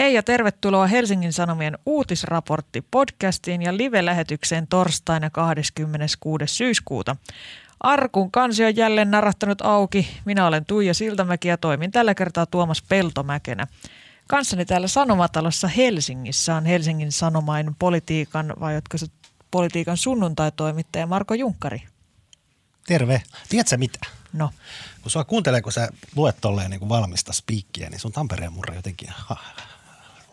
Hei 0.00 0.14
ja 0.14 0.22
tervetuloa 0.22 0.86
Helsingin 0.86 1.32
Sanomien 1.32 1.78
uutisraportti 1.86 2.84
podcastiin 2.90 3.62
ja 3.62 3.76
live-lähetykseen 3.76 4.66
torstaina 4.66 5.30
26. 5.30 6.46
syyskuuta. 6.46 7.16
Arkun 7.80 8.30
kansi 8.30 8.64
on 8.64 8.76
jälleen 8.76 9.10
narahtanut 9.10 9.60
auki. 9.62 10.08
Minä 10.24 10.46
olen 10.46 10.64
Tuija 10.64 10.94
Siltamäki 10.94 11.48
ja 11.48 11.56
toimin 11.56 11.90
tällä 11.90 12.14
kertaa 12.14 12.46
Tuomas 12.46 12.82
Peltomäkenä. 12.82 13.66
Kanssani 14.28 14.64
täällä 14.64 14.88
Sanomatalossa 14.88 15.68
Helsingissä 15.68 16.54
on 16.54 16.66
Helsingin 16.66 17.12
Sanomain 17.12 17.76
politiikan 17.78 18.54
vai 18.60 18.74
jotka 18.74 18.98
se 18.98 19.06
politiikan 19.50 19.96
sunnuntai-toimittaja 19.96 21.06
Marko 21.06 21.34
Junkkari. 21.34 21.82
Terve. 22.86 23.22
Tiedätkö 23.48 23.76
mitä? 23.76 23.98
No. 24.32 24.50
Kun 25.02 25.10
sua 25.10 25.24
kuuntelee, 25.24 25.62
kun 25.62 25.72
sä 25.72 25.88
luet 26.16 26.36
tolleen 26.40 26.70
niin 26.70 26.88
valmista 26.88 27.32
spiikkiä, 27.32 27.90
niin 27.90 28.00
sun 28.00 28.12
Tampereen 28.12 28.52
murre 28.52 28.76
jotenkin 28.76 29.08
ha, 29.12 29.36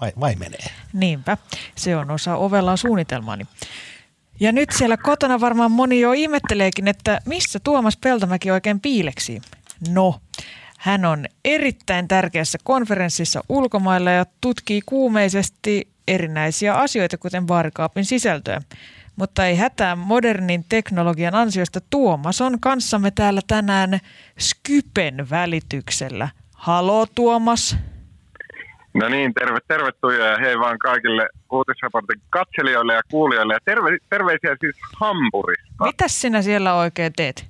vai, 0.02 0.12
vai 0.20 0.36
menee? 0.36 0.66
Niinpä. 0.94 1.38
Se 1.76 1.96
on 1.96 2.12
osa 2.12 2.36
ovella 2.36 2.78
suunnitelmaani. 2.78 3.48
Ja 4.40 4.52
nyt 4.52 4.70
siellä 4.72 4.98
kotona 4.98 5.40
varmaan 5.40 5.72
moni 5.72 6.00
jo 6.00 6.12
ihmetteleekin, 6.12 6.88
että 6.88 7.22
missä 7.26 7.60
Tuomas 7.60 7.98
Peltomäki 7.98 8.52
oikein 8.52 8.80
piileksi. 8.80 9.42
No, 9.90 10.20
hän 10.78 11.06
on 11.06 11.26
erittäin 11.46 12.08
tärkeässä 12.08 12.58
konferenssissa 12.64 13.44
ulkomailla 13.50 14.12
ja 14.12 14.26
tutkii 14.42 14.82
kuumeisesti 14.86 15.88
erinäisiä 16.08 16.74
asioita, 16.76 17.18
kuten 17.18 17.48
vaarikaapin 17.48 18.06
sisältöä. 18.06 18.62
Mutta 19.16 19.46
ei 19.46 19.56
hätää 19.56 19.96
modernin 19.96 20.66
teknologian 20.70 21.36
ansiosta 21.36 21.82
Tuomas 21.90 22.42
on 22.42 22.60
kanssamme 22.60 23.12
täällä 23.12 23.42
tänään 23.48 24.00
Skypen 24.40 25.30
välityksellä. 25.30 26.30
Halo 26.54 27.06
Tuomas. 27.06 27.78
No 28.94 29.10
niin, 29.10 29.34
terve, 29.34 29.60
tervetuloa 29.68 30.16
ja 30.16 30.38
hei 30.38 30.60
vaan 30.60 30.80
kaikille 30.80 31.30
uutisraportin 31.52 32.22
katselijoille 32.30 32.94
ja 32.94 33.02
kuulijoille. 33.12 33.54
Ja 33.54 33.60
terve, 33.66 33.98
terveisiä 34.10 34.56
siis 34.60 34.76
Hampurista. 35.00 35.86
Mitäs 35.86 36.22
sinä 36.22 36.42
siellä 36.42 36.74
oikein 36.74 37.14
teet? 37.16 37.46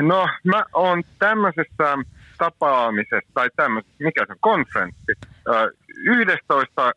No, 0.00 0.28
mä 0.44 0.64
oon 0.72 1.02
tämmöisessä 1.18 1.98
tapaamisessa, 2.38 3.30
tai 3.34 3.48
tämmöisessä, 3.56 4.04
mikä 4.04 4.26
se 4.26 4.32
on, 4.32 4.38
konferenssi. 4.40 5.12
Ö, 5.48 5.70
11 5.96 6.92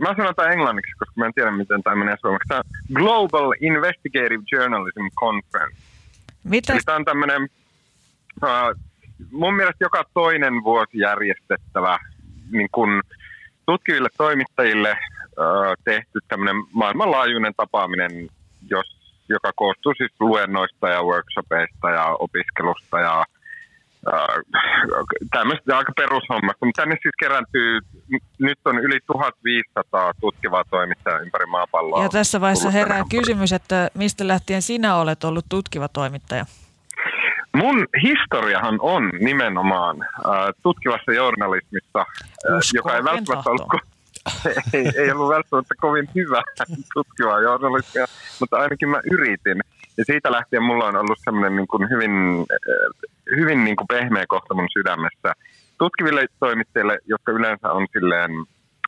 mä 0.00 0.14
sanon 0.16 0.34
tämän 0.34 0.52
englanniksi, 0.52 0.92
koska 0.98 1.14
mä 1.16 1.26
en 1.26 1.34
tiedä, 1.34 1.50
miten 1.50 1.82
tämä 1.82 1.96
menee 1.96 2.16
suomeksi. 2.20 2.48
Tämä 2.48 2.62
Global 2.94 3.52
Investigative 3.60 4.42
Journalism 4.52 5.06
Conference. 5.20 5.82
Mitä? 6.44 6.72
Eli 6.72 6.80
tämä 6.84 6.96
on 6.96 7.04
tämmöinen, 7.04 7.42
uh, 8.42 8.80
mun 9.30 9.54
mielestä 9.56 9.84
joka 9.84 10.04
toinen 10.14 10.64
vuosi 10.64 10.98
järjestettävä 10.98 11.98
niin 12.52 12.68
kun 12.72 13.02
tutkiville 13.66 14.08
toimittajille 14.16 14.98
tehty 15.84 16.18
tämmöinen 16.28 16.56
maailmanlaajuinen 16.72 17.52
tapaaminen, 17.56 18.10
jos, 18.70 18.86
joka 19.28 19.52
koostuu 19.56 19.94
siis 19.96 20.12
luennoista 20.20 20.88
ja 20.88 21.02
workshopeista 21.02 21.90
ja 21.90 22.06
opiskelusta 22.06 23.00
ja 23.00 23.24
tämmöistä 25.30 25.78
aika 25.78 25.92
perushommasta, 25.96 26.66
mutta 26.66 26.82
tänne 26.82 26.96
siis 27.02 27.14
kerääntyy, 27.18 27.80
nyt 28.38 28.58
on 28.64 28.78
yli 28.78 28.98
1500 29.06 30.12
tutkivaa 30.20 30.64
toimittajaa 30.70 31.18
ympäri 31.18 31.46
maapalloa. 31.46 32.02
Ja 32.02 32.08
tässä 32.08 32.40
vaiheessa 32.40 32.70
herää 32.70 33.02
kysymys, 33.10 33.52
että 33.52 33.90
mistä 33.94 34.28
lähtien 34.28 34.62
sinä 34.62 34.96
olet 34.96 35.24
ollut 35.24 35.46
tutkiva 35.48 35.88
toimittaja? 35.88 36.46
Mun 37.56 37.86
historiahan 38.02 38.78
on 38.80 39.12
nimenomaan 39.20 39.96
äh, 40.02 40.54
tutkivassa 40.62 41.12
journalismissa, 41.12 41.98
äh, 41.98 42.58
joka 42.74 42.96
ei 42.96 43.04
välttämättä 43.04 43.50
ollut, 43.50 43.68
ei, 44.74 44.92
ei 44.96 45.10
ollut 45.10 45.28
välttämättä 45.28 45.74
kovin 45.80 46.08
hyvä 46.14 46.42
tutkivaa 46.94 47.40
journalismia, 47.40 48.06
mutta 48.40 48.56
ainakin 48.56 48.88
mä 48.88 49.00
yritin. 49.12 49.60
Ja 49.96 50.04
siitä 50.04 50.32
lähtien 50.32 50.62
mulla 50.62 50.84
on 50.84 50.96
ollut 50.96 51.18
semmoinen 51.24 51.56
niin 51.56 51.68
kuin 51.68 51.90
hyvin, 51.90 52.10
hyvin 53.36 53.64
niin 53.64 53.76
kuin 53.76 53.86
pehmeä 53.86 54.24
kohta 54.28 54.54
mun 54.54 54.68
sydämessä. 54.72 55.32
Tutkiville 55.78 56.26
toimittajille, 56.40 56.98
jotka 57.06 57.32
yleensä 57.32 57.72
on 57.72 57.86
silleen, 57.92 58.30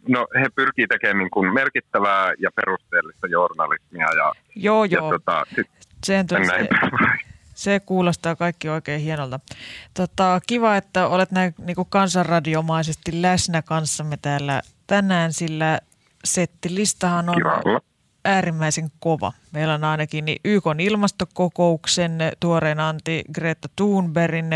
no 0.08 0.26
he 0.40 0.46
pyrkii 0.54 0.86
tekemään 0.86 1.18
niin 1.18 1.30
kuin 1.30 1.54
merkittävää 1.54 2.32
ja 2.38 2.50
perusteellista 2.56 3.26
journalismia. 3.26 4.06
Ja, 4.16 4.32
joo, 4.54 4.84
joo. 4.84 5.12
Ja 5.12 5.18
tota, 5.18 5.44
sit, 5.54 5.70
se, 6.04 6.24
se 7.60 7.80
kuulostaa 7.80 8.36
kaikki 8.36 8.68
oikein 8.68 9.00
hienolta. 9.00 9.40
Tota, 9.94 10.40
kiva, 10.46 10.76
että 10.76 11.08
olet 11.08 11.30
näin 11.30 11.54
niin 11.58 11.76
kuin 11.76 11.88
kansanradiomaisesti 11.90 13.22
läsnä 13.22 13.62
kanssamme 13.62 14.16
täällä 14.16 14.62
tänään, 14.86 15.32
sillä 15.32 15.80
settilistahan 16.24 17.28
on 17.28 17.34
Kiva 17.34 17.80
äärimmäisen 18.24 18.90
kova. 19.00 19.32
Meillä 19.52 19.74
on 19.74 19.84
ainakin 19.84 20.24
niin 20.24 20.40
YK 20.44 20.64
ilmastokokouksen 20.78 22.18
tuoreen 22.40 22.80
anti 22.80 23.24
Greta 23.34 23.68
Thunbergin 23.76 24.50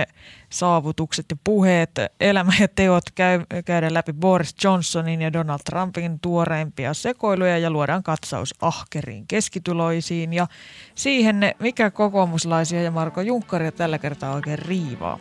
saavutukset 0.51 1.27
ja 1.31 1.37
puheet, 1.45 1.91
elämä 2.21 2.53
ja 2.61 2.69
teot 2.69 3.05
käy, 3.15 3.45
käydään 3.65 3.95
läpi 3.95 4.13
Boris 4.13 4.55
Johnsonin 4.65 5.23
ja 5.23 5.33
Donald 5.33 5.61
Trumpin 5.71 6.21
tuoreimpia 6.21 6.95
sekoiluja 6.95 7.59
ja 7.59 7.71
luodaan 7.71 8.03
katsaus 8.03 8.55
ahkeriin 8.61 9.27
keskituloisiin 9.27 10.33
ja 10.33 10.47
siihen, 10.95 11.41
mikä 11.59 11.91
kokoomuslaisia 11.91 12.83
ja 12.83 12.91
Marko 12.91 13.21
Junkkaria 13.21 13.73
tällä 13.73 13.99
kertaa 13.99 14.35
oikein 14.35 14.59
riivaa. 14.59 15.19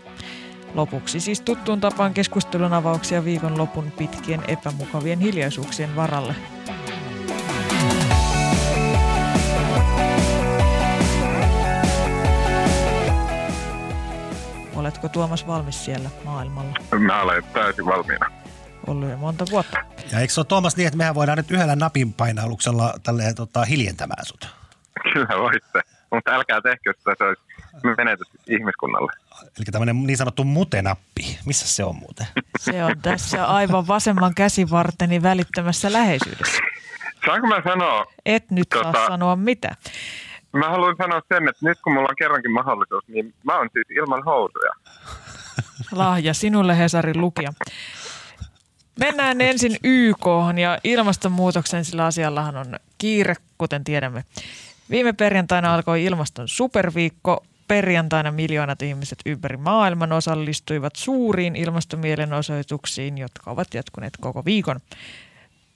Lopuksi 0.73 1.19
siis 1.19 1.41
tuttuun 1.41 1.79
tapaan 1.79 2.13
keskustelun 2.13 2.73
avauksia 2.73 3.25
viikonlopun 3.25 3.91
pitkien 3.91 4.41
epämukavien 4.47 5.19
hiljaisuuksien 5.19 5.95
varalle. 5.95 6.35
Oletko 14.83 15.09
Tuomas 15.09 15.47
valmis 15.47 15.85
siellä 15.85 16.09
maailmalla? 16.25 16.73
Mä 16.99 17.21
olen 17.21 17.43
täysin 17.43 17.85
valmiina. 17.85 18.31
Ollut 18.87 19.09
jo 19.09 19.17
monta 19.17 19.45
vuotta. 19.51 19.77
Ja 20.11 20.19
eikö 20.19 20.33
se 20.33 20.39
ole 20.39 20.45
Tuomas 20.45 20.77
niin, 20.77 20.87
että 20.87 20.97
mehän 20.97 21.15
voidaan 21.15 21.37
nyt 21.37 21.51
yhdellä 21.51 21.75
napin 21.75 22.13
painalluksella 22.13 22.93
tälleen 23.03 23.35
tota, 23.35 23.65
hiljentämään 23.65 24.25
sut? 24.25 24.47
Kyllä 25.13 25.39
voitte, 25.39 25.81
mutta 26.11 26.31
älkää 26.31 26.61
tehkö 26.61 26.93
sitä, 26.97 27.15
se 27.17 27.23
olisi 27.23 27.41
menetys 27.97 28.27
ihmiskunnalle. 28.47 29.11
Eli 29.41 29.65
tämmöinen 29.71 30.03
niin 30.03 30.17
sanottu 30.17 30.43
mutenappi. 30.43 31.39
Missä 31.45 31.67
se 31.67 31.83
on 31.83 31.95
muuten? 31.95 32.27
Se 32.59 32.83
on 32.83 32.99
tässä 33.01 33.45
aivan 33.45 33.87
vasemman 33.87 34.35
käsivarteni 34.35 35.21
välittömässä 35.21 35.93
läheisyydessä. 35.93 36.61
Saanko 37.25 37.47
mä 37.47 37.61
sanoa? 37.63 38.05
Et 38.25 38.51
nyt 38.51 38.69
tota, 38.69 38.91
saa 38.91 39.07
sanoa 39.07 39.35
mitä. 39.35 39.75
Mä 40.53 40.69
haluan 40.69 40.95
sanoa 40.97 41.21
sen, 41.33 41.49
että 41.49 41.65
nyt 41.65 41.77
kun 41.83 41.93
mulla 41.93 42.09
on 42.09 42.15
kerrankin 42.15 42.51
mahdollisuus, 42.51 43.03
niin 43.07 43.33
mä 43.43 43.57
oon 43.57 43.69
siis 43.73 43.87
ilman 43.89 44.23
housuja. 44.23 44.71
Lahja 45.91 46.33
sinulle 46.33 46.77
Hesarin 46.77 47.21
lukija. 47.21 47.53
Mennään 48.99 49.41
ensin 49.41 49.77
YK 49.83 50.25
ja 50.61 50.79
ilmastonmuutoksen, 50.83 51.85
sillä 51.85 52.05
asiallahan 52.05 52.57
on 52.57 52.75
kiire, 52.97 53.35
kuten 53.57 53.83
tiedämme. 53.83 54.23
Viime 54.89 55.13
perjantaina 55.13 55.73
alkoi 55.73 56.03
ilmaston 56.03 56.47
superviikko. 56.47 57.45
Perjantaina 57.67 58.31
miljoonat 58.31 58.81
ihmiset 58.81 59.19
ympäri 59.25 59.57
maailman 59.57 60.11
osallistuivat 60.11 60.95
suuriin 60.95 61.55
ilmastomielenosoituksiin, 61.55 63.17
jotka 63.17 63.51
ovat 63.51 63.73
jatkuneet 63.73 64.13
koko 64.21 64.45
viikon. 64.45 64.79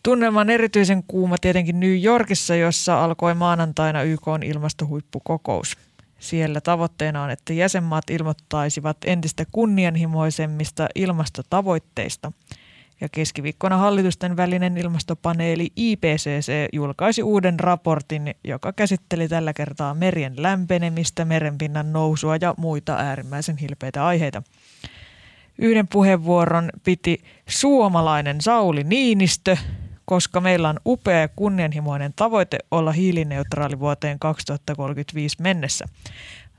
Tunnelma 0.07 0.41
on 0.41 0.49
erityisen 0.49 1.03
kuuma 1.07 1.37
tietenkin 1.37 1.79
New 1.79 2.03
Yorkissa, 2.03 2.55
jossa 2.55 3.03
alkoi 3.03 3.33
maanantaina 3.33 4.03
YK 4.03 4.21
ilmastohuippukokous. 4.45 5.77
Siellä 6.19 6.61
tavoitteena 6.61 7.23
on, 7.23 7.29
että 7.29 7.53
jäsenmaat 7.53 8.09
ilmoittaisivat 8.09 8.97
entistä 9.05 9.43
kunnianhimoisemmista 9.51 10.87
ilmastotavoitteista. 10.95 12.31
Ja 13.01 13.09
keskiviikkona 13.09 13.77
hallitusten 13.77 14.37
välinen 14.37 14.77
ilmastopaneeli 14.77 15.71
IPCC 15.75 16.51
julkaisi 16.73 17.23
uuden 17.23 17.59
raportin, 17.59 18.35
joka 18.43 18.73
käsitteli 18.73 19.27
tällä 19.27 19.53
kertaa 19.53 19.93
merien 19.93 20.33
lämpenemistä, 20.37 21.25
merenpinnan 21.25 21.93
nousua 21.93 22.37
ja 22.41 22.53
muita 22.57 22.95
äärimmäisen 22.95 23.57
hilpeitä 23.57 24.05
aiheita. 24.05 24.43
Yhden 25.57 25.87
puheenvuoron 25.87 26.69
piti 26.83 27.23
suomalainen 27.47 28.41
Sauli 28.41 28.83
Niinistö, 28.83 29.57
koska 30.09 30.41
meillä 30.41 30.69
on 30.69 30.79
upea 30.85 31.19
ja 31.19 31.27
kunnianhimoinen 31.27 32.13
tavoite 32.15 32.57
olla 32.71 32.91
hiilineutraali 32.91 33.79
vuoteen 33.79 34.19
2035 34.19 35.37
mennessä. 35.41 35.85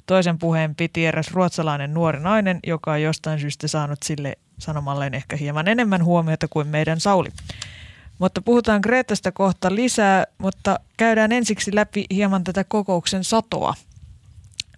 Toisen 0.06 0.39
puheen 0.39 0.75
piti 0.75 1.06
eräs 1.06 1.31
ruotsalainen 1.33 1.95
nuori 1.95 2.21
nainen, 2.21 2.61
joka 2.67 2.93
on 2.93 3.03
jostain 3.03 3.41
syystä 3.41 3.69
saanut 3.69 3.99
sille 4.05 4.39
sanomalleen 4.59 5.15
ehkä 5.15 5.37
hieman 5.37 5.69
enemmän 5.69 6.05
huomiota 6.05 6.49
kuin 6.49 6.67
meidän 6.67 7.00
Sauli. 7.00 7.29
Mutta 8.19 8.43
puhutaan 8.43 8.81
Greetasta 8.83 9.33
kohta 9.33 9.75
lisää, 9.75 10.27
mutta 10.39 10.81
käydään 10.97 11.33
ensiksi 11.33 11.75
läpi 11.75 12.05
hieman 12.11 12.44
tätä 12.44 12.65
kokouksen 12.65 13.25
satoa. 13.25 13.75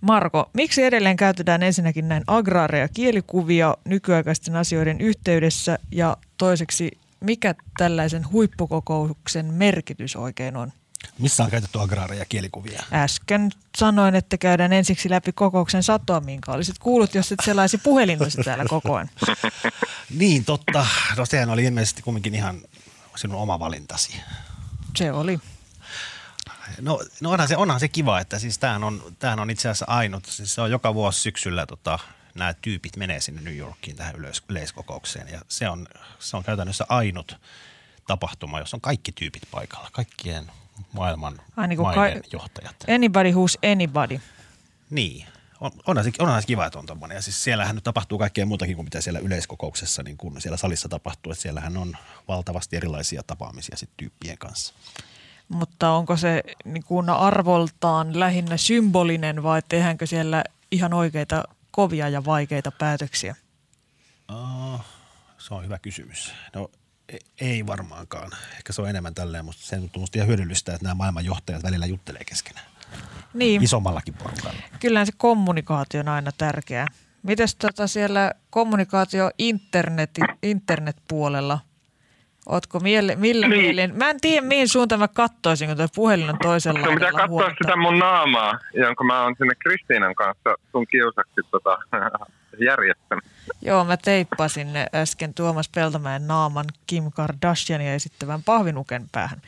Marko, 0.01 0.51
miksi 0.53 0.83
edelleen 0.83 1.17
käytetään 1.17 1.63
ensinnäkin 1.63 2.09
näin 2.09 2.25
agraareja 2.27 2.89
kielikuvia 2.89 3.77
nykyaikaisten 3.85 4.57
asioiden 4.57 5.01
yhteydessä 5.01 5.79
ja 5.93 6.17
toiseksi 6.39 6.99
mikä 7.21 7.55
tällaisen 7.77 8.31
huippukokouksen 8.33 9.47
merkitys 9.47 10.17
oikein 10.17 10.57
on? 10.57 10.73
Missä 11.19 11.45
on 11.45 11.51
käytetty 11.51 11.81
agraaria 11.81 12.25
kielikuvia? 12.25 12.83
Äsken 12.93 13.51
sanoin, 13.79 14.15
että 14.15 14.39
käydään 14.39 14.73
ensiksi 14.73 15.11
läpi 15.11 15.33
kokouksen 15.33 15.83
satoa, 15.83 16.21
minkä 16.21 16.53
olisit 16.53 16.79
kuullut, 16.79 17.15
jos 17.15 17.33
et 17.33 17.39
selaisi 17.45 17.79
puhelintasi 17.79 18.43
täällä 18.45 18.65
koko 18.69 18.95
ajan. 18.95 19.11
niin, 20.19 20.45
totta. 20.45 20.87
No 21.17 21.27
sehän 21.27 21.51
oli 21.51 21.65
ilmeisesti 21.65 22.03
kumminkin 22.03 22.35
ihan 22.35 22.61
sinun 23.17 23.41
oma 23.43 23.59
valintasi. 23.59 24.21
Se 24.97 25.13
oli. 25.13 25.39
No, 26.81 27.01
no 27.21 27.31
onhan, 27.31 27.49
se, 27.49 27.57
onhan 27.57 27.81
se 27.81 27.89
kiva, 27.89 28.21
että 28.21 28.39
siis 28.39 28.59
tämähän 28.59 28.85
on, 28.85 29.03
tämähän 29.19 29.41
on 29.41 29.51
itse 29.51 29.69
asiassa 29.69 29.87
ainut. 29.89 30.25
Siis 30.27 30.55
se 30.55 30.61
on 30.61 30.71
joka 30.71 30.95
vuosi 30.95 31.21
syksyllä 31.21 31.67
tota, 31.67 31.99
nämä 32.35 32.55
tyypit 32.55 32.97
menee 32.97 33.21
sinne 33.21 33.41
New 33.41 33.57
Yorkiin 33.57 33.97
tähän 33.97 34.15
yleis- 34.15 34.43
yleiskokoukseen 34.49 35.29
ja 35.29 35.41
se 35.49 35.69
on, 35.69 35.87
se 36.19 36.37
on 36.37 36.45
käytännössä 36.45 36.85
ainut 36.89 37.37
tapahtuma, 38.07 38.59
jossa 38.59 38.77
on 38.77 38.81
kaikki 38.81 39.13
tyypit 39.13 39.43
paikalla, 39.51 39.89
kaikkien 39.93 40.51
maailman 40.93 41.41
Ai 41.57 41.69
niin 41.69 41.81
maiden 41.81 42.23
ka- 42.23 42.29
johtajat. 42.33 42.77
Anybody 42.95 43.31
who's 43.31 43.71
anybody. 43.73 44.21
Niin. 44.91 45.27
On, 45.61 45.71
onhan, 45.87 46.05
se, 46.05 46.11
onhan 46.19 46.43
se 46.43 46.47
kiva, 46.47 46.67
että 46.67 46.79
on 46.79 46.87
tommoinen. 46.87 47.17
Ja 47.17 47.23
siis 47.23 47.45
siellähän 47.45 47.75
nyt 47.75 47.85
tapahtuu 47.85 48.19
kaikkea 48.19 48.47
muutakin 48.47 48.77
kuin 48.77 48.87
mitä 48.87 49.01
siellä 49.01 49.21
yleiskokouksessa, 49.21 50.03
niin 50.03 50.17
kuin 50.17 50.41
siellä 50.41 50.57
salissa 50.57 50.89
tapahtuu. 50.89 51.33
Että 51.33 51.43
siellähän 51.43 51.77
on 51.77 51.97
valtavasti 52.29 52.77
erilaisia 52.77 53.23
tapaamisia 53.27 53.77
sit 53.77 53.91
tyyppien 53.97 54.39
kanssa. 54.39 54.75
Mutta 55.49 55.91
onko 55.91 56.17
se 56.17 56.43
niin 56.65 56.85
kuin 56.85 57.11
arvoltaan 57.11 58.21
lähinnä 58.21 58.57
symbolinen 58.57 59.43
vai 59.43 59.63
tehdäänkö 59.69 60.07
siellä 60.07 60.45
ihan 60.71 60.95
oikeita 60.95 61.45
kovia 61.81 62.09
ja 62.09 62.25
vaikeita 62.25 62.71
päätöksiä? 62.71 63.37
Oh, 64.29 64.81
se 65.39 65.55
on 65.55 65.65
hyvä 65.65 65.79
kysymys. 65.79 66.33
No 66.55 66.71
e- 67.09 67.19
ei 67.41 67.67
varmaankaan. 67.67 68.31
Ehkä 68.57 68.73
se 68.73 68.83
on 68.83 68.89
enemmän 68.89 69.15
tälleen, 69.15 69.45
mutta 69.45 69.61
se 69.63 69.77
on 69.77 69.91
ihan 70.15 70.29
hyödyllistä, 70.29 70.75
että 70.75 70.85
nämä 70.85 70.95
maailmanjohtajat 70.95 71.63
välillä 71.63 71.87
juttelee 71.87 72.25
keskenään. 72.25 72.67
Niin. 73.35 73.63
Isommallakin 73.63 74.15
porukalla. 74.15 74.63
Kyllä 74.81 75.05
se 75.05 75.13
kommunikaatio 75.17 76.01
on 76.01 76.09
aina 76.09 76.33
tärkeää. 76.39 76.87
Mites 77.23 77.57
tota 77.57 77.87
siellä 77.87 78.33
kommunikaatio 78.51 79.31
internet, 79.39 80.11
internetpuolella? 80.43 81.61
Ootko 82.51 82.81
miele, 82.81 83.17
millä 83.17 83.49
niin. 83.49 83.63
mielin? 83.63 83.97
Mä 83.97 84.11
en 84.11 84.21
tiedä, 84.21 84.47
mihin 84.47 84.69
suuntaan 84.69 84.99
mä 84.99 85.09
kattoisin, 85.09 85.69
kun 85.69 85.77
tuo 85.77 85.87
puhelin 85.95 86.31
on 86.31 86.39
toisella 86.43 86.81
no, 86.81 86.93
mitä 86.93 87.13
katsoa 87.13 87.51
sitä 87.63 87.77
mun 87.77 87.99
naamaa, 87.99 88.59
jonka 88.75 89.05
mä 89.05 89.23
oon 89.23 89.35
sinne 89.39 89.55
Kristiinan 89.55 90.15
kanssa 90.15 90.55
sun 90.73 90.87
kiusaksi 90.87 91.41
tota, 91.51 91.79
järjestänyt. 92.69 93.25
Joo, 93.63 93.85
mä 93.85 93.97
teippasin 93.97 94.69
äsken 94.95 95.35
Tuomas 95.35 95.69
Peltomäen 95.69 96.27
naaman 96.27 96.65
Kim 96.87 97.05
Kardashiania 97.15 97.95
esittävän 97.95 98.43
pahvinuken 98.43 99.07
päähän. 99.13 99.43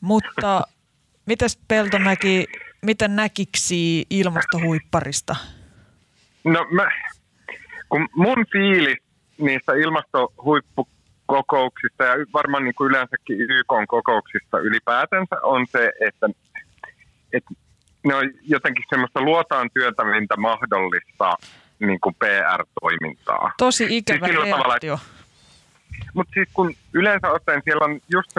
Mutta 0.00 0.62
mitäs 1.26 1.58
Peltomäki, 1.68 2.46
miten 2.82 3.16
näkiksi 3.16 4.06
ilmastohuipparista? 4.10 5.36
No 6.44 6.66
mä, 6.70 6.88
kun 7.88 8.08
mun 8.16 8.46
fiilis 8.52 8.98
niistä 9.38 9.72
ilmastohuippu 9.72 10.88
kokouksista 11.26 12.04
ja 12.04 12.14
varmaan 12.32 12.64
niin 12.64 12.74
kuin 12.74 12.90
yleensäkin 12.90 13.40
YK-kokouksista 13.40 14.58
ylipäätänsä 14.58 15.36
on 15.42 15.66
se, 15.66 15.92
että, 16.00 16.26
että 17.32 17.50
ne 18.06 18.14
on 18.14 18.30
jotenkin 18.42 18.84
semmoista 18.90 19.20
luotaan 19.20 19.70
työtävintä 19.74 20.36
mahdollista 20.36 21.34
niin 21.78 22.00
kuin 22.00 22.14
PR-toimintaa. 22.14 23.52
Tosi 23.58 23.96
ikävä 23.96 24.26
siis 24.26 24.38
reaktio. 24.38 24.98
Mutta 26.14 26.34
siis 26.34 26.48
kun 26.52 26.74
yleensä 26.92 27.30
ottaen 27.30 27.62
siellä 27.64 27.84
on 27.84 28.00
just 28.12 28.30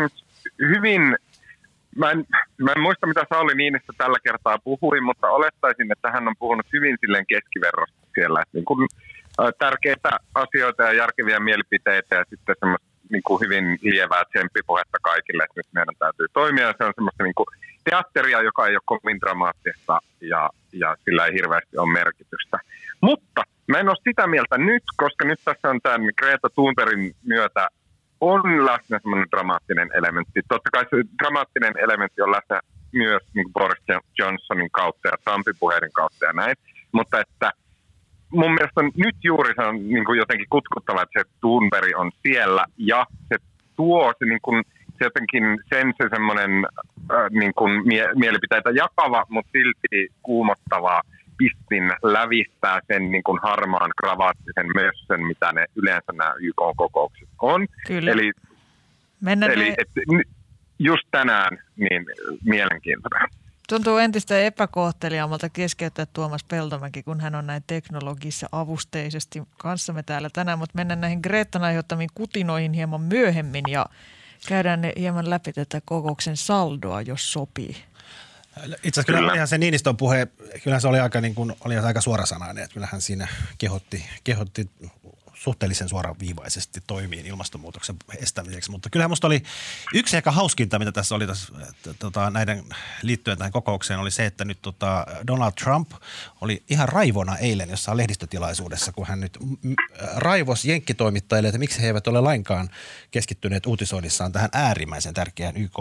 hyvin, 0.60 1.18
mä 1.96 2.12
en, 2.12 2.26
mä 2.58 2.72
en 2.72 2.82
muista 2.82 3.08
mitä 3.08 3.26
Sauli 3.30 3.56
Niinistä 3.56 3.94
tällä 3.98 4.18
kertaa 4.24 4.58
puhui, 4.64 5.02
mutta 5.02 5.28
olettaisin, 5.28 5.92
että 5.92 6.12
hän 6.12 6.28
on 6.28 6.36
puhunut 6.40 6.66
hyvin 6.74 6.98
silleen 7.02 7.26
keskiverrosta 7.28 8.08
siellä. 8.16 8.42
Että 8.42 8.58
niin 8.58 8.66
kun 8.66 8.88
tärkeitä 9.60 10.10
asioita 10.36 10.84
ja 10.84 10.94
järkeviä 10.94 11.40
mielipiteitä 11.40 12.16
ja 12.16 12.26
sitten 12.30 12.56
semmoista 12.60 12.88
niin 13.10 13.24
kuin 13.24 13.42
hyvin 13.42 13.80
lievää 13.82 14.24
tsemppipuhetta 14.26 14.98
kaikille, 15.02 15.44
että 15.44 15.60
nyt 15.60 15.74
meidän 15.74 15.96
täytyy 16.00 16.28
toimia. 16.34 16.74
Se 16.78 16.84
on 16.84 16.94
semmoista 16.96 17.24
niin 17.24 17.36
kuin 17.36 17.48
teatteria, 17.84 18.42
joka 18.42 18.68
ei 18.68 18.76
ole 18.76 18.82
kovin 18.86 19.22
dramaattista 19.22 20.00
ja, 20.22 20.50
ja 20.74 20.96
sillä 21.06 21.26
ei 21.26 21.34
hirveästi 21.34 21.78
ole 21.78 21.94
merkitystä. 21.94 22.58
Mutta 23.02 23.42
mä 23.68 23.78
en 23.80 23.90
ole 23.90 23.98
sitä 24.10 24.28
mieltä 24.28 24.58
nyt, 24.58 24.84
koska 24.98 25.26
nyt 25.26 25.40
tässä 25.46 25.70
on 25.70 25.80
tämän 25.84 26.02
Greta 26.18 26.50
Thunbergin 26.50 27.16
myötä 27.26 27.68
on 28.22 28.66
läsnä 28.66 29.00
semmoinen 29.02 29.32
dramaattinen 29.32 29.90
elementti. 29.94 30.42
Totta 30.48 30.70
kai 30.72 30.86
se 30.90 30.98
dramaattinen 31.24 31.74
elementti 31.78 32.22
on 32.22 32.32
läsnä 32.32 32.60
myös 32.94 33.24
niin 33.34 33.54
Boris 33.54 33.84
Johnsonin 34.20 34.72
kautta 34.72 35.08
ja 35.08 35.18
Trumpin 35.24 35.56
puheiden 35.60 35.92
kautta 35.92 36.26
ja 36.26 36.34
näin. 36.34 36.56
Mutta 36.92 37.20
että– 37.20 37.52
mun 38.30 38.54
mielestä 38.54 38.82
on, 38.82 38.92
nyt 38.96 39.16
juuri 39.24 39.54
se 39.56 39.62
on 39.62 39.90
niin 39.90 40.06
kuin 40.06 40.18
jotenkin 40.18 40.48
kutkuttava, 40.50 41.02
että 41.02 41.20
se 41.20 41.30
Thunberg 41.40 41.92
on 41.96 42.12
siellä 42.24 42.66
ja 42.78 43.06
se 43.30 43.36
tuo 43.76 44.14
se, 44.20 44.26
niin 44.26 44.42
kuin, 44.42 44.64
se 44.98 45.06
jotenkin 45.06 45.44
sen 45.70 45.94
se 45.98 46.10
semmoinen 46.10 46.52
äh, 47.12 47.30
niin 47.30 47.54
kuin 47.54 47.88
mie- 47.88 48.14
mielipiteitä 48.16 48.70
jakava, 48.70 49.26
mutta 49.30 49.52
silti 49.52 50.14
kuumottava 50.24 51.02
pistin 51.38 51.84
lävistää 52.04 52.80
sen 52.88 53.12
niin 53.12 53.24
kuin 53.24 53.40
harmaan 53.44 53.92
kravaattisen 54.02 54.68
mössön, 54.76 55.28
mitä 55.28 55.52
ne 55.52 55.66
yleensä 55.76 56.12
nämä 56.14 56.34
YK-kokoukset 56.40 57.30
on. 57.42 57.68
Kyllä. 57.88 58.12
Eli, 58.12 58.32
Mennään 59.22 59.52
eli 59.52 59.74
et, 59.78 59.90
just 60.80 61.08
tänään 61.12 61.58
niin 61.76 62.06
mielenkiintoinen. 62.46 63.30
Tuntuu 63.70 63.98
entistä 63.98 64.40
epäkohteliaammalta 64.40 65.50
keskeyttää 65.50 66.06
Tuomas 66.06 66.44
Peltomäki, 66.44 67.04
kun 67.04 67.22
hän 67.22 67.36
on 67.36 67.48
näin 67.48 67.64
teknologissa 67.68 68.50
avusteisesti 68.52 69.44
kanssamme 69.58 70.04
täällä 70.04 70.30
tänään, 70.34 70.60
mutta 70.60 70.76
mennään 70.76 71.02
näihin 71.02 71.20
Greetan 71.24 71.64
aiheuttamiin 71.64 72.10
kutinoihin 72.16 72.74
hieman 72.74 73.02
myöhemmin 73.02 73.64
ja 73.68 73.86
käydään 74.48 74.82
ne 74.82 74.94
hieman 74.98 75.30
läpi 75.30 75.54
tätä 75.54 75.82
kokouksen 75.86 76.38
saldoa, 76.38 77.02
jos 77.02 77.34
sopii. 77.34 77.76
Itse 78.66 79.02
asiassa 79.02 79.04
kyllä 79.04 79.34
ihan 79.34 79.48
se 79.48 79.58
Niinistön 79.58 79.98
puhe, 79.98 80.28
kyllä 80.64 80.80
se 80.80 80.88
oli 80.88 81.00
aika, 81.00 81.22
niin 81.22 81.36
kuin, 81.36 81.56
oli 81.66 81.78
aika 81.78 82.02
suorasanainen, 82.02 82.64
että 82.64 82.74
kyllähän 82.74 83.02
siinä 83.02 83.28
kehotti, 83.58 84.06
kehotti 84.24 84.70
suhteellisen 85.36 85.90
suoraviivaisesti 85.90 86.82
toimii 86.88 87.20
ilmastonmuutoksen 87.26 87.96
estämiseksi. 88.18 88.72
Mutta 88.72 88.90
kyllähän 88.90 89.12
musta 89.12 89.28
oli 89.28 89.44
yksi 89.94 90.18
ehkä 90.18 90.32
hauskinta, 90.32 90.80
mitä 90.80 90.92
tässä 90.92 91.16
oli 91.16 91.28
tässä, 91.28 91.54
tota, 92.00 92.30
näiden 92.30 92.64
liittyen 93.02 93.38
tähän 93.38 93.52
kokoukseen, 93.52 94.00
oli 94.00 94.12
se, 94.12 94.26
että 94.26 94.46
nyt 94.46 94.62
tota, 94.62 95.06
Donald 95.28 95.52
Trump 95.52 95.92
oli 96.42 96.64
ihan 96.70 96.90
raivona 96.90 97.38
eilen 97.38 97.70
jossain 97.70 97.98
lehdistötilaisuudessa, 97.98 98.92
kun 98.92 99.08
hän 99.08 99.20
nyt 99.20 99.38
raivos 100.16 100.66
jenkkitoimittajille, 100.66 101.48
että 101.48 101.60
miksi 101.60 101.82
he 101.82 101.88
eivät 101.88 102.08
ole 102.08 102.22
lainkaan 102.22 102.70
keskittyneet 103.12 103.66
uutisoinnissaan 103.66 104.32
tähän 104.32 104.50
äärimmäisen 104.54 105.14
tärkeään 105.14 105.58
YK, 105.58 105.80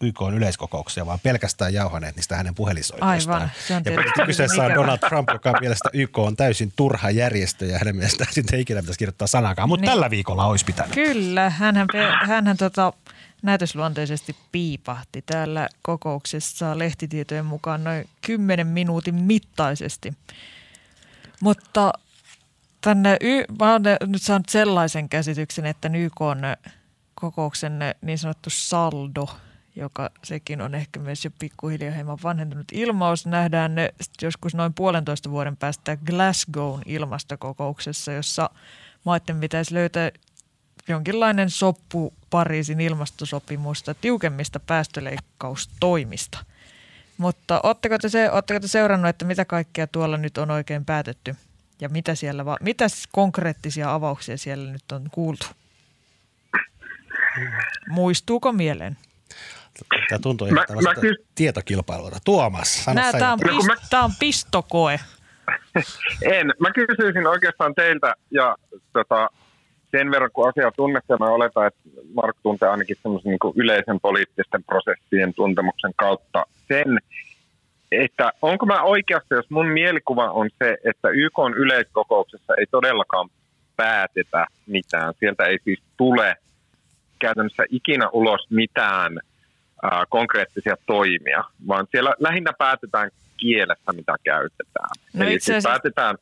YK 0.00 0.20
yleiskokoukseen, 0.34 1.06
vaan 1.06 1.20
pelkästään 1.22 1.74
jauhaneet 1.74 2.16
niistä 2.16 2.36
hänen 2.36 2.54
puhelisoitoistaan. 2.54 3.42
Aivan, 3.42 3.50
se 3.66 3.76
on 3.76 3.82
ja 4.18 4.26
kyseessä 4.26 4.62
on 4.62 4.74
Donald 4.74 4.98
Trump, 4.98 5.28
joka 5.32 5.52
mielestä 5.60 5.90
YK 5.92 6.18
on 6.18 6.36
täysin 6.36 6.72
turha 6.76 7.10
järjestö 7.10 7.66
ja 7.66 7.78
hänen 7.78 7.96
mielestään 7.96 8.32
sitten 8.32 8.56
ei 8.56 8.60
ikinä 8.62 8.82
pitäisi 8.84 8.98
kirjoittaa 8.98 9.26
sanakaan, 9.26 9.68
mutta 9.68 9.80
niin. 9.80 9.90
tällä 9.90 10.10
viikolla 10.10 10.46
olisi 10.46 10.64
pitänyt. 10.64 10.94
Kyllä, 10.94 11.50
hänhän, 11.50 11.86
hänhän 12.26 12.56
tota, 12.56 12.92
näytösluonteisesti 13.42 14.36
piipahti 14.52 15.22
täällä 15.22 15.68
kokouksessa 15.82 16.78
lehtitietojen 16.78 17.46
mukaan 17.46 17.84
noin 17.84 18.08
10 18.26 18.66
minuutin 18.66 19.14
mittaisesti. 19.14 20.12
Mutta 21.40 21.92
tänne, 22.80 23.16
mä 23.58 23.72
olen 23.72 23.82
nyt 24.06 24.22
saanut 24.22 24.48
sellaisen 24.48 25.08
käsityksen, 25.08 25.66
että 25.66 25.90
YK 25.94 26.20
on 26.20 26.38
kokouksen 27.14 27.78
niin 28.02 28.18
sanottu 28.18 28.50
saldo, 28.50 29.28
joka 29.76 30.10
sekin 30.24 30.60
on 30.60 30.74
ehkä 30.74 31.00
myös 31.00 31.24
jo 31.24 31.30
pikkuhiljaa 31.38 31.94
hieman 31.94 32.18
vanhentunut 32.22 32.66
ilmaus. 32.72 33.26
Nähdään 33.26 33.74
ne 33.74 33.94
joskus 34.22 34.54
noin 34.54 34.74
puolentoista 34.74 35.30
vuoden 35.30 35.56
päästä 35.56 35.96
Glasgown 35.96 36.82
ilmastokokouksessa, 36.86 38.12
jossa– 38.12 38.50
maiden 39.04 39.40
pitäisi 39.40 39.74
löytää 39.74 40.10
jonkinlainen 40.88 41.50
soppu 41.50 42.14
Pariisin 42.30 42.80
ilmastosopimusta 42.80 43.94
tiukemmista 43.94 44.60
päästöleikkaustoimista. 44.60 46.44
Mutta 47.18 47.60
oletteko 47.62 47.98
te, 47.98 48.08
se, 48.08 48.30
oletteko 48.30 48.60
te 48.60 48.68
seurannut, 48.68 49.08
että 49.08 49.24
mitä 49.24 49.44
kaikkea 49.44 49.86
tuolla 49.86 50.16
nyt 50.16 50.38
on 50.38 50.50
oikein 50.50 50.84
päätetty 50.84 51.36
ja 51.80 51.88
mitä, 51.88 52.14
siellä, 52.14 52.44
mitä 52.60 52.86
konkreettisia 53.12 53.94
avauksia 53.94 54.36
siellä 54.38 54.72
nyt 54.72 54.92
on 54.92 55.08
kuultu? 55.12 55.46
Muistuuko 57.88 58.52
mieleen? 58.52 58.98
Tämä 60.08 60.18
tuntuu 60.18 60.46
ihan 60.46 60.66
mä, 60.68 60.82
mä 60.82 60.94
kys- 60.94 61.24
tietokilpailulta. 61.34 62.18
Tuomas, 62.24 62.84
sano 62.84 63.00
Nää, 63.00 63.12
tämä, 63.12 63.32
on 63.32 63.38
pist- 63.40 63.86
tämä 63.90 64.04
on 64.04 64.10
pistokoe. 64.20 65.00
en. 66.32 66.52
Mä 66.60 66.70
kysyisin 66.72 67.26
oikeastaan 67.26 67.74
teiltä 67.74 68.14
ja 68.30 68.56
tota, 68.92 69.30
sen 69.90 70.10
verran 70.10 70.30
kun 70.32 70.48
asia 70.48 70.70
tunnetta, 70.70 71.18
mä 71.18 71.26
oletan, 71.26 71.66
että 71.66 71.80
Mark 72.14 72.36
tuntee 72.42 72.68
ainakin 72.68 72.96
semmoisen 73.02 73.30
niin 73.30 73.52
yleisen 73.56 74.00
poliittisten 74.00 74.64
prosessien 74.64 75.34
tuntemuksen 75.34 75.92
kautta 75.96 76.46
sen, 76.68 76.98
että 77.92 78.32
onko 78.42 78.66
mä 78.66 78.82
oikeassa, 78.82 79.34
jos 79.34 79.50
mun 79.50 79.66
mielikuva 79.66 80.30
on 80.30 80.50
se, 80.58 80.76
että 80.84 81.08
YK 81.08 81.38
on 81.38 81.54
yleiskokouksessa 81.54 82.54
ei 82.58 82.66
todellakaan 82.70 83.28
päätetä 83.76 84.46
mitään. 84.66 85.14
Sieltä 85.20 85.44
ei 85.44 85.58
siis 85.64 85.82
tule 85.96 86.36
käytännössä 87.18 87.64
ikinä 87.70 88.08
ulos 88.08 88.50
mitään 88.50 89.20
ää, 89.84 90.04
konkreettisia 90.08 90.76
toimia, 90.86 91.44
vaan 91.68 91.86
siellä 91.90 92.14
lähinnä 92.18 92.52
päätetään 92.58 93.10
kielestä, 93.36 93.92
mitä 93.92 94.16
käytetään. 94.24 94.90
No 95.14 95.24
Eli 95.24 95.40
siis 95.40 95.64
päätetään, 95.64 96.16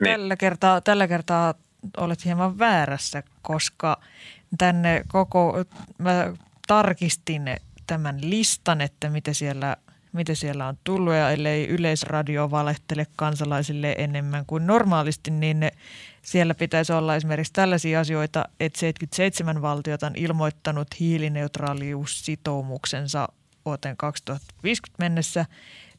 niin. 0.00 0.12
tällä, 0.12 0.36
kertaa, 0.36 0.80
tällä 0.80 1.08
kertaa 1.08 1.54
olet 1.96 2.24
hieman 2.24 2.58
väärässä, 2.58 3.22
koska 3.42 4.00
tänne 4.58 5.02
koko, 5.08 5.64
mä 5.98 6.32
tarkistin 6.66 7.42
tämän 7.86 8.18
listan, 8.20 8.80
että 8.80 9.10
mitä 9.10 9.32
siellä, 9.32 9.76
mitä 10.12 10.34
siellä 10.34 10.66
on 10.66 10.78
tullut 10.84 11.14
ja 11.14 11.30
ellei 11.30 11.68
yleisradio 11.68 12.50
valehtele 12.50 13.06
kansalaisille 13.16 13.94
enemmän 13.98 14.46
kuin 14.46 14.66
normaalisti, 14.66 15.30
niin 15.30 15.70
siellä 16.30 16.54
pitäisi 16.54 16.92
olla 16.92 17.16
esimerkiksi 17.16 17.52
tällaisia 17.52 18.00
asioita, 18.00 18.44
että 18.60 18.78
77 18.78 19.62
valtiota 19.62 20.06
on 20.06 20.16
ilmoittanut 20.16 20.88
hiilineutraaliussitoumuksensa 21.00 23.28
vuoteen 23.64 23.96
2050 23.96 24.94
mennessä. 24.98 25.46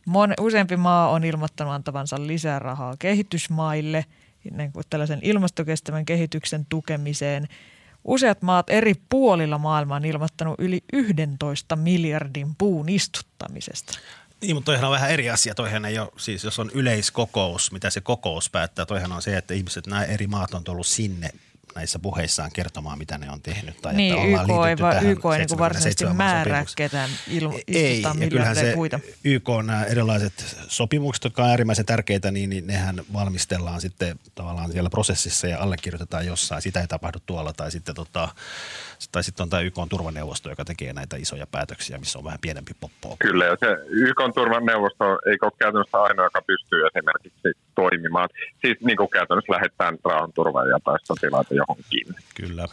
Mon, 0.06 0.34
useampi 0.40 0.78
maa 0.78 1.10
on 1.10 1.24
ilmoittanut 1.24 1.74
antavansa 1.74 2.28
lisää 2.28 2.60
rahaa 2.60 2.96
kehitysmaille– 3.00 4.06
niin 4.52 4.72
kuin 4.72 4.86
tällaisen 4.90 5.20
ilmastokestävän 5.22 6.06
kehityksen 6.06 6.66
tukemiseen. 6.70 7.48
Useat 8.04 8.42
maat 8.42 8.70
eri 8.70 8.94
puolilla 9.10 9.58
maailmaa 9.58 9.96
on 9.96 10.06
ilmoittanut 10.06 10.56
yli 10.60 10.84
11 10.94 11.76
miljardin 11.76 12.56
puun 12.58 12.90
istuttamisesta. 12.90 14.00
Niin, 14.42 14.56
mutta 14.56 14.66
toihan 14.66 14.86
on 14.86 14.92
vähän 14.92 15.12
eri 15.12 15.30
asia. 15.30 15.56
Toihan 15.56 15.86
ei 15.86 16.00
ole, 16.00 16.10
siis 16.18 16.44
jos 16.44 16.60
on 16.60 16.72
yleiskokous, 16.74 17.72
mitä 17.72 17.90
se 17.90 18.02
kokous 18.02 18.50
päättää, 18.50 18.86
toihan 18.86 19.12
on 19.12 19.22
se, 19.22 19.38
että 19.38 19.54
ihmiset, 19.54 19.88
nämä 19.88 20.04
eri 20.04 20.28
maat 20.28 20.54
on 20.54 20.64
tullut 20.64 20.88
sinne 20.88 21.30
näissä 21.76 22.00
puheissaan 22.00 22.52
kertomaan, 22.54 22.98
mitä 22.98 23.18
ne 23.18 23.32
on 23.32 23.42
tehnyt. 23.42 23.82
Tai 23.82 23.94
niin, 23.94 24.14
että 24.14 24.42
YK 24.42 24.50
ei, 24.70 24.78
va, 24.78 24.94
YK 25.00 25.26
ei 25.40 25.46
niin 25.46 25.60
varsinaisesti 25.60 26.06
määrää 26.06 26.66
ketään 26.76 27.10
ilmo, 27.28 27.60
Ei, 27.68 28.02
ja 28.02 28.30
kyllähän 28.30 28.56
se 28.56 28.72
puita. 28.76 29.00
YK 29.24 29.50
on 29.50 29.68
nämä 29.68 29.84
erilaiset 29.84 30.56
sopimukset, 30.68 31.24
jotka 31.24 31.44
on 31.44 31.50
äärimmäisen 31.50 31.86
tärkeitä, 31.86 32.32
niin, 32.32 32.50
niin 32.50 32.68
nehän 32.68 33.02
valmistellaan 33.14 33.82
sitten 33.82 34.20
tavallaan 34.36 34.72
siellä 34.72 34.90
prosessissa 34.90 35.48
ja 35.48 35.60
allekirjoitetaan 35.60 36.26
jossain. 36.26 36.62
Sitä 36.62 36.82
ei 36.82 36.88
tapahdu 36.88 37.20
tuolla 37.26 37.54
tai 37.54 37.72
sitten 37.72 37.96
tota, 37.96 38.30
tai 39.12 39.24
sitten 39.24 39.44
on 39.44 39.50
tämä 39.50 39.62
YK 39.62 39.78
on 39.78 39.90
turvaneuvosto, 39.90 40.50
joka 40.50 40.66
tekee 40.66 40.94
näitä 40.94 41.18
isoja 41.18 41.48
päätöksiä, 41.48 41.98
missä 41.98 42.20
on 42.20 42.26
vähän 42.26 42.40
pienempi 42.42 42.72
poppo. 42.80 43.16
Kyllä, 43.20 43.46
ja 43.46 43.58
se 43.60 43.68
YK 43.90 44.20
on 44.20 44.34
turvaneuvosto 44.34 45.06
ei 45.26 45.38
ole 45.42 45.52
käytännössä 45.60 46.02
ainoa, 46.02 46.26
joka 46.26 46.42
pystyy 46.42 46.80
esimerkiksi 46.88 47.50
toimimaan. 47.76 48.30
Siis 48.62 48.78
niin 48.82 48.98
kuin 48.98 49.10
käytännössä 49.10 49.54
lähettää 49.54 49.94
rauhanturvaajia 50.06 50.80
tai 50.84 50.98
sotilaita 51.04 51.54
johonkin. 51.54 52.16
Kyllä. 52.36 52.66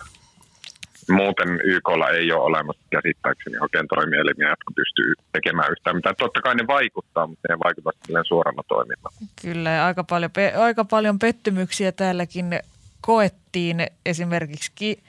Muuten 1.11 1.49
YKlla 1.65 2.09
ei 2.09 2.33
ole 2.33 2.43
olemassa 2.43 2.83
käsittääkseni 2.91 3.59
oikein 3.59 3.89
toimielimiä, 3.89 4.49
jotka 4.49 4.73
pystyy 4.77 5.15
tekemään 5.33 5.73
yhtään 5.73 5.97
mitään. 5.97 6.17
Totta 6.19 6.41
kai 6.41 6.55
ne 6.55 6.67
vaikuttaa, 6.67 7.27
mutta 7.27 7.49
ne 7.49 7.59
vaikuta 7.65 7.91
suorana 8.29 8.63
toiminnalla. 8.69 9.19
Kyllä, 9.43 9.87
aika 9.87 10.05
paljon, 10.05 10.31
aika 10.59 10.85
paljon 10.85 11.19
pettymyksiä 11.19 11.93
täälläkin 11.93 12.61
koettiin 13.01 13.87
esimerkiksi 14.07 15.03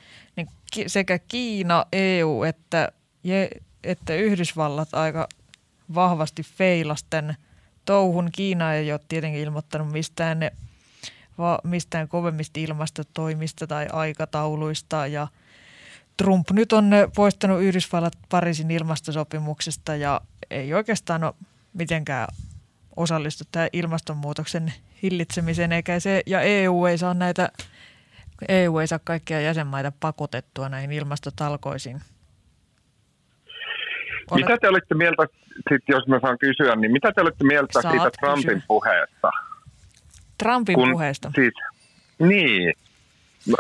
sekä 0.87 1.19
Kiina, 1.19 1.85
EU 1.91 2.43
että, 2.43 2.91
että 3.83 4.15
Yhdysvallat 4.15 4.93
aika 4.93 5.27
vahvasti 5.95 6.43
feilasten 6.43 7.35
touhun. 7.85 8.29
Kiina 8.31 8.73
ei 8.73 8.91
ole 8.91 8.99
tietenkin 9.07 9.41
ilmoittanut 9.41 9.91
mistään, 9.91 10.39
ne, 10.39 10.51
va, 11.37 11.59
mistään 11.63 12.07
kovemmista 12.07 12.59
ilmastotoimista 12.59 13.67
tai 13.67 13.87
aikatauluista 13.91 15.07
ja 15.07 15.27
Trump 16.17 16.51
nyt 16.51 16.73
on 16.73 16.91
poistanut 17.15 17.61
Yhdysvallat 17.61 18.17
Pariisin 18.29 18.71
ilmastosopimuksesta 18.71 19.95
ja 19.95 20.21
ei 20.49 20.73
oikeastaan 20.73 21.23
ole 21.23 21.33
mitenkään 21.73 22.27
osallistu 22.95 23.43
tähän 23.51 23.69
ilmastonmuutoksen 23.73 24.73
hillitsemiseen, 25.03 25.71
eikä 25.71 25.99
se, 25.99 26.21
ja 26.25 26.41
EU 26.41 26.85
ei 26.85 26.97
saa 26.97 27.13
näitä 27.13 27.49
EU 28.49 28.79
ei 28.79 28.87
saa 28.87 28.99
kaikkia 29.03 29.41
jäsenmaita 29.41 29.91
pakotettua 29.99 30.69
näihin 30.69 30.91
ilmastotalkoisiin. 30.91 32.01
Olet... 34.31 34.45
Mitä 34.45 34.57
te 34.61 34.69
olitte 34.69 34.95
mieltä, 34.95 35.27
sit 35.69 35.83
jos 35.87 36.07
mä 36.07 36.19
saan 36.19 36.37
kysyä, 36.37 36.75
niin 36.75 36.91
mitä 36.91 37.11
te 37.15 37.21
olitte 37.21 37.43
mieltä 37.43 37.81
Saat 37.81 37.93
siitä 37.93 38.09
Trumpin 38.19 38.43
kysyä. 38.43 38.61
puheesta? 38.67 39.31
Trumpin 40.37 40.75
Kun, 40.75 40.91
puheesta? 40.91 41.31
Siis, 41.35 41.53
niin. 42.19 42.73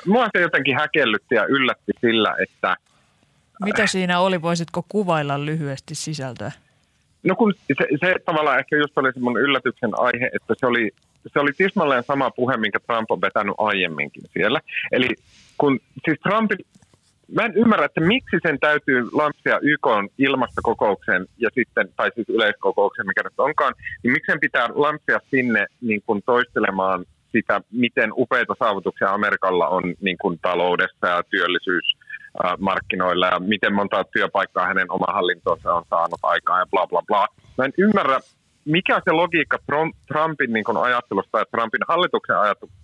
Mua 0.05 0.27
se 0.35 0.41
jotenkin 0.41 0.75
häkellytti 0.75 1.35
ja 1.35 1.45
yllätti 1.45 1.91
sillä, 2.01 2.35
että... 2.43 2.75
Mitä 3.65 3.87
siinä 3.87 4.19
oli? 4.19 4.41
Voisitko 4.41 4.85
kuvailla 4.89 5.45
lyhyesti 5.45 5.95
sisältöä? 5.95 6.51
No 7.23 7.35
kun 7.35 7.53
se, 7.67 7.87
se 7.99 8.15
tavallaan 8.25 8.59
ehkä 8.59 8.75
just 8.75 8.97
oli 8.97 9.13
se 9.13 9.19
mun 9.19 9.39
yllätyksen 9.39 9.91
aihe, 9.99 10.29
että 10.33 10.53
se 10.57 10.65
oli 10.65 10.91
se 11.33 11.39
oli 11.39 11.51
tismalleen 11.57 12.03
sama 12.03 12.31
puhe, 12.31 12.57
minkä 12.57 12.79
Trump 12.79 13.11
on 13.11 13.21
vetänyt 13.21 13.55
aiemminkin 13.57 14.23
siellä. 14.33 14.59
Eli 14.91 15.09
kun 15.57 15.79
siis 16.05 16.19
Trump, 16.19 16.51
mä 17.35 17.45
en 17.45 17.53
ymmärrä, 17.53 17.85
että 17.85 18.01
miksi 18.01 18.37
sen 18.43 18.59
täytyy 18.59 19.09
lampsia 19.11 19.59
YK 19.61 19.87
ilmastokokoukseen 20.17 21.25
ja 21.37 21.49
sitten, 21.53 21.89
tai 21.95 22.11
siis 22.15 22.29
yleiskokoukseen, 22.29 23.07
mikä 23.07 23.21
nyt 23.23 23.39
onkaan, 23.39 23.73
niin 24.03 24.13
miksi 24.13 24.31
sen 24.31 24.39
pitää 24.39 24.67
lampsia 24.73 25.19
sinne 25.31 25.65
niin 25.81 26.01
kuin 26.05 26.21
toistelemaan 26.25 27.05
sitä, 27.31 27.61
miten 27.71 28.09
upeita 28.13 28.55
saavutuksia 28.59 29.13
Amerikalla 29.13 29.67
on 29.67 29.83
niin 30.01 30.17
kuin 30.21 30.39
taloudessa 30.41 31.07
ja 31.07 31.23
työllisyys 31.29 31.97
markkinoilla 32.59 33.27
ja 33.27 33.39
miten 33.39 33.73
monta 33.73 34.03
työpaikkaa 34.03 34.65
hänen 34.65 34.91
oma 34.91 35.13
hallintonsa 35.13 35.73
on 35.73 35.83
saanut 35.89 36.19
aikaan 36.23 36.59
ja 36.59 36.65
bla 36.65 36.87
bla 36.87 37.01
bla. 37.07 37.27
Mä 37.57 37.65
en 37.65 37.73
ymmärrä, 37.77 38.19
mikä 38.67 39.01
se 39.05 39.11
logiikka 39.11 39.59
Trumpin 40.07 40.53
niin 40.53 40.63
kuin 40.63 40.77
ajattelusta 40.77 41.39
ja 41.39 41.45
Trumpin 41.45 41.81
hallituksen 41.87 42.35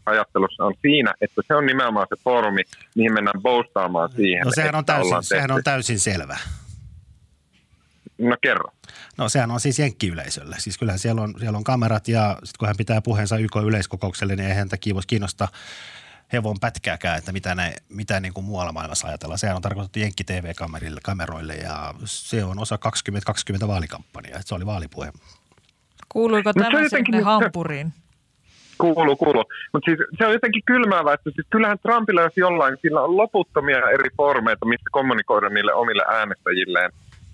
ajattelussa 0.05 0.65
on 0.65 0.73
siinä, 0.81 1.13
että 1.21 1.41
se 1.47 1.55
on 1.55 1.65
nimenomaan 1.65 2.07
se 2.09 2.23
foorumi, 2.23 2.63
mihin 2.95 3.13
mennään 3.13 3.41
boostaamaan 3.41 4.11
siihen. 4.11 4.45
No 4.45 4.51
sehän 4.55 4.75
on 4.75 4.85
täysin, 4.85 5.23
sehän 5.23 5.51
on 5.51 5.63
täysin 5.63 5.99
selvä. 5.99 6.37
No 8.17 8.35
kerro. 8.41 8.69
No 9.17 9.29
sehän 9.29 9.51
on 9.51 9.59
siis 9.59 9.79
jenkkiyleisölle. 9.79 10.55
Siis 10.59 10.77
kyllähän 10.77 10.99
siellä 10.99 11.21
on, 11.21 11.33
siellä 11.39 11.57
on 11.57 11.63
kamerat 11.63 12.07
ja 12.07 12.33
sitten 12.33 12.59
kun 12.59 12.67
hän 12.67 12.77
pitää 12.77 13.01
puheensa 13.01 13.37
YK-yleiskokoukselle, 13.37 14.35
niin 14.35 14.49
ei 14.49 14.55
häntä 14.55 14.77
kiinnosta 15.07 15.47
hevon 16.33 16.59
pätkääkään, 16.59 17.17
että 17.17 17.31
mitä, 17.31 17.55
ne, 17.55 17.73
mitä 17.89 18.19
niin 18.19 18.33
kuin 18.33 18.45
muualla 18.45 18.71
maailmassa 18.71 19.07
ajatellaan. 19.07 19.39
Sehän 19.39 19.55
on 19.55 19.61
tarkoitettu 19.61 19.99
Jenkki 19.99 20.23
TV-kameroille 20.23 21.55
ja 21.55 21.93
se 22.05 22.43
on 22.43 22.59
osa 22.59 22.77
2020 22.77 23.67
vaalikampanjaa. 23.67 24.41
Se 24.45 24.55
oli 24.55 24.65
vaalipuhe. 24.65 25.11
Kuuluiko 26.13 26.53
tämä 26.53 26.65
sinne 26.70 26.84
jotenkin, 26.84 27.24
hampuriin? 27.24 27.93
Kuuluu, 28.77 29.15
kuuluu. 29.15 29.43
Mutta 29.74 29.91
siis 29.91 30.00
se 30.17 30.25
on 30.25 30.34
jotenkin 30.34 30.63
kylmäävää, 30.65 31.13
että 31.13 31.32
siis 31.36 31.48
kyllähän 31.50 31.79
Trumpilla 31.79 32.22
jos 32.22 32.38
jollain, 32.38 32.77
sillä 32.82 33.01
on 33.01 33.17
loputtomia 33.17 33.89
eri 33.89 34.10
formeita, 34.17 34.65
mistä 34.65 34.89
kommunikoida 34.91 35.50
niille 35.50 35.74
omille 35.74 36.03
äänestäjilleen. 36.08 36.91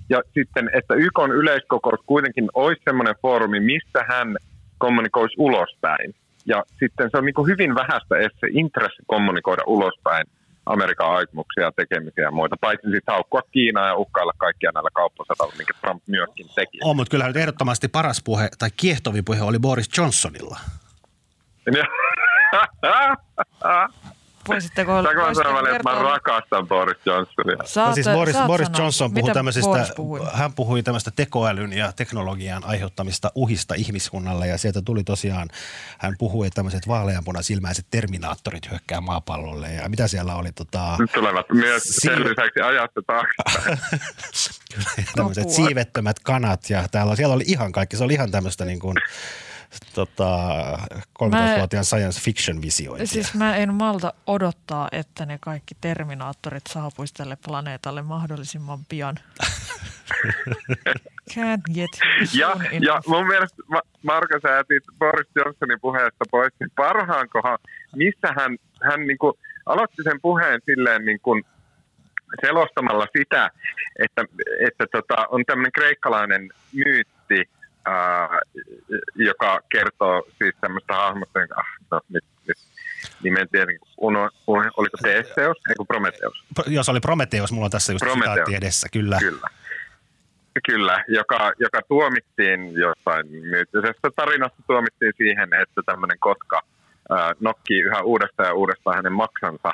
Ja 0.10 0.22
sitten, 0.34 0.70
että 0.74 0.94
YK 0.94 1.20
on 1.20 1.32
yleiskokous 1.32 2.00
kuitenkin 2.06 2.50
olisi 2.54 2.82
sellainen 2.86 3.16
foorumi, 3.22 3.60
mistä 3.60 4.06
hän 4.10 4.36
kommunikoisi 4.78 5.36
ulospäin. 5.38 6.16
Ja 6.46 6.64
sitten 6.80 7.10
se 7.12 7.18
on 7.18 7.26
niin 7.26 7.48
hyvin 7.48 7.76
vähäistä 7.76 8.16
se 8.40 8.48
intressi 8.52 9.04
kommunikoida 9.08 9.64
ulospäin 9.66 10.26
Amerikan 10.70 11.12
aikomuksia 11.12 11.64
ja 11.64 11.72
tekemisiä 11.72 12.24
ja 12.24 12.32
muita, 12.32 12.56
paitsi 12.62 12.92
sitten 12.92 13.14
haukkua 13.14 13.42
Kiinaa 13.52 13.88
ja 13.88 13.96
uhkailla 13.96 14.34
kaikkia 14.38 14.72
näillä 14.74 14.90
kauppasadalla, 14.94 15.54
minkä 15.58 15.74
Trump 15.82 16.04
myöskin 16.08 16.48
teki. 16.56 16.78
On, 16.84 16.96
mutta 16.96 17.12
kyllähän 17.12 17.30
nyt 17.30 17.42
ehdottomasti 17.42 17.88
paras 17.88 18.22
puhe 18.24 18.50
tai 18.60 18.70
kiehtovin 18.78 19.26
puhe 19.26 19.42
oli 19.42 19.60
Boris 19.60 19.98
Johnsonilla. 19.98 20.60
Voisitteko, 24.50 24.92
voisitteko 24.94 25.54
kertoa? 25.54 25.76
että 25.76 25.84
mä 25.84 26.00
rakastan 26.00 26.68
Boris 26.68 26.98
Johnsonia. 27.06 27.58
Saat, 27.64 27.88
no 27.88 27.94
siis 27.94 28.08
Boris, 28.08 28.36
Boris 28.48 28.68
Johnson 28.78 29.14
puhui 29.14 29.34
tämmöisistä, 29.34 29.86
puhui? 29.96 30.20
hän 30.34 30.54
puhui 30.54 30.84
tämmöistä 30.84 31.12
tekoälyn 31.16 31.74
ja 31.74 31.92
teknologian 31.92 32.64
aiheuttamista 32.66 33.32
uhista 33.36 33.76
ihmiskunnalle 33.76 34.48
ja 34.48 34.58
sieltä 34.58 34.82
tuli 34.82 35.04
tosiaan, 35.04 35.50
hän 35.98 36.16
puhui, 36.18 36.48
että 36.48 36.56
tämmöiset 36.56 36.88
vaaleanpunaisilmäiset 36.88 37.86
terminaattorit 37.92 38.70
hyökkää 38.72 39.02
maapallolle 39.02 39.74
ja 39.74 39.90
mitä 39.90 40.08
siellä 40.08 40.36
oli? 40.36 40.52
Tota, 40.52 40.96
Nyt 41.00 41.12
tulevat 41.12 41.46
myös 41.54 41.84
sen 41.84 42.20
lisäksi 42.20 42.62
ajasta 42.64 43.02
taakse. 43.08 43.34
tämmöiset 45.16 45.50
siivettömät 45.50 46.20
kanat 46.20 46.70
ja 46.70 46.88
täällä, 46.92 47.16
siellä 47.16 47.36
oli 47.36 47.44
ihan 47.48 47.72
kaikki, 47.72 47.98
se 47.98 48.04
oli 48.04 48.14
ihan 48.14 48.32
tämmöistä 48.32 48.66
niin 48.66 48.80
kuin, 48.80 48.96
tota, 49.96 50.36
13-vuotiaan 51.24 51.86
science 51.86 52.22
fiction 52.22 52.62
visiointia. 52.62 53.08
Siis 53.08 53.34
mä 53.34 53.56
en 53.56 53.74
malta 53.74 54.14
odottaa, 54.28 54.88
että 54.92 55.26
ne 55.26 55.38
kaikki 55.42 55.76
Terminaattorit 55.82 56.68
saapuisi 56.68 57.14
tälle 57.14 57.38
planeetalle 57.46 58.02
mahdollisimman 58.02 58.80
pian. 58.90 59.20
Can't 61.34 61.74
get 61.74 61.90
ja, 62.34 62.56
ja 62.82 63.02
mun 63.08 63.28
mielestä 63.28 63.64
Marko, 64.04 64.40
sä 64.42 64.50
jätit 64.50 64.84
Boris 65.00 65.28
Johnsonin 65.36 65.80
puheesta 65.82 66.26
pois, 66.32 66.54
niin 66.60 66.72
parhaankohan, 66.76 67.58
missä 67.96 68.28
hän, 68.38 68.58
hän 68.84 69.08
niin 69.08 69.18
kuin 69.18 69.34
aloitti 69.66 70.04
sen 70.04 70.22
puheen 70.22 70.62
silleen 70.66 71.06
niin 71.06 71.20
kuin 71.20 71.44
selostamalla 72.42 73.08
sitä, 73.18 73.50
että, 74.00 74.26
että 74.68 74.86
tota, 74.92 75.28
on 75.30 75.46
tämmöinen 75.46 75.72
kreikkalainen 75.72 76.50
myytti, 76.74 77.50
ää, 77.90 78.40
joka 79.16 79.62
kertoo 79.70 80.24
siis 80.38 80.56
tämmöistä 80.62 80.94
hahmosta, 80.94 81.40
ah, 81.56 81.66
no 81.92 82.02
nyt, 82.10 82.24
nyt 82.48 82.58
nimen 83.24 83.50
tiedä, 83.50 83.72
uno, 83.98 84.30
oliko 84.48 84.98
Teseus, 85.04 85.58
eikö 85.70 85.84
Prometeus? 85.88 86.44
Joo, 86.68 86.84
se 86.84 86.92
oli 86.92 87.00
Prometeus, 87.00 87.52
mulla 87.52 87.66
on 87.66 87.72
tässä 87.72 87.94
just 87.94 88.06
Prometeus. 88.06 88.50
edessä, 88.50 88.88
kyllä. 88.94 89.18
Kyllä. 89.20 89.48
Kyllä, 90.68 91.04
joka, 91.08 91.52
joka 91.60 91.80
tuomittiin 91.88 92.74
jossain 92.74 93.28
myyttisestä 93.32 94.10
tarinasta 94.16 94.64
tuomittiin 94.68 95.14
siihen, 95.18 95.50
että 95.54 95.82
tämmöinen 95.86 96.20
kotka 96.20 96.62
ää, 97.10 97.34
nokkii 97.40 97.82
yhä 97.82 98.02
uudestaan 98.02 98.48
ja 98.48 98.54
uudestaan 98.54 98.96
hänen 98.96 99.14
maksansa 99.14 99.74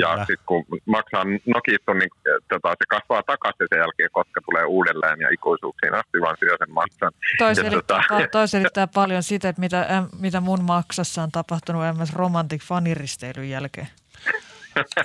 ja 0.00 0.16
sitten 0.18 0.46
kun 0.46 0.64
maksaa 0.86 1.24
nokittu, 1.46 1.92
niin 1.92 2.10
tota, 2.48 2.68
se 2.70 2.84
kasvaa 2.88 3.22
takaisin 3.22 3.66
sen 3.68 3.78
jälkeen, 3.78 4.10
koska 4.12 4.40
tulee 4.40 4.64
uudelleen 4.64 5.20
ja 5.20 5.28
ikuisuuksiin 5.32 5.94
asti, 5.94 6.20
vaan 6.20 6.36
syö 6.40 6.56
sen 6.58 6.74
maksan. 6.74 7.12
Toi 7.38 7.54
selittää, 7.54 8.02
tota... 8.08 8.28
toi 8.28 8.48
selittää 8.48 8.86
paljon 8.86 9.22
sitä, 9.22 9.48
että 9.48 9.60
mitä, 9.60 10.04
mitä 10.20 10.40
mun 10.40 10.64
maksassa 10.64 11.22
on 11.22 11.30
tapahtunut 11.30 11.82
MS 11.98 12.12
Romantic 12.12 12.62
faniristeilyn 12.62 13.50
jälkeen. 13.50 13.88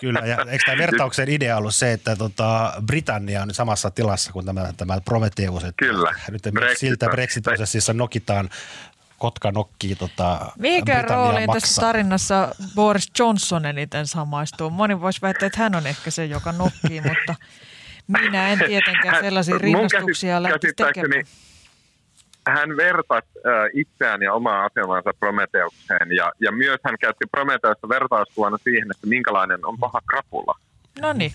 Kyllä, 0.01 0.19
ja 0.19 0.38
eikö 0.50 0.63
tämä 0.65 0.77
vertauksen 0.77 1.29
idea 1.29 1.57
ollut 1.57 1.75
se, 1.75 1.91
että 1.91 2.15
tota, 2.15 2.74
Britannia 2.86 3.41
on 3.41 3.53
samassa 3.53 3.91
tilassa 3.91 4.31
kuin 4.31 4.45
tämä, 4.45 4.74
tämä 4.77 5.01
Prometheus. 5.05 5.63
Että 5.63 5.86
Kyllä. 5.86 6.15
Nyt 6.31 6.41
Brexit 6.53 6.77
siltä 6.77 7.07
Brexit-prosessissa 7.09 7.93
nokitaan 7.93 8.50
kotka 9.19 9.51
nokkii 9.51 9.95
tota 9.95 10.51
Mikä 10.57 11.01
rooli 11.01 11.45
tässä 11.53 11.81
tarinassa 11.81 12.55
Boris 12.75 13.11
Johnson 13.19 13.65
eniten 13.65 14.07
samaistuu? 14.07 14.69
Moni 14.69 15.01
voisi 15.01 15.21
väittää, 15.21 15.47
että 15.47 15.59
hän 15.59 15.75
on 15.75 15.88
ehkä 15.88 16.11
se, 16.11 16.25
joka 16.25 16.51
nokkii, 16.51 17.01
mutta 17.01 17.35
minä 18.07 18.49
en 18.49 18.59
tietenkään 18.67 19.23
sellaisia 19.23 19.57
rinnastuksia 19.57 20.43
lähtisi 20.43 20.73
tekemään. 20.75 21.25
Hän 22.47 22.77
vertasi 22.77 23.27
äh, 23.38 23.69
itseään 23.73 24.21
ja 24.21 24.33
omaa 24.33 24.65
asemansa 24.65 25.13
Prometeukseen 25.19 26.11
ja, 26.15 26.31
ja 26.39 26.51
myös 26.51 26.79
hän 26.83 26.95
käytti 26.99 27.25
Prometeusta 27.31 27.89
vertauskuvana 27.89 28.57
siihen, 28.63 28.91
että 28.91 29.07
minkälainen 29.07 29.65
on 29.65 29.77
paha 29.77 30.01
krapula. 30.09 30.59
No 31.01 31.13
niin. 31.13 31.33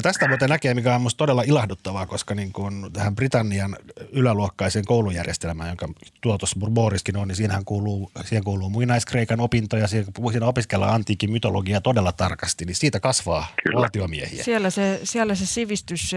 Ja 0.00 0.02
tästä 0.02 0.28
muuten 0.28 0.48
näkee, 0.48 0.74
mikä 0.74 0.94
on 0.94 1.00
minusta 1.00 1.18
todella 1.18 1.42
ilahduttavaa, 1.42 2.06
koska 2.06 2.34
niin 2.34 2.52
kuin 2.52 2.92
tähän 2.92 3.14
Britannian 3.14 3.76
yläluokkaiseen 4.12 4.84
koulujärjestelmään, 4.84 5.68
jonka 5.68 5.88
tuotos 6.20 6.54
Boriskin 6.70 7.16
on, 7.16 7.28
niin 7.28 7.36
siinähän 7.36 7.64
kuuluu, 7.64 8.12
siihen 8.24 8.44
kuuluu 8.44 8.70
muinaiskreikan 8.70 9.40
opintoja, 9.40 9.86
siinä 9.86 10.06
opiskellaan 10.42 10.94
antiikin 10.94 11.32
mytologiaa 11.32 11.80
todella 11.80 12.12
tarkasti, 12.12 12.64
niin 12.64 12.76
siitä 12.76 13.00
kasvaa 13.00 13.46
Kyllä. 13.62 13.80
valtiomiehiä. 13.80 14.44
Siellä 14.44 14.70
se, 14.70 15.00
siellä 15.04 15.34
se 15.34 15.46
sivistys 15.46 16.12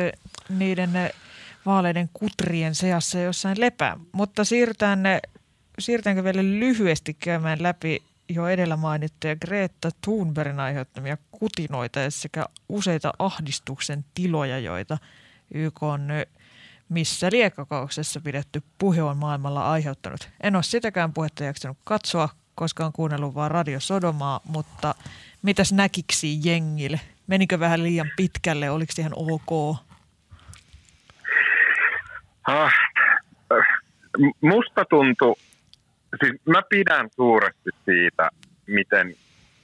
niiden 0.49 0.91
vaaleiden 1.65 2.09
kutrien 2.13 2.75
seassa 2.75 3.19
jossain 3.19 3.59
lepää, 3.59 3.97
mutta 4.11 4.43
siirrytään 4.43 4.99
siirrytäänkö 5.79 6.23
vielä 6.23 6.43
lyhyesti 6.43 7.13
käymään 7.13 7.63
läpi 7.63 8.03
jo 8.29 8.47
edellä 8.47 8.77
mainittuja 8.77 9.35
Greta 9.35 9.89
Thunbergin 10.01 10.59
aiheuttamia 10.59 11.17
kutinoita 11.31 11.99
sekä 12.09 12.45
useita 12.69 13.13
ahdistuksen 13.19 14.05
tiloja, 14.13 14.59
joita 14.59 14.97
YK 15.53 15.83
on 15.83 16.07
missä 16.89 17.29
liekkakauksessa 17.31 18.21
pidetty 18.21 18.63
puhe 18.77 19.03
on 19.03 19.17
maailmalla 19.17 19.71
aiheuttanut. 19.71 20.29
En 20.43 20.55
ole 20.55 20.63
sitäkään 20.63 21.13
puhetta 21.13 21.43
jaksanut 21.43 21.77
katsoa, 21.83 22.29
koska 22.55 22.85
on 22.85 22.93
kuunnellut 22.93 23.35
vain 23.35 23.51
Radio 23.51 23.79
Sodomaa, 23.79 24.39
mutta 24.45 24.95
mitäs 25.41 25.73
näkiksi 25.73 26.39
jengille? 26.43 26.99
Menikö 27.27 27.59
vähän 27.59 27.83
liian 27.83 28.11
pitkälle? 28.17 28.69
Oliko 28.69 28.93
ihan 28.99 29.13
ok? 29.15 29.77
Ah, 32.47 32.73
musta 34.41 34.85
tuntui 34.89 35.35
siis 36.19 36.41
mä 36.45 36.61
pidän 36.69 37.09
suuresti 37.15 37.69
siitä, 37.85 38.29
miten 38.67 39.15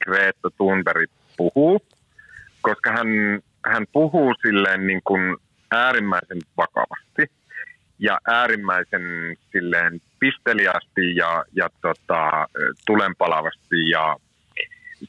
Greta 0.03 0.49
Thunberg 0.57 1.09
puhuu, 1.37 1.81
koska 2.61 2.91
hän, 2.91 3.07
hän 3.65 3.85
puhuu 3.93 4.33
silleen 4.41 4.87
niin 4.87 5.01
kuin 5.03 5.37
äärimmäisen 5.71 6.37
vakavasti 6.57 7.31
ja 7.99 8.19
äärimmäisen 8.27 9.01
silleen 9.51 10.01
pisteliästi 10.19 11.15
ja, 11.15 11.45
ja 11.55 11.69
tota, 11.81 12.47
tulenpalavasti 12.85 13.89
ja 13.91 14.15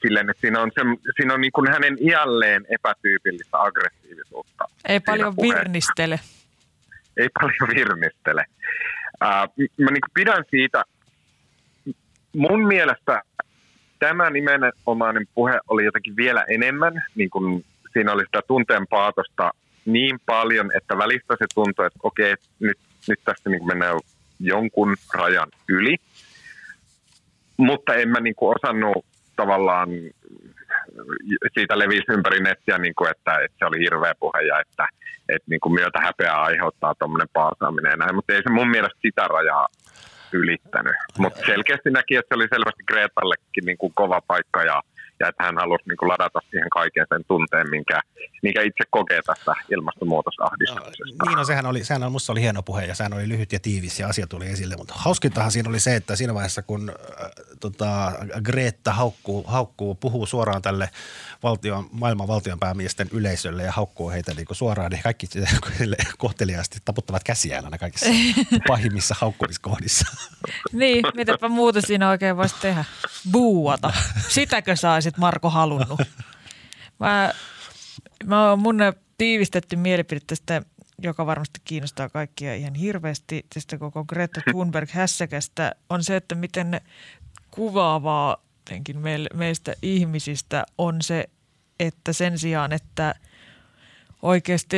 silleen, 0.03 0.31
että 0.31 0.41
siinä 0.41 0.61
on, 0.61 0.71
se, 0.75 0.81
siinä 1.17 1.35
on 1.35 1.41
niin 1.41 1.53
kuin 1.53 1.73
hänen 1.73 1.97
iälleen 2.01 2.67
epätyypillistä 2.71 3.63
aggressiivisuutta. 3.63 4.65
Ei 4.89 5.01
paljon 5.01 5.37
puheessa. 5.37 5.59
virnistele. 5.59 6.21
Ei 7.17 7.29
paljon 7.41 7.71
virnistele. 7.77 8.45
Uh, 9.25 9.69
mä 9.79 9.91
niin 9.91 10.01
kuin 10.01 10.15
pidän 10.15 10.45
siitä 10.51 10.85
mun 12.37 12.67
mielestä 12.67 13.23
tämä 13.99 14.31
nimenomainen 14.31 15.27
puhe 15.35 15.61
oli 15.69 15.85
jotenkin 15.85 16.17
vielä 16.17 16.45
enemmän, 16.49 17.03
niin 17.15 17.31
kuin 17.31 17.65
siinä 17.93 18.13
oli 18.13 18.25
sitä 18.25 18.41
tunteen 18.47 18.87
paatosta 18.87 19.51
niin 19.85 20.19
paljon, 20.27 20.71
että 20.77 20.99
välistä 20.99 21.37
se 21.39 21.47
tuntui, 21.55 21.87
että 21.87 21.99
okei, 22.03 22.35
nyt, 22.61 22.79
nyt 23.09 23.21
tästä 23.25 23.51
niin 23.51 23.67
mennään 23.67 24.01
jonkun 24.41 24.97
rajan 25.15 25.49
yli. 25.69 25.97
Mutta 27.57 27.95
en 27.95 28.09
mä 28.09 28.21
niin 28.21 28.35
kuin 28.35 28.57
osannut 28.57 29.05
tavallaan, 29.37 29.89
siitä 31.55 31.79
levisi 31.79 32.13
ympäri 32.13 32.41
nettiä, 32.41 32.79
niin 32.79 32.95
kuin, 32.95 33.11
että, 33.11 33.39
että 33.45 33.57
se 33.59 33.65
oli 33.65 33.79
hirveä 33.79 34.15
puhe 34.21 34.43
ja 34.43 34.61
että, 34.61 34.89
että 35.29 35.47
niin 35.51 35.61
kuin 35.61 35.73
myötä 35.73 36.01
häpeää 36.01 36.43
aiheuttaa 36.43 36.95
tuommoinen 36.95 37.29
paasaaminen. 37.33 38.15
Mutta 38.15 38.33
ei 38.33 38.43
se 38.43 38.51
mun 38.51 38.71
mielestä 38.71 38.99
sitä 39.03 39.29
rajaa 39.29 39.69
ylittänyt. 40.33 40.95
Mutta 41.19 41.41
selkeästi 41.47 41.91
näki, 41.91 42.17
että 42.17 42.29
se 42.29 42.35
oli 42.35 42.49
selvästi 42.51 42.83
Greetallekin 42.87 43.65
niin 43.67 43.79
kuin 43.79 43.93
kova 43.95 44.21
paikka 44.27 44.63
ja 44.63 44.83
ja 45.21 45.29
että 45.29 45.45
hän 45.45 45.57
halusi 45.57 45.85
niin 45.89 45.97
kuin 45.97 46.09
ladata 46.09 46.41
siihen 46.51 46.71
kaiken 46.71 47.07
sen 47.09 47.25
tunteen, 47.29 47.71
minkä, 47.71 48.01
minkä 48.43 48.63
itse 48.63 48.85
kokee 48.91 49.21
tässä 49.27 49.53
ilmastonmuutosahdistuksesta. 49.71 51.25
No, 51.25 51.31
niin, 51.31 51.37
no 51.37 51.45
sehän 51.45 51.67
oli, 51.67 51.85
sehän 51.85 52.03
on, 52.03 52.13
musta 52.13 52.33
oli 52.33 52.41
hieno 52.41 52.63
puhe 52.63 52.85
ja 52.85 52.95
sehän 52.95 53.13
oli 53.13 53.29
lyhyt 53.29 53.53
ja 53.53 53.61
tiivis 53.61 54.01
ja 54.01 54.09
asia 54.09 54.27
tuli 54.27 54.47
esille, 54.47 54.77
mutta 54.77 54.95
hauskintahan 54.97 55.51
siinä 55.51 55.69
oli 55.69 55.81
se, 55.81 55.97
että 55.97 56.17
siinä 56.17 56.35
vaiheessa 56.35 56.63
kun 56.63 56.91
äh, 56.91 57.31
tota, 57.61 58.13
Greta 58.43 58.93
haukkuu, 58.93 59.45
haukkuu, 59.47 59.95
puhuu 59.95 60.27
suoraan 60.27 60.63
tälle 60.63 60.91
valtion, 61.43 61.89
maailman 61.93 62.29
valtionpäämiesten 62.29 63.09
yleisölle 63.13 63.63
ja 63.63 63.73
haukkuu 63.73 64.11
heitä 64.11 64.35
niin 64.35 64.47
kuin 64.47 64.57
suoraan, 64.57 64.91
niin 64.91 65.03
kaikki 65.03 65.27
kohteliaasti 66.19 66.79
taputtavat 66.85 67.25
käsiään 67.25 67.65
aina 67.65 67.79
kaikissa 67.79 68.11
pahimmissa 68.69 69.15
haukkumiskohdissa. 69.19 70.17
niin, 70.73 71.05
mitäpä 71.15 71.49
muuta 71.49 71.81
siinä 71.81 72.11
oikein 72.11 72.37
voisi 72.37 72.55
tehdä? 72.61 72.85
Buuata. 73.33 73.93
Sitäkö 74.29 74.77
saisit 75.11 75.19
Marko 75.19 75.51
halunnut? 75.51 76.01
Mä, 77.01 77.33
mä 78.25 78.57
mun 78.57 78.79
tiivistetty 79.19 79.77
mielipide 79.77 80.21
tästä, 80.27 80.63
joka 81.03 81.27
varmasti 81.27 81.61
kiinnostaa 81.65 82.09
kaikkia 82.09 82.55
ihan 82.55 82.75
hirveästi, 82.75 83.47
tästä 83.55 83.79
koko 83.79 84.05
Greta 84.05 84.41
Thunberg-hässäkästä, 84.51 85.73
on 85.89 86.05
se, 86.05 86.17
että 86.17 86.35
miten 86.35 86.81
kuvaavaa 87.51 88.37
meistä 89.35 89.75
ihmisistä 89.83 90.67
on 90.79 91.03
se, 91.03 91.25
että 91.81 92.13
sen 92.13 92.39
sijaan, 92.39 92.73
että– 92.73 93.15
oikeasti, 94.23 94.77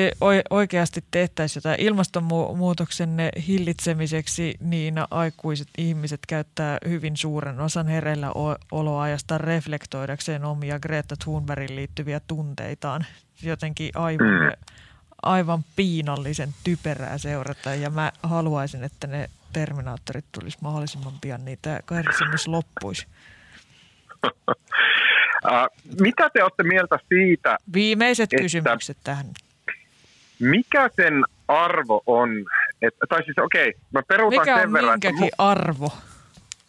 oikeasti 0.50 1.05
tehtäisiin 1.11 1.61
jotain 1.61 1.81
ilmastonmuutoksen 1.81 3.16
hillitsemiseksi, 3.48 4.55
niin 4.61 4.94
aikuiset 5.11 5.68
ihmiset 5.78 6.20
käyttää 6.28 6.78
hyvin 6.88 7.16
suuren 7.16 7.61
osan 7.61 7.88
hereillä 7.88 8.33
oloajasta 8.72 9.38
reflektoidakseen 9.38 10.44
omia 10.44 10.78
Greta 10.81 11.16
Thunbergin 11.24 11.76
liittyviä 11.76 12.20
tunteitaan. 12.26 13.07
Jotenkin 13.42 13.90
aivan, 13.94 14.26
mm. 14.26 14.52
aivan 15.22 15.64
piinallisen 15.76 16.55
typerää 16.64 17.18
seurata 17.18 17.74
ja 17.74 17.90
mä 17.90 18.12
haluaisin, 18.22 18.85
että 18.85 19.07
ne 19.07 19.31
Terminaattorit 19.52 20.24
tulisi 20.33 20.59
mahdollisimman 20.61 21.12
pian, 21.20 21.44
niitä 21.44 21.81
kärsimys 21.87 22.48
loppuisi. 22.48 23.07
Uh, 25.44 25.94
mitä 26.00 26.31
te 26.31 26.42
olette 26.42 26.62
mieltä 26.62 26.98
siitä? 27.09 27.59
Viimeiset 27.74 28.33
että 28.33 28.42
kysymykset 28.42 28.96
tähän. 29.05 29.26
Mikä 30.38 30.90
sen 30.96 31.24
arvo 31.48 32.02
on? 32.07 32.31
Et, 32.83 32.94
tai 33.09 33.24
siis 33.24 33.38
okei, 33.38 33.68
okay, 33.68 33.81
mä 33.92 34.02
peruutan 34.09 34.40
mikä 34.40 34.61
sen 34.61 34.72
verran. 34.72 35.00
Mikä 35.05 35.26
on 35.38 35.50
arvo? 35.50 35.92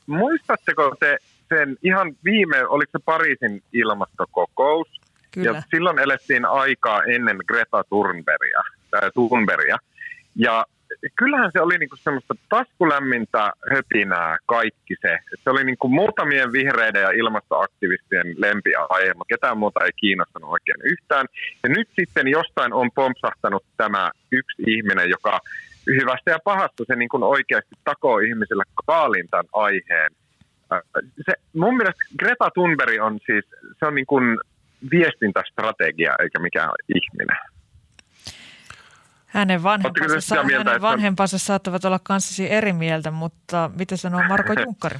muistatteko 0.07 0.95
te 0.99 1.17
sen 1.49 1.77
ihan 1.83 2.15
viime, 2.23 2.67
oliko 2.67 2.91
se 2.91 3.03
Pariisin 3.05 3.63
ilmastokokous? 3.73 4.87
Kyllä. 5.31 5.51
Ja 5.51 5.63
silloin 5.71 5.99
elettiin 5.99 6.45
aikaa 6.45 7.03
ennen 7.03 7.37
Greta 7.47 7.83
Thunbergia. 7.83 8.63
Äh, 8.95 9.11
Thunbergia. 9.13 9.77
Ja 10.35 10.65
kyllähän 11.15 11.51
se 11.53 11.61
oli 11.61 11.77
niinku 11.77 11.95
semmoista 11.95 12.33
taskulämmintä 12.49 13.51
höpinää 13.73 14.37
kaikki 14.45 14.95
se. 15.01 15.13
Et 15.13 15.39
se 15.43 15.49
oli 15.49 15.63
niinku 15.63 15.87
muutamien 15.87 16.51
vihreiden 16.51 17.01
ja 17.01 17.11
ilmastoaktivistien 17.11 18.27
lempiaihe, 18.37 19.13
mutta 19.13 19.33
ketään 19.35 19.57
muuta 19.57 19.85
ei 19.85 19.91
kiinnostanut 19.95 20.49
oikein 20.49 20.81
yhtään. 20.83 21.25
Ja 21.63 21.69
nyt 21.69 21.89
sitten 21.99 22.27
jostain 22.27 22.73
on 22.73 22.91
pompsahtanut 22.95 23.63
tämä 23.77 24.11
yksi 24.31 24.63
ihminen, 24.67 25.09
joka 25.09 25.39
hyvästä 25.87 26.31
ja 26.31 26.39
pahasta 26.43 26.83
se 26.87 26.95
niinku 26.95 27.17
oikeasti 27.21 27.75
takoo 27.83 28.19
ihmisille 28.19 28.63
kaalin 28.85 29.27
tämän 29.31 29.45
aiheen. 29.53 30.11
Äh, 30.73 30.79
se, 31.25 31.33
mun 31.53 31.77
mielestä 31.77 32.01
Greta 32.19 32.49
Thunberg 32.53 33.01
on 33.01 33.19
siis, 33.25 33.45
se 33.79 33.85
on 33.85 33.95
niin 33.95 34.05
kuin 34.05 34.37
viestintästrategia 34.91 36.15
eikä 36.19 36.39
mikään 36.39 36.71
ihminen. 36.95 37.37
Hänen 39.33 39.63
vanhempansa, 39.63 40.35
hänen 40.35 40.47
mieltä, 40.47 40.81
vanhempansa 40.81 41.37
saattavat 41.37 41.85
olla 41.85 41.99
kanssasi 41.99 42.51
eri 42.51 42.73
mieltä, 42.73 43.11
mutta 43.11 43.71
mitä 43.75 43.97
sanoo 43.97 44.23
Marko 44.27 44.53
Junkkari? 44.65 44.99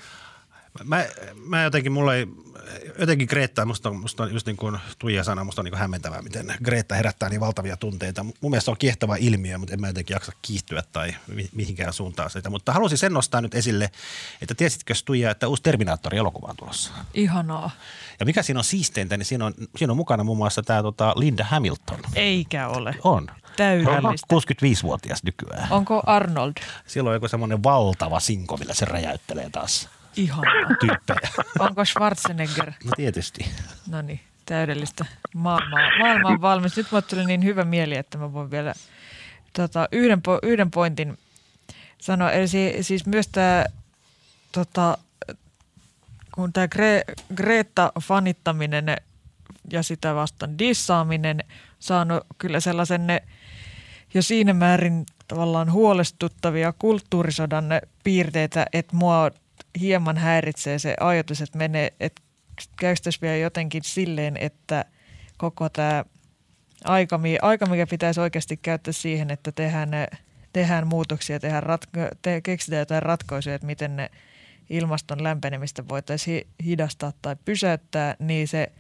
Mä, 0.84 1.06
mä 1.46 1.64
jotenkin, 1.64 1.92
mulla 1.92 2.16
ei, 2.16 2.28
jotenkin 3.00 3.28
Greta, 3.30 3.66
musta, 3.66 3.94
musta 3.94 4.24
on 4.24 4.34
just 4.34 4.48
niin 4.48 4.58
kuin 4.58 4.78
Tuija 5.00 5.24
sanoi, 5.24 5.46
musta 5.46 5.62
on 5.62 5.66
niin 5.66 5.78
hämmentävää, 5.78 6.22
miten 6.22 6.54
Greta 6.64 6.96
herättää 6.96 7.30
niin 7.30 7.40
valtavia 7.40 7.78
tunteita. 7.78 8.24
Mun 8.24 8.52
mielestä 8.52 8.72
on 8.72 8.78
kiehtova 8.78 9.16
ilmiö, 9.16 9.58
mutta 9.58 9.74
en 9.74 9.82
mä 9.82 9.88
jotenkin 9.88 10.16
jaksa 10.16 10.32
kiihtyä 10.42 10.84
tai 10.92 11.16
mihinkään 11.54 11.94
suuntaan 11.94 12.30
sitä. 12.30 12.50
Mutta 12.50 12.74
halusin 12.74 12.98
sen 12.98 13.14
nostaa 13.14 13.42
nyt 13.42 13.56
esille, 13.56 13.92
että 14.42 14.56
tiesitkö 14.56 14.94
Tuija, 15.06 15.32
että 15.32 15.48
uusi 15.48 15.64
Terminaattori-elokuva 15.64 16.48
on 16.48 16.56
tulossa? 16.56 16.92
Ihanaa. 17.14 17.72
Ja 18.20 18.26
mikä 18.26 18.44
siinä 18.44 18.60
on 18.60 18.64
siisteintä, 18.64 19.18
niin 19.18 19.26
siinä 19.26 19.46
on, 19.46 19.54
siinä 19.76 19.94
on 19.94 19.98
mukana 19.98 20.24
muun 20.24 20.38
muassa 20.38 20.64
tämä 20.64 20.82
tota 20.82 21.14
Linda 21.16 21.44
Hamilton. 21.44 22.00
Eikä 22.16 22.68
ole. 22.68 22.96
On. 23.04 23.28
Täydellistä. 23.58 24.28
65-vuotias 24.34 25.24
nykyään. 25.24 25.68
Onko 25.72 26.04
Arnold? 26.06 26.54
Siellä 26.88 27.10
on 27.10 27.14
joku 27.14 27.28
semmoinen 27.28 27.64
valtava 27.64 28.20
sinko, 28.20 28.58
millä 28.58 28.74
se 28.74 28.86
räjäyttelee 28.86 29.50
taas 29.50 29.90
Ihanaa. 30.16 30.76
tyyppejä. 30.80 31.30
Onko 31.60 31.86
Schwarzenegger? 31.86 32.72
No 32.84 32.92
tietysti. 32.96 33.46
No 33.88 34.02
niin, 34.02 34.20
täydellistä. 34.46 35.06
Maailma, 35.36 35.78
maailma 36.00 36.30
on 36.30 36.42
valmis. 36.42 36.78
Nyt 36.78 36.88
mulle 36.92 37.02
tuli 37.02 37.26
niin 37.26 37.44
hyvä 37.44 37.64
mieli, 37.66 37.96
että 37.96 38.18
mä 38.18 38.34
voin 38.34 38.52
vielä 38.52 38.74
tota, 39.54 39.88
yhden, 39.92 40.22
yhden 40.44 40.72
pointin 40.72 41.18
sanoa. 42.02 42.32
Eli 42.32 42.48
siis 42.82 43.06
myös 43.06 43.28
tämä 43.28 43.66
tota, 44.52 44.98
kun 46.32 46.54
tämä 46.54 46.66
Gre- 46.66 47.14
Greta-fanittaminen 47.36 48.96
ja 49.72 49.84
sitä 49.84 50.16
vastaan 50.16 50.60
dissaaminen 50.60 51.44
saanut 51.84 52.24
kyllä 52.38 52.60
sellaisen 52.60 53.08
jo 54.14 54.22
siinä 54.22 54.54
määrin 54.54 55.06
tavallaan 55.28 55.72
huolestuttavia 55.72 56.74
kulttuurisodan 56.80 57.66
piirteitä, 58.04 58.66
että 58.74 58.96
mua 58.96 59.32
hieman 59.80 60.18
häiritsee 60.18 60.80
se 60.80 60.96
ajatus, 61.00 61.42
että 61.42 61.58
menee, 61.58 61.94
että 62.00 62.22
käystäisi 62.78 63.22
vielä 63.22 63.38
jotenkin 63.38 63.84
silleen, 63.84 64.38
että 64.38 64.86
koko 65.38 65.70
tämä 65.70 66.06
aika, 66.84 67.20
aika, 67.42 67.66
mikä 67.66 67.88
pitäisi 67.88 68.20
oikeasti 68.20 68.58
käyttää 68.58 68.94
siihen, 68.94 69.32
että 69.32 69.52
tehdään, 69.52 69.90
tehdään 70.54 70.88
muutoksia, 70.88 71.40
tehdään 71.40 71.64
ratko- 71.64 72.18
te, 72.22 72.42
keksitään 72.42 72.80
jotain 72.80 73.04
ratkaisuja, 73.04 73.56
että 73.56 73.68
miten 73.68 73.96
ne 73.96 74.10
ilmaston 74.70 75.24
lämpenemistä 75.24 75.88
voitaisiin 75.88 76.48
hidastaa 76.66 77.14
tai 77.22 77.36
pysäyttää, 77.46 78.16
niin 78.20 78.48
se 78.48 78.72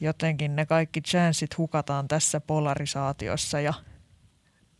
jotenkin 0.00 0.56
ne 0.56 0.66
kaikki 0.66 1.00
chanssit 1.00 1.58
hukataan 1.58 2.08
tässä 2.08 2.40
polarisaatiossa 2.40 3.60
ja 3.60 3.74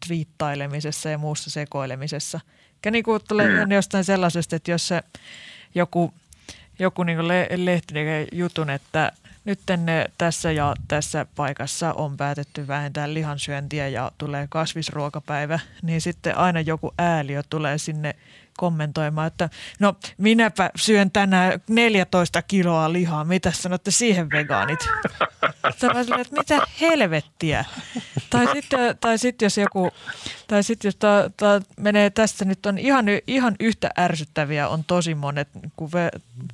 twiittailemisessa 0.07 1.09
ja 1.09 1.19
muussa 1.19 1.51
sekoilemisessa. 1.51 2.41
Ja 2.85 2.91
niin 2.91 3.05
kuin 3.05 3.21
tulee 3.29 3.65
mm. 3.65 3.73
jostain 3.73 4.05
sellaisesta, 4.05 4.57
että 4.57 4.71
jos 4.71 4.89
se 4.89 5.03
joku, 5.75 6.15
joku 6.79 7.03
niin 7.03 7.29
le- 7.29 7.49
lehti 7.57 7.95
jutun, 8.33 8.71
että 8.71 9.13
nyt 9.45 9.61
tässä 10.19 10.53
ja 10.53 10.75
tässä 10.89 11.27
paikassa 11.37 11.93
on 11.93 12.17
päätetty 12.17 12.67
vähentää 12.67 13.15
lihansyöntiä 13.15 13.89
ja 13.89 14.13
tulee 14.19 14.47
kasvisruokapäivä, 14.51 15.59
niin 15.83 16.01
sitten 16.01 16.39
aina 16.39 16.61
joku 16.61 16.95
ääliö 16.99 17.43
tulee 17.51 17.79
sinne 17.79 18.15
kommentoimaan, 18.57 19.27
että 19.27 19.49
no 19.81 19.97
minäpä 20.19 20.71
syön 20.77 21.11
tänään 21.11 21.61
14 21.69 22.43
kiloa 22.43 22.93
lihaa, 22.93 23.25
mitä 23.25 23.53
sanotte 23.53 23.91
siihen 23.91 24.31
vegaanit? 24.31 24.81
Sillä, 25.79 26.21
että 26.21 26.37
mitä 26.37 26.67
helvettiä? 26.81 27.65
Tai 28.31 28.47
sitten, 28.53 28.99
tai 29.01 29.19
sitten 29.19 29.47
jos 29.47 29.59
joku, 29.59 29.91
tai 30.47 30.63
sitten 30.63 30.89
jos 30.89 30.97
ta, 30.97 31.31
ta, 31.37 31.63
menee 31.81 32.11
tästä 32.11 32.45
nyt 32.45 32.67
on 32.67 32.79
ihan, 32.79 33.05
ihan 33.27 33.57
yhtä 33.61 33.91
ärsyttäviä 33.99 34.69
on 34.69 34.85
tosi 34.85 35.15
monet, 35.15 35.49
kuin 35.77 35.93
ve, 35.93 36.11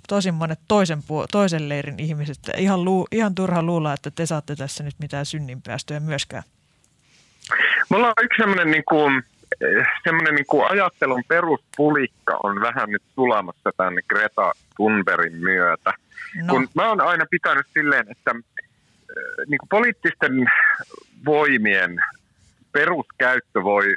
tosi 0.09 0.33
monet 0.33 0.61
toisen, 0.69 1.03
toisen 1.33 1.69
leirin 1.69 2.01
ihmiset. 2.01 2.39
Ihan, 2.57 2.85
lu, 2.85 3.07
ihan 3.13 3.35
turha 3.35 3.63
luulla, 3.63 3.93
että 3.93 4.11
te 4.11 4.27
saatte 4.27 4.57
tässä 4.57 4.85
nyt 4.85 4.95
mitään 4.99 5.27
synninpäästöjä 5.27 6.01
myöskään. 6.01 6.43
Mulla 7.89 8.07
on 8.07 8.15
yksi 8.23 8.37
sellainen 8.43 8.71
niin 8.71 8.85
kuin, 8.89 9.23
semmoinen 10.05 10.35
niin 10.35 10.47
kuin 10.47 10.71
ajattelun 10.71 11.23
peruspulikka 11.29 12.39
on 12.43 12.61
vähän 12.61 12.91
nyt 12.91 13.03
sulamassa 13.15 13.71
tämän 13.77 13.95
Greta 14.09 14.53
Thunbergin 14.77 15.37
myötä. 15.37 15.93
No. 16.45 16.55
Kun 16.55 16.69
mä 16.75 16.89
oon 16.89 17.01
aina 17.01 17.27
pitänyt 17.31 17.67
silleen, 17.75 18.07
että 18.11 18.35
niin 19.47 19.59
kuin 19.59 19.69
poliittisten 19.69 20.51
voimien 21.25 21.99
peruskäyttö 22.73 23.63
voi, 23.63 23.95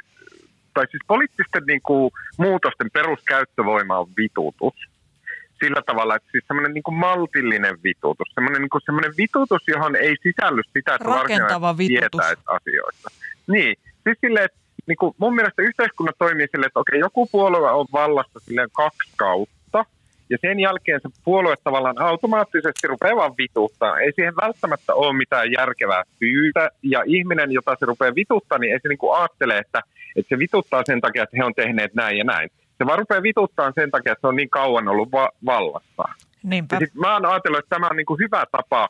tai 0.74 0.86
siis 0.90 1.02
poliittisten 1.06 1.62
niin 1.66 1.82
kuin, 1.82 2.10
muutosten 2.38 2.90
peruskäyttövoima 2.90 3.98
on 3.98 4.08
vitutus. 4.16 4.74
Sillä 5.64 5.82
tavalla, 5.86 6.16
että 6.16 6.28
siis 6.30 6.44
semmoinen 6.46 6.74
niin 6.74 6.82
kuin 6.82 6.94
maltillinen 6.94 7.78
vitutus, 7.84 8.28
semmoinen, 8.34 8.62
niin 8.62 8.70
kuin, 8.70 8.82
semmoinen 8.84 9.12
vitutus, 9.16 9.68
johon 9.68 9.96
ei 9.96 10.16
sisälly 10.22 10.62
sitä, 10.72 10.94
että 10.94 11.08
Rakentava 11.08 11.78
vitutus. 11.78 12.20
asioista. 12.46 13.10
Niin, 13.46 13.76
siis 14.04 14.18
silleen, 14.20 14.44
että 14.44 14.58
niin 14.86 14.96
kuin 14.96 15.14
mun 15.18 15.34
mielestä 15.34 15.62
yhteiskunnat 15.62 16.18
toimii 16.18 16.46
silleen, 16.50 16.66
että 16.66 16.80
okei, 16.80 16.98
joku 16.98 17.26
puolue 17.26 17.70
on 17.70 17.86
vallassa 17.92 18.40
silleen 18.40 18.68
kaksi 18.72 19.12
kautta, 19.16 19.84
ja 20.30 20.38
sen 20.40 20.60
jälkeen 20.60 21.00
se 21.02 21.08
puolue 21.24 21.54
tavallaan 21.64 22.02
automaattisesti 22.02 22.86
rupeaa 22.86 23.16
vaan 23.16 23.34
vituttaa. 23.38 23.98
Ei 23.98 24.12
siihen 24.12 24.36
välttämättä 24.42 24.94
ole 24.94 25.16
mitään 25.16 25.52
järkevää 25.52 26.02
syytä, 26.18 26.70
ja 26.82 27.02
ihminen, 27.06 27.52
jota 27.52 27.76
se 27.80 27.86
rupeaa 27.86 28.14
vituttaa, 28.14 28.58
niin 28.58 28.72
ei 28.72 28.80
se 28.82 28.88
niin 28.88 28.98
kuin 28.98 29.18
ajattele, 29.18 29.58
että, 29.58 29.80
että 30.16 30.28
se 30.34 30.38
vituttaa 30.38 30.82
sen 30.86 31.00
takia, 31.00 31.22
että 31.22 31.36
he 31.36 31.44
on 31.44 31.54
tehneet 31.54 31.94
näin 31.94 32.18
ja 32.18 32.24
näin. 32.24 32.50
Se 32.78 32.86
vaan 32.86 32.98
rupeaa 32.98 33.22
vituttaa 33.22 33.72
sen 33.74 33.90
takia, 33.90 34.12
että 34.12 34.20
se 34.20 34.26
on 34.26 34.36
niin 34.36 34.50
kauan 34.50 34.88
ollut 34.88 35.12
va- 35.12 35.32
vallassa. 35.46 36.02
Niinpä. 36.42 36.76
Ja 36.76 36.80
sit 36.80 36.94
mä 36.94 37.12
oon 37.12 37.26
ajatellut, 37.26 37.58
että 37.58 37.76
tämä 37.76 37.88
on 37.90 37.96
niin 37.96 38.06
kuin 38.06 38.20
hyvä 38.20 38.44
tapa 38.52 38.88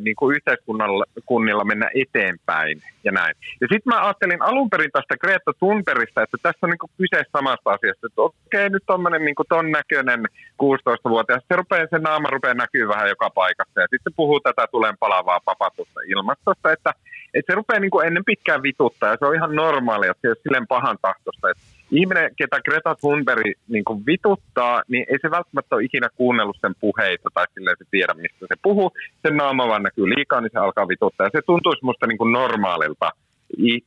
niin 0.00 0.16
kuin 0.16 0.36
yhteiskunnilla 0.36 1.64
mennä 1.64 1.90
eteenpäin 1.94 2.82
ja 3.04 3.12
näin. 3.12 3.34
Ja 3.60 3.66
sitten 3.72 3.90
mä 3.94 4.04
ajattelin 4.04 4.42
alun 4.42 4.70
perin 4.70 4.90
tästä 4.92 5.16
Greta 5.16 5.52
Thunbergista, 5.58 6.22
että 6.22 6.36
tässä 6.42 6.58
on 6.62 6.70
niin 6.70 6.78
kuin 6.78 6.90
kyse 6.98 7.24
samasta 7.32 7.70
asiasta, 7.70 8.06
että 8.06 8.22
okei, 8.22 8.70
nyt 8.70 8.82
tuommoinen 8.86 9.24
niin 9.24 9.34
ton 9.48 9.70
näköinen 9.70 10.20
16-vuotias, 10.62 11.42
se, 11.48 11.56
rupeaa, 11.56 11.86
se 11.90 11.98
naama 11.98 12.30
rupeaa 12.30 12.54
näkyy 12.54 12.88
vähän 12.88 13.08
joka 13.08 13.30
paikassa 13.30 13.80
ja 13.80 13.86
sitten 13.90 14.12
puhuu 14.16 14.40
tätä 14.40 14.66
tulen 14.70 14.98
palavaa 14.98 15.40
papatusta 15.44 16.00
ilmastosta, 16.08 16.72
että, 16.72 16.92
että 17.34 17.52
se 17.52 17.56
rupeaa 17.56 17.80
niin 17.80 17.90
kuin 17.90 18.06
ennen 18.06 18.24
pitkään 18.24 18.62
vituttaa 18.62 19.10
ja 19.10 19.16
se 19.18 19.26
on 19.26 19.34
ihan 19.34 19.54
normaalia, 19.54 20.10
että 20.10 20.20
se 20.20 20.28
ei 20.28 20.30
ole 20.30 20.42
silleen 20.42 20.66
pahan 20.66 20.98
tahtosta, 21.02 21.50
että 21.50 21.62
ihminen, 21.90 22.30
ketä 22.36 22.60
Greta 22.60 22.94
Thunberg 22.94 23.42
niin 23.68 23.84
kuin 23.84 24.06
vituttaa, 24.06 24.82
niin 24.88 25.04
ei 25.08 25.18
se 25.22 25.30
välttämättä 25.30 25.76
ole 25.76 25.84
ikinä 25.84 26.08
kuunnellut 26.16 26.56
sen 26.60 26.74
puheita 26.80 27.28
tai 27.34 27.46
silleen 27.54 27.76
se 27.78 27.84
tiedä, 27.90 28.14
mistä 28.14 28.46
se 28.48 28.54
puhuu. 28.62 28.92
Sen 29.22 29.36
naama 29.36 29.68
vaan 29.68 29.82
näkyy 29.82 30.08
liikaa, 30.08 30.40
niin 30.40 30.50
se 30.52 30.58
alkaa 30.58 30.88
vituttaa. 30.88 31.26
Ja 31.26 31.30
se 31.32 31.42
tuntuisi 31.46 31.84
musta 31.84 32.06
niin 32.06 32.18
kuin 32.18 32.32
normaalilta 32.32 33.10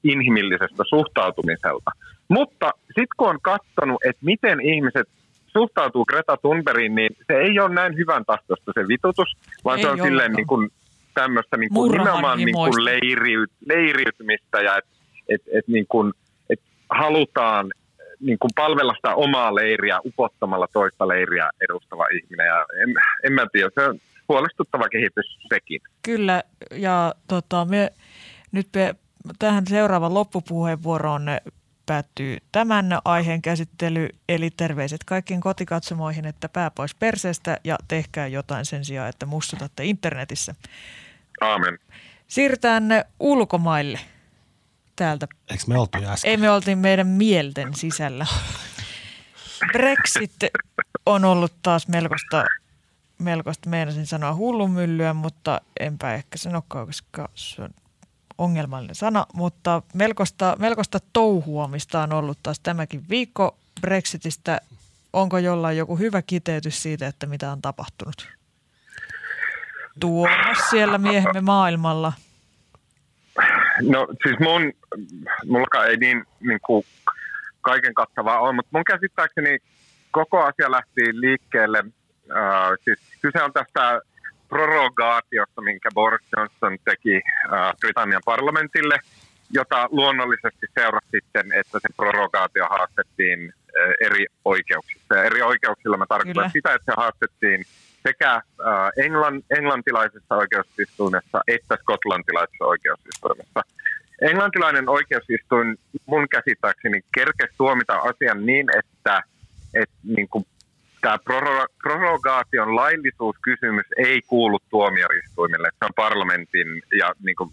inhimillisestä 0.04 0.84
suhtautumiselta. 0.90 1.92
Mutta 2.28 2.72
sitten 2.86 3.18
kun 3.18 3.30
on 3.30 3.42
katsonut, 3.42 4.06
että 4.06 4.26
miten 4.26 4.62
ihmiset 4.62 5.08
suhtautuu 5.48 6.06
Greta 6.06 6.38
Thunbergiin, 6.38 6.96
niin 6.96 7.16
se 7.28 7.34
ei 7.34 7.60
ole 7.60 7.74
näin 7.74 7.98
hyvän 7.98 8.26
tahtoista 8.26 8.72
se 8.74 8.88
vitutus, 8.88 9.38
vaan 9.66 9.78
ei 9.78 9.84
se 9.84 9.88
on 9.88 9.92
ollenkaan. 9.92 10.10
silleen 10.10 10.34
niin 10.34 10.48
kuin 10.48 10.70
tämmöistä 11.14 11.58
niin 11.58 11.74
kuin 11.74 11.92
nimenomaan 11.92 12.38
niin 12.38 12.54
kuin 12.54 12.86
leiriyt, 12.86 13.52
leiriytymistä 13.66 14.62
ja 14.62 14.78
että 14.78 14.92
et, 15.30 15.42
et 15.54 15.68
niin 15.68 15.86
kuin, 15.90 16.14
et 16.50 16.60
halutaan 16.90 17.72
niin 18.22 18.40
kuin 18.40 18.52
palvella 18.56 18.94
sitä 18.94 19.16
omaa 19.16 19.56
leiriä 19.56 20.00
upottamalla 20.06 20.68
toista 20.74 21.08
leiriä 21.08 21.50
edustava 21.62 22.06
ihminen. 22.08 22.46
Ja 22.46 22.66
en, 22.84 22.96
en 23.24 23.34
mä 23.34 23.46
tiedä, 23.52 23.70
se 23.76 23.90
on 23.90 24.00
huolestuttava 24.30 24.90
kehitys 24.90 25.38
sekin. 25.50 25.82
Kyllä, 26.04 26.44
ja 26.72 27.16
tota, 27.28 27.66
me 27.66 27.94
nyt 28.52 28.68
me, 28.76 28.96
tähän 29.40 29.68
seuraavan 29.68 30.14
loppupuheenvuoroon 30.14 31.24
päättyy 31.86 32.38
tämän 32.52 33.00
aiheen 33.06 33.42
käsittely, 33.42 34.10
eli 34.30 34.50
terveiset 34.58 35.04
kaikkiin 35.06 35.42
kotikatsomoihin, 35.42 36.26
että 36.26 36.50
pää 36.50 36.72
pois 36.72 36.96
perseestä 36.96 37.58
ja 37.64 37.78
tehkää 37.88 38.28
jotain 38.28 38.66
sen 38.66 38.86
sijaan, 38.86 39.10
että 39.10 39.26
mustutatte 39.26 39.86
internetissä. 39.86 40.56
Aamen. 41.42 41.80
Siirrytään 42.28 42.84
ulkomaille 43.20 44.00
täältä. 45.02 45.28
Eikö 45.50 45.64
me 45.68 45.80
oltu 45.80 45.98
äsken? 46.06 46.32
Ei 46.32 46.38
me 46.38 46.50
oltiin 46.50 46.78
meidän 46.78 47.08
mielten 47.08 47.76
sisällä. 47.76 48.26
Brexit 49.72 50.36
on 51.06 51.26
ollut 51.26 51.54
taas 51.64 51.88
melkoista, 51.88 52.44
melkoista 53.18 53.70
meinasin 53.70 54.08
sanoa 54.08 54.36
hullumyllyä, 54.36 55.14
mutta 55.14 55.62
enpä 55.80 56.14
ehkä 56.14 56.38
sanokaan, 56.38 56.86
koska 56.88 57.30
se 57.36 57.62
on 57.62 57.70
ongelmallinen 58.38 58.96
sana, 58.96 59.26
mutta 59.34 59.82
melkoista, 59.94 60.56
melkoista 60.60 61.00
touhuamista 61.14 62.04
on 62.04 62.14
ollut 62.14 62.40
taas 62.44 62.60
tämäkin 62.60 63.04
viikko 63.10 63.58
Brexitistä. 63.82 64.62
Onko 65.14 65.38
jollain 65.38 65.78
joku 65.78 65.98
hyvä 65.98 66.22
kiteytys 66.22 66.84
siitä, 66.84 67.08
että 67.08 67.26
mitä 67.26 67.52
on 67.52 67.62
tapahtunut? 67.62 68.28
Tuomas 70.00 70.58
siellä 70.70 70.98
miehemme 70.98 71.42
maailmalla. 71.42 72.14
No 73.82 74.08
siis 74.24 74.39
mun, 74.39 74.74
mulla 75.46 75.86
ei 75.86 75.98
niin, 75.98 76.24
niin 76.39 76.60
kuin 76.65 76.84
kaiken 77.62 77.94
kattavaa 77.94 78.39
ole, 78.39 78.54
mutta 78.54 78.70
mun 78.72 78.84
käsittääkseni 78.84 79.58
koko 80.12 80.44
asia 80.44 80.72
lähti 80.72 81.02
liikkeelle. 81.12 81.84
Äh, 82.32 82.72
siis 82.84 83.00
kyse 83.22 83.44
on 83.44 83.54
tästä 83.54 84.02
prorogaatiosta, 84.50 85.62
minkä 85.62 85.89
Boris 85.94 86.28
Johnson 86.38 86.78
teki 86.86 87.15
äh, 87.15 87.74
Britannian 87.80 88.22
parlamentille, 88.26 89.00
jota 89.50 89.88
luonnollisesti 89.91 90.67
seurasi 90.80 91.08
sitten, 91.12 91.54
että 91.54 91.80
se 91.80 91.89
prorogaatio 91.98 92.65
haastettiin 92.70 93.54
äh, 93.54 93.94
eri 94.06 94.26
oikeuksissa. 94.46 95.15
Ja 95.15 95.24
eri 95.24 95.41
oikeuksilla 95.41 95.98
mä 95.98 96.06
tarkoitan 96.10 96.52
sitä, 96.52 96.74
että 96.74 96.91
se 96.91 96.96
haastettiin 96.98 97.65
sekä 98.04 98.34
äh, 98.36 98.44
englann, 98.98 99.42
englantilaisessa 99.58 100.36
oikeusistuimessa 100.36 101.42
että 101.48 101.78
skotlantilaisessa 101.82 102.66
oikeusistuimessa. 102.66 103.62
Englantilainen 104.22 104.90
oikeusistuin 104.90 105.78
mun 106.06 106.30
käsittääkseni 106.30 107.02
kerkesi 107.16 107.54
tuomita 107.58 107.94
asian 107.94 108.46
niin, 108.46 108.68
että, 108.80 109.24
että 109.74 109.96
niin 110.04 110.30
kuin 110.30 110.46
tämä 111.02 111.18
prorogaation 111.84 112.76
laillisuuskysymys 112.76 113.86
ei 113.98 114.22
kuulu 114.22 114.60
tuomioistuimille. 114.70 115.70
Se 115.72 115.86
on 115.86 115.92
parlamentin 115.96 116.82
ja 117.00 117.14
niin 117.24 117.36
kuin, 117.36 117.52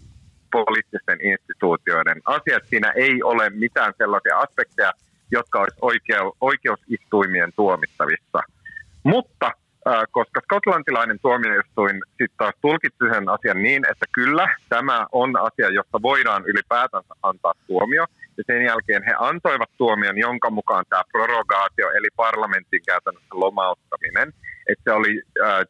poliittisten 0.51 1.19
instituutioiden 1.21 2.21
asia. 2.25 2.59
Siinä 2.69 2.93
ei 2.95 3.23
ole 3.23 3.49
mitään 3.49 3.93
sellaisia 3.97 4.37
aspekteja, 4.37 4.93
jotka 5.31 5.59
olisi 5.59 5.77
oikeu, 5.81 6.35
oikeusistuimien 6.41 7.53
tuomittavissa. 7.55 8.39
Mutta 9.03 9.51
koska 10.11 10.41
skotlantilainen 10.43 11.19
tuomioistuin 11.21 12.01
sitten 12.09 12.37
taas 12.37 12.53
tulkitsi 12.61 13.05
sen 13.13 13.29
asian 13.29 13.63
niin, 13.63 13.85
että 13.91 14.05
kyllä 14.11 14.55
tämä 14.69 15.07
on 15.11 15.37
asia, 15.37 15.69
josta 15.69 16.01
voidaan 16.01 16.43
ylipäätänsä 16.45 17.13
antaa 17.23 17.53
tuomio. 17.67 18.05
Ja 18.37 18.43
sen 18.47 18.61
jälkeen 18.61 19.03
he 19.03 19.13
antoivat 19.19 19.69
tuomion, 19.77 20.17
jonka 20.17 20.49
mukaan 20.49 20.85
tämä 20.89 21.03
prorogaatio, 21.11 21.91
eli 21.91 22.07
parlamentin 22.15 22.81
käytännössä 22.85 23.29
lomauttaminen, 23.33 24.33
että 24.69 24.83
se 24.83 24.91
oli 24.91 25.21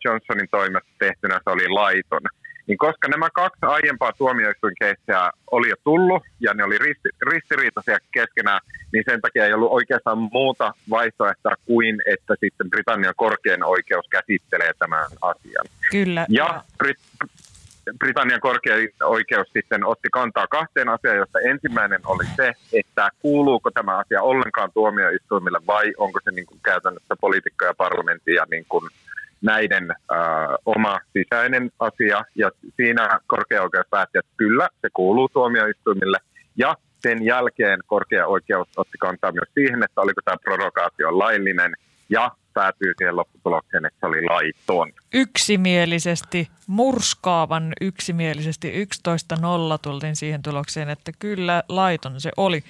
Johnsonin 0.06 0.50
toimesta 0.52 0.90
tehtynä, 1.00 1.40
se 1.44 1.50
oli 1.50 1.68
laiton. 1.68 2.22
Niin 2.70 2.78
koska 2.78 3.08
nämä 3.08 3.30
kaksi 3.34 3.60
aiempaa 3.62 4.14
tuomioistuinkeissiä 4.14 5.32
oli 5.52 5.70
jo 5.70 5.76
tullut 5.84 6.24
ja 6.40 6.54
ne 6.54 6.64
oli 6.64 6.78
risti, 6.78 7.10
ristiriitaisia 7.32 7.98
keskenään, 8.12 8.60
niin 8.94 9.04
sen 9.10 9.22
takia 9.22 9.46
ei 9.46 9.54
ollut 9.54 9.72
oikeastaan 9.72 10.18
muuta 10.18 10.74
vaihtoehtoa 10.90 11.56
kuin, 11.66 12.02
että 12.06 12.36
sitten 12.40 12.70
Britannian 12.70 13.14
korkein 13.18 13.64
oikeus 13.64 14.06
käsittelee 14.10 14.72
tämän 14.80 15.06
asian. 15.22 15.66
Kyllä. 15.92 16.26
Ja 16.30 16.64
Brit- 16.84 17.28
Britannian 18.00 18.40
korkein 18.40 18.90
oikeus 19.04 19.48
sitten 19.54 19.86
otti 19.86 20.10
kantaa 20.12 20.48
kahteen 20.48 20.90
asiaan, 20.90 21.18
josta 21.18 21.40
ensimmäinen 21.40 22.02
oli 22.06 22.26
se, 22.36 22.54
että 22.74 23.10
kuuluuko 23.20 23.72
tämä 23.72 23.98
asia 23.98 24.22
ollenkaan 24.22 24.72
tuomioistuimille 24.74 25.60
vai 25.68 25.94
onko 25.98 26.20
se 26.24 26.32
niin 26.32 26.46
kuin 26.46 26.60
käytännössä 26.64 27.16
poliitikko 27.22 27.66
ja 27.66 27.74
parlamentti 27.74 28.34
ja 28.34 28.46
niin 28.52 28.66
kuin 28.70 28.90
näiden 29.42 29.92
äh, 29.92 30.18
oma 30.66 31.00
sisäinen 31.14 31.72
asia. 31.80 32.26
Ja 32.36 32.52
siinä 32.76 33.20
korkea 33.28 33.62
oikeus 33.62 33.88
päätti, 33.90 34.18
että 34.18 34.32
kyllä, 34.38 34.70
se 34.82 34.88
kuuluu 34.94 35.30
tuomioistuimille. 35.30 36.18
Ja 36.56 36.76
sen 37.02 37.26
jälkeen 37.26 37.80
korkea 37.86 38.28
oikeus 38.28 38.68
otti 38.78 38.98
kantaa 38.98 39.32
myös 39.32 39.50
siihen, 39.54 39.84
että 39.84 40.02
oliko 40.02 40.22
tämä 40.26 40.38
prorogaatio 40.44 41.20
laillinen 41.20 41.74
ja 42.10 42.32
päätyy 42.54 42.94
siihen 42.98 43.16
lopputulokseen, 43.16 43.86
että 43.86 44.00
se 44.00 44.06
oli 44.06 44.26
laiton. 44.26 44.94
Yksimielisesti, 45.14 46.50
murskaavan 46.68 47.74
yksimielisesti 47.82 48.86
11.0 49.40 49.46
tultiin 49.82 50.16
siihen 50.16 50.42
tulokseen, 50.42 50.90
että 50.90 51.12
kyllä 51.20 51.64
laiton 51.70 52.22
se 52.22 52.32
oli. 52.38 52.64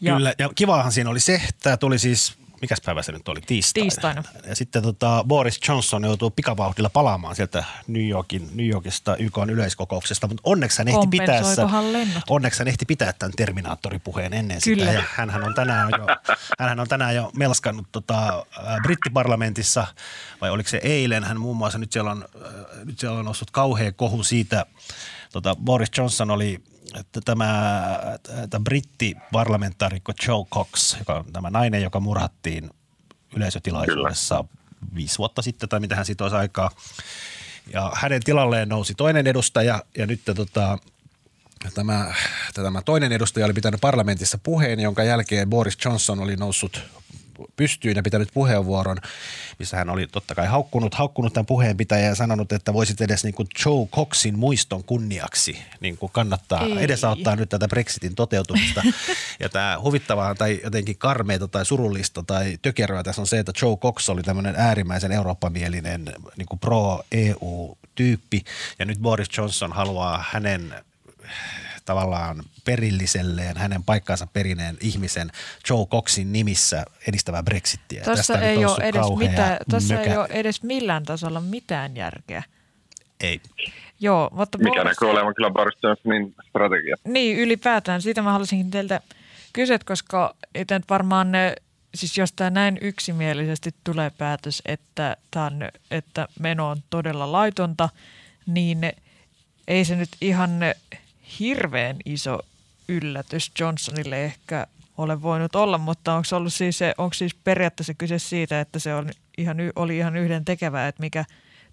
Ja 0.00 0.14
Kyllä, 0.14 0.34
ja 0.38 0.50
kivaahan 0.54 0.92
siinä 0.92 1.10
oli 1.10 1.20
se, 1.20 1.40
tämä 1.62 1.76
tuli 1.76 1.98
siis 1.98 2.41
mikäs 2.62 2.80
päivä 2.80 3.02
se 3.02 3.12
nyt 3.12 3.28
oli, 3.28 3.40
tiistaina. 3.40 3.84
tiistaina. 3.84 4.22
Ja 4.46 4.56
sitten 4.56 4.82
tota, 4.82 5.24
Boris 5.28 5.60
Johnson 5.68 6.04
joutuu 6.04 6.30
pikavauhdilla 6.30 6.90
palaamaan 6.90 7.36
sieltä 7.36 7.64
New, 7.86 8.08
Yorkin, 8.08 8.48
New 8.54 8.66
Yorkista 8.66 9.16
YK 9.16 9.38
yleiskokouksesta, 9.50 10.26
mutta 10.26 10.42
onneksi 10.44 10.78
hän 10.78 10.88
ehti 10.88 11.06
pitää, 11.10 11.42
onneksi 12.28 12.58
hän 12.58 12.68
ehti 12.68 12.84
pitää 12.84 13.12
tämän 13.12 13.32
Terminaattoripuheen 13.36 14.34
ennen 14.34 14.58
Kyllä. 14.64 14.84
sitä. 14.84 14.98
Ja 14.98 15.04
hänhän 15.14 15.44
on 15.44 15.54
tänään 15.54 15.90
jo, 15.98 16.06
hänhän 16.60 16.80
on 16.80 16.88
tänään 16.88 17.14
jo 17.14 17.30
melskannut 17.36 17.86
tota, 17.92 18.46
brittiparlamentissa, 18.82 19.86
vai 20.40 20.50
oliko 20.50 20.68
se 20.68 20.80
eilen, 20.82 21.24
hän 21.24 21.40
muun 21.40 21.56
muassa 21.56 21.78
nyt 21.78 21.92
siellä 21.92 22.10
on, 22.10 22.24
nyt 22.84 22.98
siellä 22.98 23.18
on 23.18 23.24
noussut 23.24 23.50
kauhea 23.50 23.92
kohu 23.92 24.24
siitä, 24.24 24.66
tota, 25.32 25.56
Boris 25.56 25.90
Johnson 25.98 26.30
oli 26.30 26.62
että 27.00 27.20
tämä, 27.24 27.82
tämä 28.50 28.64
britti-parlamentaarikko 28.64 30.12
Joe 30.28 30.44
Cox, 30.44 30.98
joka 30.98 31.14
on 31.14 31.32
tämä 31.32 31.50
nainen, 31.50 31.82
joka 31.82 32.00
murhattiin 32.00 32.70
yleisötilaisuudessa 33.36 34.34
Kyllä. 34.34 34.94
viisi 34.94 35.18
vuotta 35.18 35.42
sitten 35.42 35.68
tai 35.68 35.80
mitä 35.80 35.96
hän 35.96 36.06
siitä 36.06 36.24
olisi 36.24 36.36
aikaa. 36.36 36.70
Ja 37.72 37.92
hänen 37.94 38.22
tilalleen 38.22 38.68
nousi 38.68 38.94
toinen 38.94 39.26
edustaja 39.26 39.82
ja 39.98 40.06
nyt 40.06 40.20
tota, 40.24 40.78
tämä, 41.74 42.14
tämä 42.54 42.82
toinen 42.82 43.12
edustaja 43.12 43.46
oli 43.46 43.52
pitänyt 43.52 43.80
parlamentissa 43.80 44.38
puheen, 44.42 44.80
jonka 44.80 45.04
jälkeen 45.04 45.50
Boris 45.50 45.78
Johnson 45.84 46.20
oli 46.20 46.36
noussut 46.36 46.82
pystyyn 47.56 47.96
ja 47.96 48.02
pitänyt 48.02 48.28
puheenvuoron, 48.34 48.96
missä 49.58 49.76
hän 49.76 49.90
oli 49.90 50.06
totta 50.06 50.34
kai 50.34 50.46
haukkunut, 50.46 50.94
haukkunut 50.94 51.32
tämän 51.32 51.46
puheenpitäjän 51.46 52.08
ja 52.08 52.14
sanonut, 52.14 52.52
että 52.52 52.72
voisit 52.72 53.00
edes 53.00 53.24
niin 53.24 53.34
kuin 53.34 53.48
Joe 53.64 53.86
Coxin 53.86 54.38
muiston 54.38 54.84
kunniaksi 54.84 55.58
niin 55.80 55.96
kuin 55.96 56.12
kannattaa 56.12 56.66
Ei. 56.66 56.84
edesauttaa 56.84 57.36
nyt 57.36 57.48
tätä 57.48 57.68
Brexitin 57.68 58.14
toteutumista. 58.14 58.82
ja 59.40 59.48
tämä 59.48 59.78
huvittavaa 59.82 60.34
tai 60.34 60.60
jotenkin 60.64 60.98
karmeita 60.98 61.48
tai 61.48 61.66
surullista 61.66 62.22
tai 62.22 62.58
tökeröä 62.62 63.02
tässä 63.02 63.22
on 63.22 63.26
se, 63.26 63.38
että 63.38 63.52
Joe 63.62 63.76
Cox 63.76 64.08
oli 64.08 64.22
tämmöinen 64.22 64.54
äärimmäisen 64.56 65.12
eurooppamielinen 65.12 66.04
niin 66.36 66.46
kuin 66.46 66.58
pro-EU-tyyppi 66.58 68.44
ja 68.78 68.84
nyt 68.84 68.98
Boris 68.98 69.28
Johnson 69.38 69.72
haluaa 69.72 70.24
hänen 70.30 70.74
tavallaan 71.84 72.44
perilliselleen 72.64 73.56
hänen 73.56 73.82
paikkaansa 73.82 74.26
perineen 74.26 74.76
ihmisen 74.80 75.30
Joe 75.70 75.86
Coxin 75.86 76.32
nimissä 76.32 76.84
edistävää 77.08 77.42
Brexittiä. 77.42 78.04
Tuossa 78.04 78.38
ei, 78.38 78.64
ole 78.64 78.84
edes 78.84 79.06
mitään, 79.18 79.56
tuossa 79.70 80.00
ei 80.00 80.16
ole 80.16 80.28
edes 80.30 80.62
millään 80.62 81.02
tasolla 81.02 81.40
mitään 81.40 81.96
järkeä. 81.96 82.42
Ei. 83.20 83.40
Joo, 84.00 84.30
mutta 84.32 84.58
Mikä 84.58 84.70
Boris... 84.70 84.84
näkyy 84.84 85.10
olevan 85.10 85.34
kyllä 85.34 85.50
Boris 85.50 85.78
Johnsonin 85.82 86.34
strategia. 86.48 86.96
Niin, 87.04 87.38
ylipäätään. 87.38 88.02
Siitä 88.02 88.22
mä 88.22 88.32
haluaisinkin 88.32 88.70
teiltä 88.70 89.00
kysyä, 89.52 89.78
koska 89.84 90.34
itse 90.54 90.80
varmaan 90.90 91.32
ne, 91.32 91.54
siis 91.94 92.18
jos 92.18 92.32
tämä 92.32 92.50
näin 92.50 92.78
yksimielisesti 92.80 93.74
tulee 93.84 94.10
päätös, 94.18 94.62
että, 94.66 95.16
tämän, 95.30 95.68
että 95.90 96.28
meno 96.40 96.68
on 96.68 96.82
todella 96.90 97.32
laitonta, 97.32 97.88
niin 98.46 98.92
ei 99.68 99.84
se 99.84 99.96
nyt 99.96 100.08
ihan 100.20 100.50
hirveän 101.40 101.96
iso 102.04 102.38
yllätys 102.88 103.52
Johnsonille 103.60 104.24
ehkä 104.24 104.66
ole 104.98 105.22
voinut 105.22 105.56
olla, 105.56 105.78
mutta 105.78 106.14
onko 106.14 106.36
ollut 106.36 106.52
siis, 106.52 106.78
se, 106.78 106.94
onko 106.98 107.14
siis 107.14 107.34
periaatteessa 107.34 107.94
kyse 107.94 108.18
siitä, 108.18 108.60
että 108.60 108.78
se 108.78 108.94
oli 108.94 109.10
ihan, 109.38 109.56
oli 109.76 109.96
ihan 109.96 110.16
yhden 110.16 110.44
tekevää, 110.44 110.88
että 110.88 111.00
mikä 111.00 111.24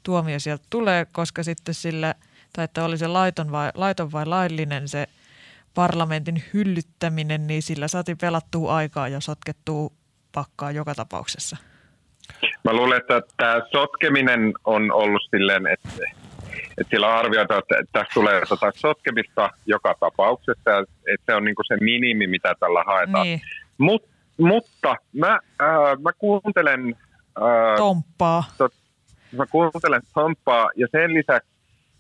tuomio 0.04 0.40
sieltä 0.40 0.64
tulee, 0.70 1.06
koska 1.12 1.44
sitten 1.44 1.74
sillä, 1.74 2.16
tai 2.54 2.66
että 2.66 2.86
oli 2.86 2.98
se 2.98 3.08
laiton 3.08 3.52
vai, 3.52 3.72
laiton 3.76 4.12
vai 4.12 4.26
laillinen 4.26 4.88
se 4.88 5.08
parlamentin 5.74 6.44
hyllyttäminen, 6.54 7.48
niin 7.48 7.62
sillä 7.62 7.88
saatiin 7.88 8.18
pelattua 8.18 8.76
aikaa 8.76 9.08
ja 9.08 9.20
sotkettua 9.20 9.90
pakkaa 10.32 10.72
joka 10.72 10.96
tapauksessa. 10.96 11.58
Mä 12.64 12.74
luulen, 12.74 12.98
että 12.98 13.22
tämä 13.38 13.62
sotkeminen 13.72 14.54
on 14.66 14.92
ollut 14.92 15.22
silleen, 15.32 15.68
että 15.68 15.90
että 16.78 16.90
sillä 16.90 17.08
on 17.08 17.20
arvioitu, 17.20 17.54
että 17.54 17.76
tässä 17.92 18.14
tulee 18.14 18.42
tota 18.50 18.72
sotkemista 18.76 19.50
joka 19.66 19.96
tapauksessa, 20.00 20.80
että 20.80 21.26
se 21.26 21.34
on 21.34 21.44
niin 21.46 21.56
se 21.68 21.78
minimi, 21.82 22.28
mitä 22.28 22.56
tällä 22.60 22.84
haetaan. 22.84 23.24
Niin. 23.24 23.42
Mut, 23.78 24.04
mutta 24.38 24.96
mä, 25.14 25.40
äh, 25.62 26.00
mä 26.02 26.12
kuuntelen... 26.18 26.96
Äh, 27.38 27.78
Tomppaa. 27.78 28.44
Tot, 28.58 28.74
mä 29.32 29.46
kuuntelen 29.46 30.02
Tomppaa 30.14 30.70
ja 30.76 30.88
sen 30.92 31.14
lisäksi 31.14 31.50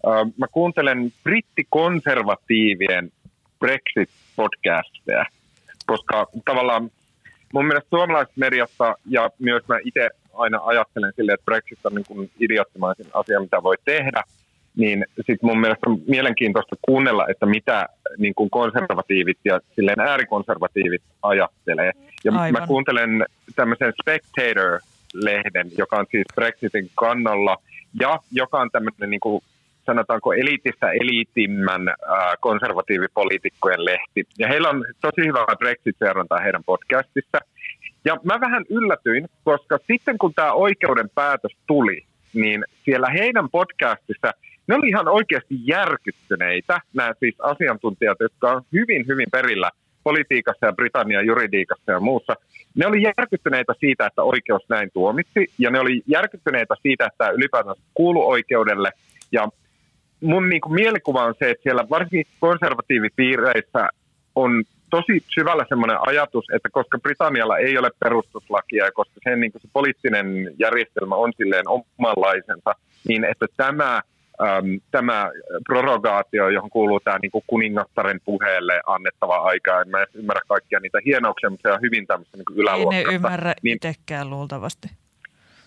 äh, 0.07 0.33
mä 0.37 0.45
kuuntelen 0.51 1.13
brittikonservatiivien 1.23 3.11
Brexit-podcasteja, 3.59 5.25
koska 5.85 6.27
tavallaan 6.45 6.91
mun 7.53 7.65
mielestä 7.65 7.89
suomalaisessa 7.89 8.39
mediassa 8.39 8.95
ja 9.05 9.29
myös 9.39 9.67
mä 9.67 9.77
itse 9.83 10.09
aina 10.33 10.59
ajattelen 10.63 11.13
silleen, 11.15 11.33
että 11.33 11.45
Brexit 11.45 11.85
on 11.85 11.95
niin 11.95 12.05
kuin 12.07 12.31
asia, 13.13 13.39
mitä 13.39 13.63
voi 13.63 13.75
tehdä, 13.85 14.23
niin 14.79 15.05
sitten 15.15 15.39
mun 15.49 15.59
mielestä 15.59 15.89
on 15.89 16.01
mielenkiintoista 16.07 16.75
kuunnella, 16.81 17.27
että 17.27 17.45
mitä 17.45 17.85
niin 18.17 18.35
kuin 18.35 18.49
konservatiivit 18.49 19.37
ja 19.45 19.59
silleen 19.75 19.99
äärikonservatiivit 19.99 21.01
ajattelee. 21.23 21.91
Ja 22.23 22.31
Aivan. 22.31 22.61
mä 22.61 22.67
kuuntelen 22.67 23.25
tämmöisen 23.55 23.93
Spectator-lehden, 24.01 25.71
joka 25.77 25.97
on 25.97 26.05
siis 26.11 26.25
Brexitin 26.35 26.89
kannalla 26.95 27.57
ja 27.99 28.19
joka 28.31 28.59
on 28.59 28.71
tämmöinen 28.71 29.09
niin 29.09 29.19
kuin 29.19 29.43
sanotaanko 29.85 30.33
elitissä 30.33 30.91
elitimmän 30.91 31.89
äh, 31.89 31.95
konservatiivipoliitikkojen 32.39 33.85
lehti. 33.85 34.23
Ja 34.39 34.47
heillä 34.47 34.69
on 34.69 34.85
tosi 35.01 35.27
hyvä 35.27 35.45
Brexit-seurantaa 35.59 36.39
heidän 36.39 36.63
podcastissa. 36.63 37.37
Ja 38.05 38.17
mä 38.23 38.39
vähän 38.39 38.65
yllätyin, 38.69 39.27
koska 39.43 39.79
sitten 39.87 40.17
kun 40.17 40.33
tämä 40.33 40.53
oikeuden 40.53 41.09
päätös 41.15 41.51
tuli, 41.67 42.05
niin 42.33 42.65
siellä 42.85 43.09
heidän 43.09 43.49
podcastissa 43.49 44.31
ne 44.69 44.75
oli 44.75 44.89
ihan 44.89 45.07
oikeasti 45.07 45.55
järkyttyneitä, 45.63 46.81
nämä 46.93 47.13
siis 47.19 47.35
asiantuntijat, 47.39 48.17
jotka 48.19 48.51
on 48.51 48.61
hyvin, 48.73 49.07
hyvin 49.07 49.27
perillä 49.31 49.71
politiikassa 50.03 50.65
ja 50.65 50.73
Britannian 50.73 51.25
juridiikassa 51.25 51.91
ja 51.91 51.99
muussa. 51.99 52.33
Ne 52.75 52.87
oli 52.87 53.01
järkyttyneitä 53.01 53.73
siitä, 53.79 54.05
että 54.05 54.23
oikeus 54.23 54.61
näin 54.69 54.89
tuomitsi, 54.93 55.47
ja 55.57 55.69
ne 55.69 55.79
oli 55.79 56.01
järkyttyneitä 56.07 56.75
siitä, 56.81 57.05
että 57.05 57.29
ylipäätään 57.29 57.75
kuulu 57.93 58.29
oikeudelle. 58.29 58.91
Ja 59.31 59.49
mun 60.21 60.49
niin 60.49 60.61
kuin 60.61 60.73
mielikuva 60.73 61.23
on 61.23 61.33
se, 61.39 61.49
että 61.49 61.63
siellä 61.63 61.89
varsinkin 61.89 62.25
konservatiivipiireissä 62.39 63.89
on 64.35 64.63
tosi 64.89 65.23
syvällä 65.33 65.65
semmoinen 65.69 65.97
ajatus, 66.07 66.45
että 66.53 66.69
koska 66.71 66.99
Britannialla 66.99 67.57
ei 67.57 67.77
ole 67.77 67.91
perustuslakia 67.99 68.85
ja 68.85 68.91
koska 68.91 69.19
sen 69.23 69.39
niin 69.39 69.51
kuin 69.51 69.61
se 69.61 69.67
poliittinen 69.73 70.51
järjestelmä 70.59 71.15
on 71.15 71.33
silleen 71.37 71.65
omanlaisensa, 71.67 72.75
niin 73.07 73.23
että 73.23 73.45
tämä, 73.57 74.01
äm, 74.41 74.79
tämä 74.91 75.31
prorogaatio, 75.67 76.49
johon 76.49 76.69
kuuluu 76.69 76.99
tämä 76.99 77.19
niin 77.21 77.31
kuin 77.31 77.43
kuningattaren 77.47 78.19
puheelle 78.25 78.81
annettava 78.85 79.37
aika, 79.37 79.81
en 79.81 79.89
mä 79.89 80.05
ymmärrä 80.13 80.41
kaikkia 80.47 80.79
niitä 80.79 80.99
hienouksia, 81.05 81.49
mutta 81.49 81.69
se 81.69 81.73
on 81.73 81.81
hyvin 81.81 82.07
tämmöistä 82.07 82.37
niin 82.37 82.45
yläluokasta. 82.55 82.97
Ei 82.97 83.05
ne 83.05 83.13
ymmärrä 83.13 83.53
niin, 83.63 83.75
itsekään 83.75 84.29
luultavasti 84.29 84.87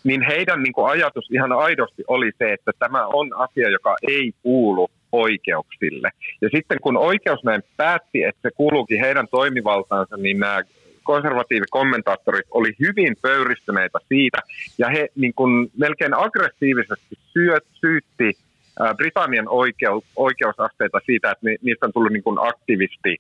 niin 0.05 0.23
heidän 0.23 0.63
niin 0.63 0.73
kuin 0.73 0.91
ajatus 0.91 1.31
ihan 1.31 1.53
aidosti 1.53 2.05
oli 2.09 2.31
se, 2.39 2.53
että 2.53 2.73
tämä 2.79 3.07
on 3.07 3.31
asia, 3.37 3.71
joka 3.71 3.97
ei 4.09 4.33
kuulu 4.43 4.89
oikeuksille. 5.13 6.11
Ja 6.41 6.49
sitten 6.57 6.79
kun 6.83 6.97
oikeus 6.97 7.45
näin 7.45 7.63
päätti, 7.77 8.25
että 8.25 8.43
se 8.43 8.51
kuuluukin 8.57 9.01
heidän 9.01 9.29
toimivaltaansa, 9.29 10.17
niin 10.17 10.41
nämä 10.41 10.63
konservatiivikommentaattorit 11.03 12.47
oli 12.51 12.73
hyvin 12.81 13.17
pöyristyneitä 13.23 13.99
siitä, 14.09 14.39
ja 14.79 14.89
he 14.89 15.09
niin 15.17 15.35
kuin 15.35 15.71
melkein 15.77 16.15
aggressiivisesti 16.15 17.19
syöt, 17.33 17.65
syytti 17.81 18.33
Britannian 18.97 19.49
oikeus, 19.49 20.05
oikeusasteita 20.17 21.01
siitä, 21.07 21.31
että 21.31 21.47
niistä 21.63 21.87
on 21.87 21.93
tullut 21.93 22.13
niin 22.13 22.23
kuin 22.23 22.39
aktivisti 22.49 23.17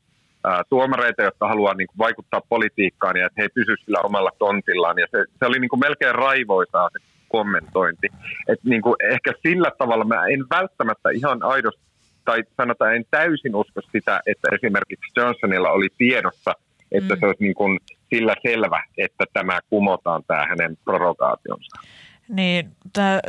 tuomareita, 0.68 1.22
jotka 1.22 1.48
haluaa 1.48 1.74
niin 1.74 1.86
kuin, 1.86 1.98
vaikuttaa 1.98 2.40
politiikkaan 2.48 3.16
ja 3.16 3.26
että 3.26 3.42
he 3.42 3.48
pysyvät 3.54 3.80
sillä 3.84 4.00
omalla 4.00 4.30
tontillaan. 4.38 4.98
Ja 4.98 5.06
se, 5.10 5.24
se 5.38 5.46
oli 5.46 5.58
niin 5.58 5.68
kuin, 5.68 5.80
melkein 5.80 6.14
raivoisaa 6.14 6.88
se 6.92 7.04
kommentointi. 7.28 8.06
Et, 8.48 8.58
niin 8.64 8.82
kuin, 8.82 8.96
ehkä 9.10 9.32
sillä 9.42 9.70
tavalla 9.78 10.04
mä 10.04 10.26
en 10.26 10.44
välttämättä 10.50 11.10
ihan 11.10 11.42
aidosti, 11.42 11.82
tai 12.24 12.42
sanotaan 12.56 12.96
en 12.96 13.04
täysin 13.10 13.54
usko 13.54 13.80
sitä, 13.92 14.20
että 14.26 14.48
esimerkiksi 14.52 15.12
Johnsonilla 15.16 15.70
oli 15.70 15.88
tiedossa, 15.98 16.54
että 16.92 17.14
mm. 17.14 17.20
se 17.20 17.26
olisi 17.26 17.42
niin 17.42 17.54
kuin, 17.54 17.78
sillä 18.14 18.34
selvä, 18.42 18.84
että 18.98 19.24
tämä 19.32 19.60
kumotaan 19.70 20.22
tämä 20.26 20.46
hänen 20.46 20.76
prorogaationsa. 20.84 21.80
Niin, 22.28 22.70
tää, 22.92 23.20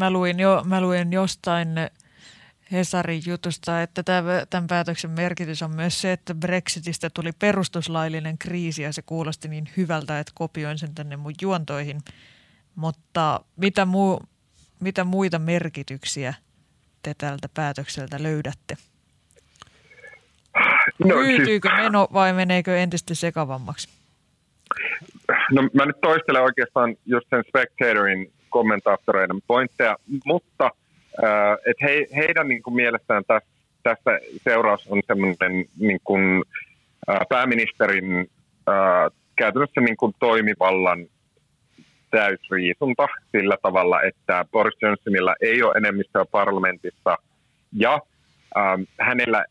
mä, 0.00 0.10
luin 0.10 0.40
jo, 0.40 0.62
mä 0.64 0.80
luin 0.80 1.12
jostain 1.12 1.68
Hesarin 2.72 3.22
jutusta, 3.26 3.82
että 3.82 4.02
tämän 4.50 4.66
päätöksen 4.68 5.10
merkitys 5.10 5.62
on 5.62 5.76
myös 5.76 6.00
se, 6.00 6.12
että 6.12 6.34
Brexitistä 6.34 7.10
tuli 7.10 7.30
perustuslaillinen 7.32 8.38
kriisi 8.38 8.82
ja 8.82 8.92
se 8.92 9.02
kuulosti 9.02 9.48
niin 9.48 9.68
hyvältä, 9.76 10.18
että 10.18 10.32
kopioin 10.34 10.78
sen 10.78 10.94
tänne 10.94 11.16
mun 11.16 11.34
juontoihin. 11.40 12.00
Mutta 12.74 13.40
mitä, 13.56 13.84
muu, 13.84 14.22
mitä 14.80 15.04
muita 15.04 15.38
merkityksiä 15.38 16.34
te 17.02 17.14
tältä 17.18 17.48
päätökseltä 17.54 18.22
löydätte? 18.22 18.76
No, 20.98 21.16
Hyytyykö 21.16 21.68
siis, 21.68 21.82
meno 21.82 22.08
vai 22.12 22.32
meneekö 22.32 22.78
entistä 22.78 23.14
sekavammaksi? 23.14 23.88
No 25.50 25.62
mä 25.74 25.86
nyt 25.86 26.00
toistelen 26.00 26.42
oikeastaan 26.42 26.96
just 27.06 27.26
sen 27.30 27.44
Spectatorin 27.48 28.32
kommentaattoreiden 28.50 29.40
pointteja, 29.46 29.96
mutta– 30.24 30.70
että 31.66 31.86
he, 31.86 32.06
heidän 32.16 32.48
niin 32.48 32.62
kuin 32.62 32.74
mielestään 32.74 33.24
tässä, 33.26 33.48
tässä 33.82 34.20
seuraus 34.44 34.86
on 34.88 35.02
semmoinen 35.06 35.64
niin 35.78 36.00
kuin, 36.04 36.42
pääministerin 37.28 38.30
käytännössä 39.36 39.80
niin 39.80 39.96
kuin 39.96 40.14
toimivallan 40.18 41.06
täysriisunta 42.10 43.08
sillä 43.32 43.56
tavalla, 43.62 44.02
että 44.02 44.44
Boris 44.52 44.82
Johnsonilla 44.82 45.34
ei 45.40 45.62
ole 45.62 45.74
enemmistöä 45.76 46.24
parlamentissa 46.24 47.18
ja 47.72 48.00
ähm, 48.56 48.82
hänellä, 49.00 49.44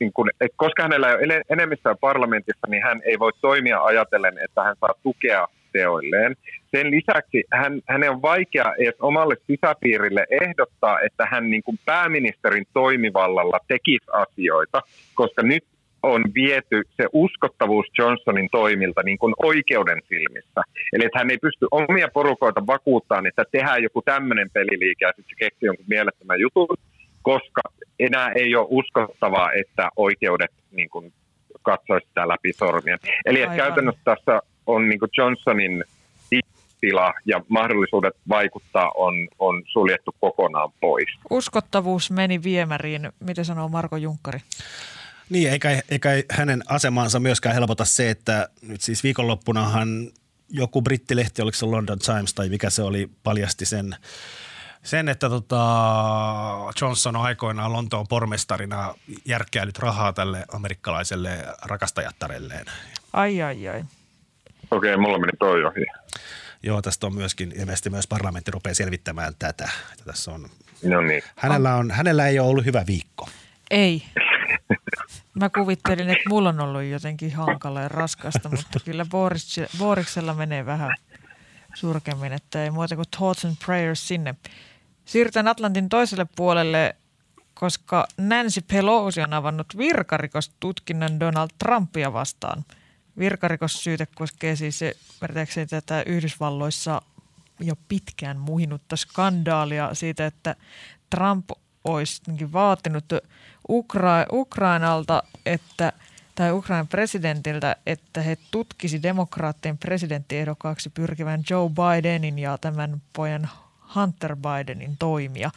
niin 0.00 0.12
kun, 0.12 0.30
et 0.40 0.52
koska 0.56 0.82
hänellä 0.82 1.08
ei 1.08 1.24
ole 1.24 1.42
enemmistöä 1.50 1.94
parlamentissa, 2.00 2.66
niin 2.68 2.82
hän 2.82 3.00
ei 3.04 3.18
voi 3.18 3.32
toimia 3.40 3.82
ajatellen, 3.82 4.38
että 4.44 4.62
hän 4.62 4.76
saa 4.80 4.94
tukea 5.02 5.48
teoilleen. 5.78 6.36
Sen 6.70 6.90
lisäksi 6.90 7.44
hän, 7.52 7.80
hänen 7.88 8.10
on 8.10 8.22
vaikea 8.22 8.74
edes 8.78 9.00
omalle 9.00 9.36
sisäpiirille 9.46 10.26
ehdottaa, 10.30 11.00
että 11.00 11.26
hän 11.30 11.50
niin 11.50 11.62
kuin 11.62 11.78
pääministerin 11.86 12.66
toimivallalla 12.72 13.58
tekisi 13.68 14.06
asioita, 14.12 14.80
koska 15.14 15.42
nyt 15.42 15.64
on 16.02 16.24
viety 16.34 16.82
se 16.96 17.04
uskottavuus 17.12 17.86
Johnsonin 17.98 18.48
toimilta 18.52 19.02
niin 19.02 19.18
kuin 19.18 19.34
oikeuden 19.42 20.00
silmissä. 20.08 20.60
Eli 20.92 21.04
että 21.04 21.18
hän 21.18 21.30
ei 21.30 21.38
pysty 21.38 21.66
omia 21.70 22.08
porukoita 22.14 22.66
vakuuttamaan, 22.66 23.26
että 23.26 23.44
tehdään 23.52 23.82
joku 23.82 24.02
tämmöinen 24.02 24.50
peliliike 24.50 25.04
ja 25.04 25.12
sitten 25.16 25.24
se 25.28 25.44
keksii 25.44 25.66
jonkun 25.66 25.86
mielettömän 25.88 26.40
jutun, 26.40 26.76
koska 27.22 27.62
enää 27.98 28.32
ei 28.34 28.56
ole 28.56 28.66
uskottavaa, 28.70 29.52
että 29.52 29.88
oikeudet 29.96 30.50
niin 30.72 30.90
kuin 30.90 31.12
katsoisi 31.62 32.06
sitä 32.08 32.28
läpi 32.28 32.52
sormien. 32.52 32.98
Eli 33.26 33.42
että 33.42 33.56
käytännössä 33.56 34.00
tässä 34.04 34.40
on 34.66 34.88
niin 34.88 35.00
Johnsonin 35.18 35.84
tila 36.80 37.14
ja 37.26 37.40
mahdollisuudet 37.48 38.14
vaikuttaa 38.28 38.92
on, 38.96 39.14
on 39.38 39.62
suljettu 39.66 40.14
kokonaan 40.20 40.72
pois. 40.80 41.08
Uskottavuus 41.30 42.10
meni 42.10 42.42
viemäriin. 42.42 43.12
Mitä 43.20 43.44
sanoo 43.44 43.68
Marko 43.68 43.96
Junkkari? 43.96 44.40
Niin, 45.30 45.50
eikä, 45.50 45.82
eikä 45.90 46.10
hänen 46.30 46.62
asemansa 46.68 47.20
myöskään 47.20 47.54
helpota 47.54 47.84
se, 47.84 48.10
että 48.10 48.48
nyt 48.62 48.80
siis 48.80 49.04
viikonloppunahan 49.04 49.88
joku 50.50 50.82
brittilehti, 50.82 51.42
oliko 51.42 51.56
se 51.56 51.66
London 51.66 51.98
Times 51.98 52.34
tai 52.34 52.48
mikä 52.48 52.70
se 52.70 52.82
oli, 52.82 53.10
paljasti 53.22 53.64
sen, 53.66 53.96
sen 54.82 55.08
että 55.08 55.28
tota 55.28 55.62
Johnson 56.80 57.16
on 57.16 57.22
aikoinaan 57.22 57.72
Lontoon 57.72 58.06
pormestarina 58.08 58.94
järkkäilyt 59.24 59.78
rahaa 59.78 60.12
tälle 60.12 60.44
amerikkalaiselle 60.52 61.44
rakastajattarelleen. 61.62 62.66
Ai 63.12 63.42
ai 63.42 63.68
ai. 63.68 63.84
Okei, 64.74 64.96
mulla 64.96 65.18
meni 65.18 65.32
toi 65.38 65.64
ohi. 65.64 65.86
Joo, 66.62 66.82
tästä 66.82 67.06
on 67.06 67.14
myöskin, 67.14 67.52
ilmeisesti 67.56 67.90
myös 67.90 68.06
parlamentti 68.06 68.50
rupeaa 68.50 68.74
selvittämään 68.74 69.32
tätä. 69.38 69.68
Että 69.92 70.04
tässä 70.04 70.30
on, 70.30 70.48
no 70.84 71.00
niin. 71.00 71.22
hänellä, 71.36 71.74
on, 71.74 71.90
hänellä 71.90 72.28
ei 72.28 72.38
ole 72.38 72.48
ollut 72.48 72.64
hyvä 72.64 72.84
viikko. 72.86 73.28
Ei. 73.70 74.02
Mä 75.40 75.48
kuvittelin, 75.48 76.10
että 76.10 76.28
mulla 76.28 76.48
on 76.48 76.60
ollut 76.60 76.82
jotenkin 76.82 77.34
hankala 77.34 77.80
ja 77.80 77.88
raskasta, 77.88 78.48
mutta 78.48 78.80
kyllä 78.84 79.04
Boris, 79.10 79.60
Boriksella 79.78 80.34
menee 80.34 80.66
vähän 80.66 80.94
surkemmin, 81.74 82.32
että 82.32 82.64
ei 82.64 82.70
muuta 82.70 82.96
kuin 82.96 83.08
thoughts 83.16 83.44
and 83.44 83.54
prayers 83.66 84.08
sinne. 84.08 84.34
Siirrytään 85.04 85.48
Atlantin 85.48 85.88
toiselle 85.88 86.26
puolelle, 86.36 86.96
koska 87.54 88.06
Nancy 88.18 88.60
Pelosi 88.72 89.20
on 89.20 89.32
avannut 89.32 89.76
virkarikostutkinnan 89.76 91.20
Donald 91.20 91.48
Trumpia 91.58 92.12
vastaan– 92.12 92.64
Virkarikossyyte 93.18 94.06
koskee 94.14 94.56
siis 94.56 94.78
se, 94.78 94.96
tätä 95.70 96.02
Yhdysvalloissa 96.06 97.02
jo 97.60 97.74
pitkään 97.88 98.38
muhinutta 98.38 98.96
skandaalia 98.96 99.94
siitä, 99.94 100.26
että 100.26 100.56
Trump 101.10 101.50
olisi 101.84 102.22
vaatinut 102.52 103.04
Ukra- 103.68 104.26
Ukrainalta, 104.32 105.22
että 105.46 105.92
tai 106.34 106.52
Ukrainan 106.52 106.88
presidentiltä, 106.88 107.76
että 107.86 108.22
he 108.22 108.36
tutkisi 108.50 109.02
demokraattien 109.02 109.78
presidenttiehdokkaaksi 109.78 110.90
pyrkivän 110.90 111.42
Joe 111.50 111.70
Bidenin 111.70 112.38
ja 112.38 112.58
tämän 112.58 113.02
pojan 113.12 113.48
Hunter 113.94 114.36
Bidenin 114.36 114.96
toimia. 114.96 115.50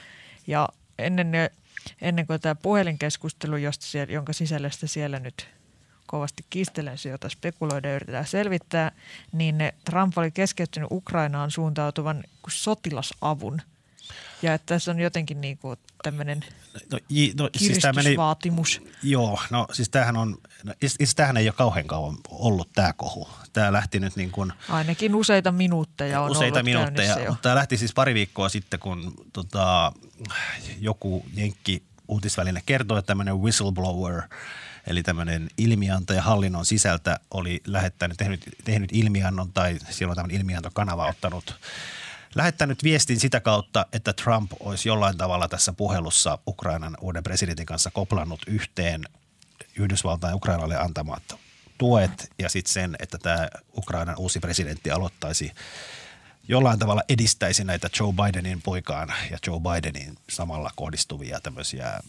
Ja 0.47 0.70
ennen, 0.97 1.32
ennen 2.01 2.28
kuin 2.28 2.41
tämä 2.41 2.55
puhelinkeskustelu, 2.55 3.55
josta 3.55 3.86
siellä, 3.86 4.14
jonka 4.14 4.34
sisällöstä 4.34 4.88
siellä 4.88 5.20
nyt 5.20 5.47
kovasti 6.08 6.45
kiistelen 6.49 6.97
se, 6.97 7.10
jota 7.10 7.30
spekuloida 7.30 7.89
ja 7.89 7.95
yritetään 7.95 8.28
selvittää, 8.28 8.91
niin 9.32 9.55
Trump 9.86 10.18
oli 10.18 10.32
keskeyttänyt 10.32 10.91
Ukrainaan 10.91 11.51
suuntautuvan 11.51 12.24
sotilasavun. 12.49 13.62
Ja 14.41 14.53
että 14.53 14.66
tässä 14.66 14.91
on 14.91 14.99
jotenkin 14.99 15.41
niin 15.41 15.58
kuin 15.58 15.80
tämmöinen 16.03 16.45
no, 16.91 16.99
no, 17.38 17.49
siis 17.58 17.80
kiristysvaatimus. 17.80 18.82
Meni, 18.84 18.95
joo, 19.03 19.39
no 19.49 19.68
siis 19.74 19.89
tämähän 19.89 20.18
on, 20.18 20.38
no, 20.64 20.74
siis 20.97 21.16
tämähän 21.16 21.38
ei 21.38 21.47
ole 21.47 21.53
kauhean 21.58 21.88
kauan 21.88 22.18
ollut 22.30 22.70
tämä 22.76 22.93
kohu. 22.93 23.30
Tämä 23.53 23.74
lähti 23.74 23.99
nyt 23.99 24.16
niin 24.16 24.32
kuin, 24.32 24.53
Ainakin 24.70 25.16
useita 25.16 25.51
minuutteja 25.51 26.22
on 26.22 26.32
Useita 26.32 26.60
ollut 26.60 26.66
minuutteja, 26.66 27.18
mutta 27.18 27.41
tämä 27.41 27.55
lähti 27.55 27.78
siis 27.78 27.93
pari 27.93 28.14
viikkoa 28.14 28.49
sitten, 28.49 28.80
kun 28.80 29.14
tota, 29.34 29.91
joku 30.80 31.26
jenkki 31.34 31.84
uutisväline 32.08 32.62
kertoi, 32.66 32.99
että 32.99 33.08
tämmöinen 33.08 33.41
whistleblower– 33.41 34.22
eli 34.88 35.04
tämmöinen 35.04 35.50
ilmiantaja 35.58 36.22
hallinnon 36.22 36.66
sisältä 36.66 37.20
oli 37.32 37.62
lähettänyt, 37.68 38.18
tehnyt, 38.18 38.42
tehnyt 38.64 38.90
ilmiannon 38.94 39.54
tai 39.54 39.78
silloin 39.90 40.16
tämmöinen 40.16 40.38
ilmiantokanava 40.42 41.08
ottanut 41.08 41.56
lähettänyt 42.36 42.84
viestin 42.84 43.20
sitä 43.20 43.40
kautta, 43.40 43.86
että 43.94 44.14
Trump 44.14 44.52
olisi 44.60 44.90
jollain 44.90 45.18
tavalla 45.18 45.48
tässä 45.48 45.74
puhelussa 45.74 46.38
Ukrainan 46.48 46.98
uuden 47.02 47.24
presidentin 47.24 47.66
kanssa 47.66 47.92
koplannut 47.92 48.42
yhteen 48.48 49.04
Yhdysvaltain 49.76 50.36
Ukrainalle 50.36 50.78
antamat 50.78 51.24
tuet 51.78 52.32
ja 52.40 52.50
sitten 52.50 52.74
sen, 52.74 52.96
että 53.00 53.18
tämä 53.18 53.48
Ukrainan 53.78 54.18
uusi 54.18 54.40
presidentti 54.40 54.92
aloittaisi 54.92 55.52
jollain 56.48 56.80
tavalla 56.80 57.02
edistäisi 57.10 57.64
näitä 57.64 57.90
Joe 58.00 58.14
Bidenin 58.14 58.62
poikaan 58.62 59.14
ja 59.32 59.38
Joe 59.48 59.60
Bidenin 59.60 60.18
samalla 60.30 60.72
kohdistuvia 60.76 61.40
tämmöisiä 61.40 62.00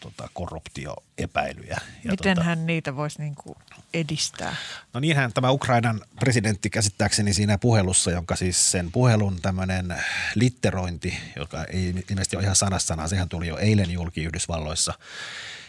tota, 0.00 0.28
korruptioepäilyjä. 0.32 1.78
Ja 2.04 2.10
Miten 2.10 2.34
tota, 2.34 2.44
hän 2.44 2.66
niitä 2.66 2.96
voisi 2.96 3.20
niin 3.20 3.34
kuin 3.34 3.56
edistää? 3.94 4.56
No 4.94 5.00
niinhän 5.00 5.32
tämä 5.32 5.50
Ukrainan 5.50 6.00
presidentti 6.20 6.70
käsittääkseni 6.70 7.32
siinä 7.32 7.58
puhelussa, 7.58 8.10
jonka 8.10 8.36
siis 8.36 8.70
sen 8.70 8.92
puhelun 8.92 9.40
tämmöinen 9.42 9.96
litterointi, 10.34 11.18
joka 11.36 11.64
ei 11.64 11.88
ilmeisesti 11.88 12.36
ole 12.36 12.44
ihan 12.44 12.56
sanasta 12.56 13.08
sehän 13.08 13.28
tuli 13.28 13.48
jo 13.48 13.56
eilen 13.56 13.90
julki 13.90 14.24
Yhdysvalloissa– 14.24 14.94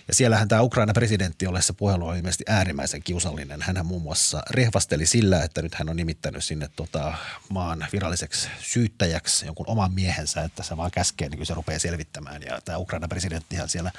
ja 0.09 0.15
siellähän 0.15 0.47
tämä 0.47 0.61
Ukraina 0.61 0.93
presidentti, 0.93 1.45
jolle 1.45 1.61
se 1.61 1.73
puhelu 1.73 2.07
on 2.07 2.17
ilmeisesti 2.17 2.43
äärimmäisen 2.47 3.03
kiusallinen. 3.03 3.61
Hän 3.61 3.85
muun 3.85 4.01
muassa 4.01 4.43
rehvasteli 4.49 5.05
sillä, 5.05 5.43
että 5.43 5.61
nyt 5.61 5.75
hän 5.75 5.89
on 5.89 5.95
nimittänyt 5.95 6.43
sinne 6.43 6.69
tota, 6.75 7.13
maan 7.49 7.87
viralliseksi 7.93 8.49
syyttäjäksi 8.59 9.45
jonkun 9.45 9.65
oman 9.69 9.93
miehensä, 9.93 10.41
että 10.41 10.63
se 10.63 10.77
vaan 10.77 10.91
käskee, 10.91 11.29
niin 11.29 11.37
kuin 11.37 11.47
se 11.47 11.53
rupeaa 11.53 11.79
selvittämään. 11.79 12.41
Ja 12.41 12.61
tämä 12.65 12.77
Ukraina 12.77 13.07
presidenttihän 13.07 13.69
siellä 13.69 13.91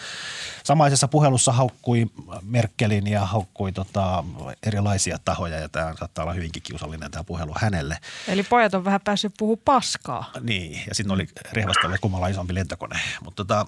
samaisessa 0.65 1.09
puhelussa 1.09 1.53
haukkui 1.53 2.07
Merkelin 2.43 3.07
ja 3.07 3.27
haukkui 3.27 3.73
tota, 3.73 4.25
erilaisia 4.63 5.19
tahoja 5.25 5.59
ja 5.59 5.69
tämä 5.69 5.95
saattaa 5.99 6.23
olla 6.23 6.35
hyvinkin 6.35 6.63
kiusallinen 6.63 7.11
tämä 7.11 7.25
puhelu 7.25 7.55
hänelle. 7.57 7.99
Eli 8.29 8.43
pojat 8.43 8.75
on 8.75 8.85
vähän 8.85 9.01
päässyt 9.01 9.33
puhua 9.39 9.57
paskaa. 9.65 10.31
Niin, 10.41 10.83
ja 10.89 10.95
sitten 10.95 11.15
oli 11.15 11.29
rehvastella 11.53 11.99
kummalla 11.99 12.29
isompi 12.29 12.55
lentokone. 12.55 13.01
Mutta 13.25 13.45
tota, 13.45 13.67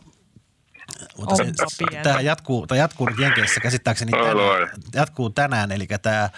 mutta 1.16 1.36
se, 1.36 1.44
tämä 2.02 2.20
jatkuu, 2.20 2.66
tämä 2.66 2.78
jatkuu 2.78 3.08
nyt 3.08 3.18
Jenkeissä 3.18 3.60
käsittääkseni 3.60 4.10
tänään, 4.10 4.70
jatkuu 4.94 5.30
tänään, 5.30 5.72
eli 5.72 5.86
tämä 6.02 6.30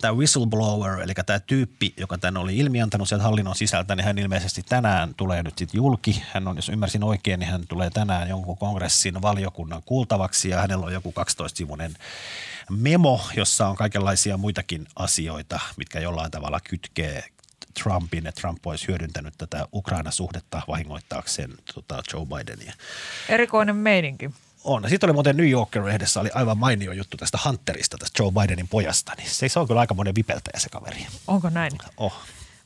tämä 0.00 0.14
whistleblower, 0.14 1.00
eli 1.00 1.12
tämä 1.26 1.40
tyyppi, 1.40 1.94
joka 1.96 2.18
tänne 2.18 2.40
oli 2.40 2.58
ilmiantanut 2.58 3.08
sieltä 3.08 3.24
hallinnon 3.24 3.56
sisältä, 3.56 3.96
niin 3.96 4.04
hän 4.04 4.18
ilmeisesti 4.18 4.62
tänään 4.68 5.14
tulee 5.14 5.42
nyt 5.42 5.58
sitten 5.58 5.78
julki. 5.78 6.22
Hän 6.32 6.48
on, 6.48 6.56
jos 6.56 6.68
ymmärsin 6.68 7.04
oikein, 7.04 7.40
niin 7.40 7.50
hän 7.50 7.66
tulee 7.68 7.90
tänään 7.90 8.28
jonkun 8.28 8.58
kongressin 8.58 9.22
valiokunnan 9.22 9.82
kuultavaksi 9.84 10.48
ja 10.48 10.60
hänellä 10.60 10.86
on 10.86 10.92
joku 10.92 11.14
12-sivuinen 11.20 11.96
memo, 12.70 13.20
jossa 13.36 13.68
on 13.68 13.76
kaikenlaisia 13.76 14.36
muitakin 14.36 14.86
asioita, 14.96 15.60
mitkä 15.76 16.00
jollain 16.00 16.30
tavalla 16.30 16.60
kytkee 16.60 17.24
Trumpin, 17.82 18.26
että 18.26 18.40
Trump 18.40 18.66
olisi 18.66 18.88
hyödyntänyt 18.88 19.34
tätä 19.38 19.68
Ukraina-suhdetta 19.72 20.62
vahingoittaakseen 20.68 21.54
tota 21.74 22.02
Joe 22.12 22.26
Bidenia. 22.26 22.72
Erikoinen 23.28 23.76
meininki. 23.76 24.30
On. 24.64 24.88
Sitten 24.88 25.06
oli 25.06 25.14
muuten 25.14 25.36
New 25.36 25.50
Yorker-lehdessä 25.50 26.20
oli 26.20 26.30
aivan 26.34 26.58
mainio 26.58 26.92
juttu 26.92 27.16
tästä 27.16 27.38
Hunterista, 27.44 27.98
tästä 27.98 28.22
Joe 28.22 28.32
Bidenin 28.32 28.68
pojasta. 28.68 29.12
Niin 29.16 29.30
se, 29.30 29.48
se 29.48 29.58
on 29.58 29.66
kyllä 29.66 29.80
aika 29.80 29.94
monen 29.94 30.14
vipeltäjä 30.14 30.58
se 30.60 30.68
kaveri. 30.68 31.06
Onko 31.26 31.50
näin? 31.50 31.72
Oh. 31.96 32.14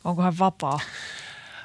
Onko 0.05 0.23
hän 0.23 0.39
vapaa? 0.39 0.81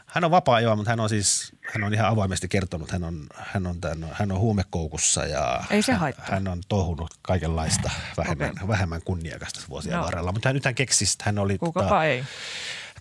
Hän 0.05 0.23
on 0.23 0.31
vapaa 0.31 0.59
joo, 0.59 0.75
mutta 0.75 0.89
hän 0.89 0.99
on 0.99 1.09
siis, 1.09 1.51
hän 1.73 1.83
on 1.83 1.93
ihan 1.93 2.09
avoimesti 2.09 2.47
kertonut, 2.47 2.91
hän 2.91 3.03
on, 3.03 3.27
hän 3.35 3.67
on, 3.67 3.81
tämän, 3.81 4.09
hän 4.11 4.31
on 4.31 4.39
huumekoukussa 4.39 5.25
ja 5.25 5.63
Ei 5.69 5.81
se 5.81 5.93
hän, 5.93 6.13
hän 6.19 6.47
on 6.47 6.61
tohunut 6.67 7.09
kaikenlaista 7.21 7.91
vähemmän, 8.17 8.51
okay. 8.51 8.67
vähemmän 8.67 9.01
kunniakasta 9.05 9.59
vuosien 9.69 9.97
no. 9.97 10.03
varrella. 10.03 10.31
Mutta 10.31 10.53
nyt 10.53 10.65
hän 10.65 10.75
keksi, 10.75 11.05
hän 11.21 11.39
oli... 11.39 11.57
Kukapa 11.57 11.83
tota, 11.83 12.03
ei 12.03 12.23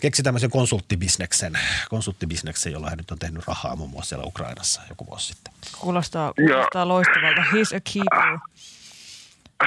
keksi 0.01 0.22
tämmöisen 0.22 0.51
konsulttibisneksen, 0.51 1.59
konsulttibisneksen, 1.90 2.72
jolla 2.72 2.90
hän 2.90 2.99
nyt 2.99 3.11
on 3.11 3.18
tehnyt 3.18 3.47
rahaa 3.47 3.76
muun 3.76 3.90
muassa 3.90 4.09
siellä 4.09 4.24
Ukrainassa 4.26 4.82
joku 4.88 5.07
vuosi 5.07 5.26
sitten. 5.26 5.55
Kuulostaa, 5.78 6.32
kuulostaa 6.36 6.82
ja, 6.82 6.88
loistavalta. 6.88 7.40
He's 7.40 7.76
a 7.76 7.80
keeper. 7.92 8.38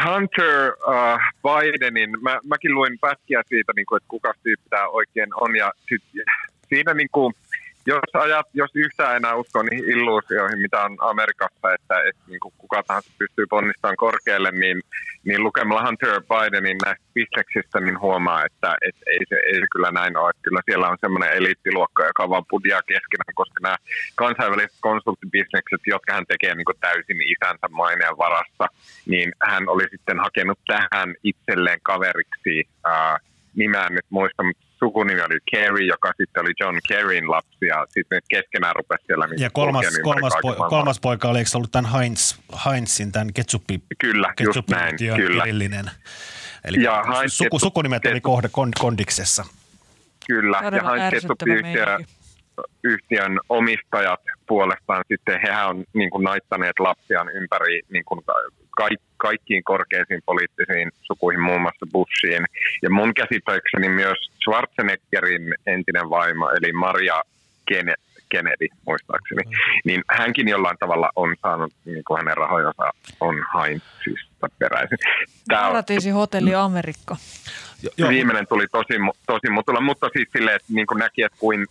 Hunter 0.06 0.74
uh, 0.88 1.20
Bidenin, 1.44 2.22
mä, 2.22 2.40
mäkin 2.44 2.76
luin 2.76 3.00
pätkiä 3.00 3.42
siitä, 3.50 3.74
niin 3.76 3.86
kuin, 3.86 3.98
että 3.98 4.08
kuka 4.08 4.34
tyyppi 4.44 4.70
tämä 4.70 4.88
oikein 4.88 5.30
on. 5.34 5.56
Ja 5.56 5.72
sit, 5.90 6.04
siinä 6.70 6.94
niin 6.94 7.10
kuin, 7.12 7.34
jos, 7.86 8.10
ajat, 8.14 8.48
jos 8.54 8.72
yhtään 8.76 9.16
enää 9.16 9.36
uskoo 9.36 9.64
niihin 9.64 9.90
illuusioihin, 9.90 10.60
mitä 10.60 10.84
on 10.84 10.98
Amerikassa, 11.00 11.74
että, 11.74 11.96
että 12.10 12.22
niin 12.28 12.40
kuin 12.40 12.54
kuka 12.58 12.84
tahansa 12.84 13.12
pystyy 13.18 13.46
ponnistamaan 13.50 13.96
korkealle, 13.96 14.52
niin, 14.52 14.82
niin 15.26 15.44
lukemalla 15.44 15.86
Hunter 15.86 16.22
Bidenin 16.22 16.78
näistä 16.86 17.06
bisneksistä, 17.14 17.80
niin 17.80 18.00
huomaa, 18.00 18.46
että, 18.46 18.76
että 18.88 19.02
ei, 19.08 19.20
se, 19.30 19.36
ei 19.36 19.60
se 19.60 19.68
kyllä 19.72 19.92
näin 19.92 20.18
ole. 20.18 20.32
Kyllä 20.42 20.62
siellä 20.66 20.90
on 20.90 20.98
semmoinen 21.02 21.34
eliittiluokka, 21.34 22.06
joka 22.06 22.30
vaan 22.30 22.46
pudia 22.50 22.82
keskenään, 22.82 23.36
koska 23.36 23.60
nämä 23.62 23.78
kansainväliset 24.16 24.78
konsulttibisnekset, 24.80 25.82
jotka 25.88 26.14
hän 26.14 26.26
tekee 26.28 26.56
niin 26.56 26.66
kuin 26.66 26.80
täysin 26.80 27.22
isänsä 27.22 27.68
maineen 27.72 28.18
varassa, 28.18 28.66
niin 29.06 29.32
hän 29.44 29.70
oli 29.70 29.86
sitten 29.92 30.20
hakenut 30.20 30.60
tähän 30.68 31.16
itselleen 31.24 31.80
kaveriksi, 31.84 32.68
ää, 32.86 33.18
nimeä 33.56 33.88
nyt 33.90 34.06
muista, 34.10 34.44
mutta 34.44 34.69
sukunimi 34.80 35.22
oli 35.22 35.40
Kerry, 35.52 35.86
joka 35.86 36.14
sitten 36.18 36.42
oli 36.42 36.52
John 36.60 36.78
Kerryn 36.88 37.32
lapsi 37.32 37.66
ja 37.66 37.86
sitten 37.90 38.16
ne 38.16 38.22
keskenään 38.30 38.76
rupesi 38.76 39.04
siellä 39.06 39.28
Ja 39.38 39.50
kolmas, 39.50 39.86
kolmas, 40.04 40.34
po- 40.34 40.70
kolmas 40.70 41.00
poika 41.00 41.30
oli, 41.30 41.40
eikö 41.40 41.50
ollut 41.56 41.72
tämän 41.72 41.92
Heinz, 41.92 42.36
Heinzin, 42.66 43.12
tämän 43.12 43.34
ketsuppi, 43.34 43.82
Kyllä, 44.00 44.34
just 44.40 44.70
näin, 44.70 44.96
kyllä. 45.16 45.44
Erillinen. 45.44 45.86
Eli 46.66 46.84
ja 46.84 47.04
Heinz 47.04 47.34
suku, 47.34 47.60
sukunimet 47.60 48.06
oli 48.06 48.22
kohde 48.22 48.50
kondiksessa. 48.80 49.46
Kyllä, 50.28 50.60
Todella 50.64 50.96
ja 50.96 51.02
Heinz 51.02 51.14
ketsuppi 51.14 51.52
yhtiön 52.84 53.40
omistajat 53.50 54.20
puolestaan 54.48 55.04
sitten, 55.08 55.40
hehän 55.42 55.70
on 55.70 55.84
niin 55.94 56.10
kuin 56.10 56.24
naittaneet 56.24 56.80
lapsiaan 56.80 57.30
ympäri 57.30 57.82
niin 57.90 58.06
kuin 58.06 58.22
kaikki 58.78 59.09
kaikkiin 59.20 59.64
korkeisiin 59.64 60.22
poliittisiin 60.26 60.92
sukuihin, 61.02 61.42
muun 61.42 61.62
muassa 61.62 61.86
Bushiin. 61.92 62.46
Ja 62.82 62.90
mun 62.90 63.14
käsittääkseni 63.14 63.90
myös 63.90 64.18
Schwarzeneggerin 64.44 65.54
entinen 65.68 66.10
vaimo, 66.10 66.50
eli 66.50 66.74
Maria 66.74 67.22
Kennedy, 68.30 68.68
muistaakseni, 68.86 69.44
mm. 69.44 69.52
niin 69.86 70.04
hänkin 70.10 70.48
jollain 70.48 70.78
tavalla 70.80 71.10
on 71.16 71.36
saanut, 71.42 71.74
niin 71.86 72.04
kuin 72.04 72.18
hänen 72.18 72.38
rahojansa 72.38 72.92
on 73.20 73.36
Heinzista 73.56 74.48
peräisin. 74.60 74.98
Paratiisi 75.50 76.10
Hotelli 76.10 76.56
Amerikka. 76.56 77.16
Viimeinen 78.10 78.48
tuli 78.48 78.68
tosi, 78.72 78.94
tosi 79.28 79.50
mutulla, 79.50 79.82
mutta 79.82 80.10
siis 80.14 80.28
silleen, 80.32 80.56
että 80.56 80.74
niin 80.74 80.88
kuin 80.88 81.00
näki, 81.00 81.22
että 81.24 81.38
kuin, 81.40 81.66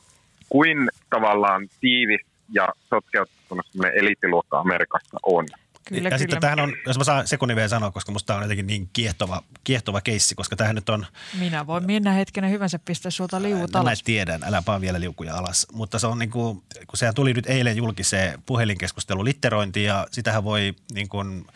kuin 0.49 0.88
tavallaan 1.11 1.68
tiivis 1.80 2.20
ja 2.53 2.68
sotkeutunut 2.90 3.66
eliittiluokka 3.94 4.59
Amerikassa 4.59 5.18
on. 5.22 5.46
Kyllä, 5.89 6.01
ja 6.03 6.11
kyllä. 6.11 6.18
sitten 6.18 6.41
tähän 6.41 6.61
on, 6.61 6.74
jos 6.86 6.99
mä 6.99 7.05
saan 7.05 7.26
sekunnin 7.26 7.57
vielä 7.57 7.68
sanoa, 7.68 7.91
koska 7.91 8.12
musta 8.12 8.26
tämä 8.26 8.36
on 8.36 8.43
jotenkin 8.43 8.66
niin 8.66 8.91
kiehtova, 8.93 9.43
kiehtova 9.64 10.01
keissi, 10.01 10.34
koska 10.34 10.57
tähän 10.57 10.74
nyt 10.74 10.89
on... 10.89 11.07
Minä 11.39 11.66
voin 11.66 11.86
minä 11.86 12.12
hetkenä 12.12 12.49
hyvänsä 12.49 12.78
pistää 12.78 13.11
sulta 13.11 13.43
liuut 13.43 13.72
no, 13.72 13.80
alas. 13.80 14.03
Mä 14.03 14.05
tiedän, 14.05 14.45
älä 14.45 14.62
vaan 14.66 14.80
vielä 14.80 15.01
liukuja 15.01 15.36
alas. 15.36 15.66
Mutta 15.72 15.99
se 15.99 16.07
on 16.07 16.18
niin 16.18 16.30
kuin, 16.30 16.62
kun 16.86 16.97
sehän 16.97 17.14
tuli 17.14 17.34
nyt 17.34 17.47
eilen 17.47 17.76
julki 17.76 18.05
se 18.05 18.34
puhelinkeskustelu 18.47 19.24
litterointi 19.24 19.84
ja 19.84 20.07
sitähän 20.11 20.45
voi 20.45 20.74
niin 20.93 21.09
kuin, 21.09 21.47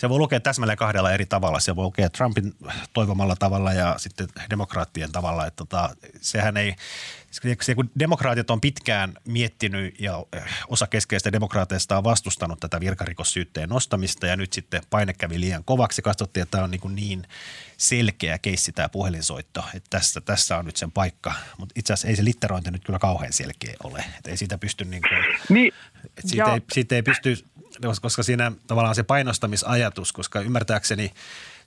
se 0.00 0.08
voi 0.08 0.18
lukea 0.18 0.40
täsmälleen 0.40 0.78
kahdella 0.78 1.12
eri 1.12 1.26
tavalla. 1.26 1.60
Se 1.60 1.76
voi 1.76 1.84
lukea 1.84 2.10
Trumpin 2.10 2.54
toivomalla 2.92 3.36
tavalla 3.36 3.72
ja 3.72 3.94
sitten 3.98 4.28
demokraattien 4.50 5.12
tavalla. 5.12 5.46
Että 5.46 5.56
tota, 5.56 5.90
sehän 6.20 6.56
ei, 6.56 6.74
se, 7.60 7.74
kun 7.74 7.90
demokraatit 7.98 8.50
on 8.50 8.60
pitkään 8.60 9.14
miettinyt 9.24 10.00
ja 10.00 10.24
eh, 10.32 10.42
osa 10.68 10.86
keskeistä 10.86 11.32
demokraateista 11.32 11.98
on 11.98 12.04
vastustanut 12.04 12.60
tätä 12.60 12.80
virkarikossyytteen 12.80 13.68
nostamista 13.68 14.26
ja 14.26 14.36
nyt 14.36 14.52
sitten 14.52 14.82
paine 14.90 15.12
kävi 15.12 15.40
liian 15.40 15.64
kovaksi. 15.64 16.02
Katsottiin, 16.02 16.42
että 16.42 16.50
tämä 16.50 16.64
on 16.64 16.70
niin, 16.70 16.94
niin 16.94 17.26
selkeä 17.76 18.38
keissi 18.38 18.72
tämä 18.72 18.88
puhelinsoitto, 18.88 19.64
että 19.74 19.90
tässä, 19.90 20.20
tässä 20.20 20.56
on 20.56 20.64
nyt 20.64 20.76
sen 20.76 20.92
paikka. 20.92 21.32
Mutta 21.58 21.72
itse 21.76 21.92
asiassa 21.92 22.08
ei 22.08 22.16
se 22.16 22.24
litterointi 22.24 22.70
nyt 22.70 22.84
kyllä 22.84 22.98
kauhean 22.98 23.32
selkeä 23.32 23.74
ole. 23.84 24.04
Että 24.18 24.30
ei 24.30 24.36
siitä 24.36 24.58
pysty 24.58 24.84
niin 24.84 25.02
kuin, 25.02 25.38
niin. 25.48 25.72
Siitä, 26.26 26.54
ei, 26.54 26.62
siitä 26.72 26.94
ei 26.94 27.02
pysty, 27.02 27.49
koska 28.00 28.22
siinä 28.22 28.52
tavallaan 28.66 28.94
se 28.94 29.02
painostamisajatus, 29.02 30.12
koska 30.12 30.40
ymmärtääkseni– 30.40 31.12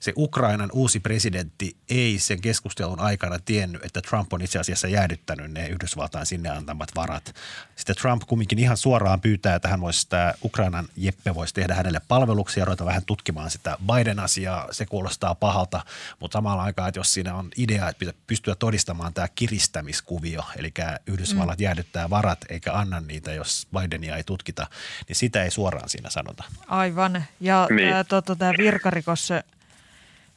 se 0.04 0.12
Ukrainan 0.16 0.70
uusi 0.72 1.00
presidentti 1.00 1.76
ei 1.90 2.18
sen 2.18 2.40
keskustelun 2.40 3.00
aikana 3.00 3.38
tiennyt, 3.44 3.84
että 3.84 4.00
Trump 4.00 4.32
on 4.32 4.42
itse 4.42 4.58
asiassa 4.58 4.88
jäädyttänyt 4.88 5.52
ne 5.52 5.68
Yhdysvaltain 5.68 6.26
sinne 6.26 6.48
antamat 6.48 6.88
varat. 6.94 7.34
Sitten 7.76 7.96
Trump 7.96 8.22
kumminkin 8.26 8.58
ihan 8.58 8.76
suoraan 8.76 9.20
pyytää, 9.20 9.54
että 9.54 9.68
hän 9.68 9.80
voisi 9.80 10.00
sitä 10.00 10.34
Ukrainan 10.44 10.88
Jeppe 10.96 11.34
voisi 11.34 11.54
tehdä 11.54 11.74
hänelle 11.74 12.00
palveluksia 12.08 12.60
ja 12.60 12.64
ruveta 12.64 12.84
vähän 12.84 13.04
tutkimaan 13.04 13.50
sitä 13.50 13.78
Biden-asiaa. 13.92 14.68
Se 14.70 14.86
kuulostaa 14.86 15.34
pahalta, 15.34 15.80
mutta 16.20 16.36
samalla 16.36 16.62
aikaa, 16.62 16.88
että 16.88 17.00
jos 17.00 17.14
siinä 17.14 17.34
on 17.34 17.48
idea, 17.56 17.88
että 17.88 17.98
pitää 17.98 18.14
pystyä 18.26 18.54
todistamaan 18.54 19.14
tämä 19.14 19.28
kiristämiskuvio, 19.34 20.44
eli 20.56 20.72
Yhdysvallat 21.06 21.58
mm. 21.58 21.62
jäädyttää 21.62 22.10
varat 22.10 22.44
eikä 22.48 22.72
anna 22.72 23.00
niitä, 23.00 23.32
jos 23.32 23.66
Bidenia 23.80 24.16
ei 24.16 24.24
tutkita, 24.24 24.66
niin 25.08 25.16
sitä 25.16 25.44
ei 25.44 25.50
suoraan 25.50 25.88
siinä 25.88 26.10
sanota. 26.10 26.44
Aivan. 26.66 27.24
Ja 27.40 27.66
niin. 27.70 27.88
tämä, 27.88 28.04
tota, 28.04 28.36
tämä 28.36 28.52
virkarikos 28.58 29.28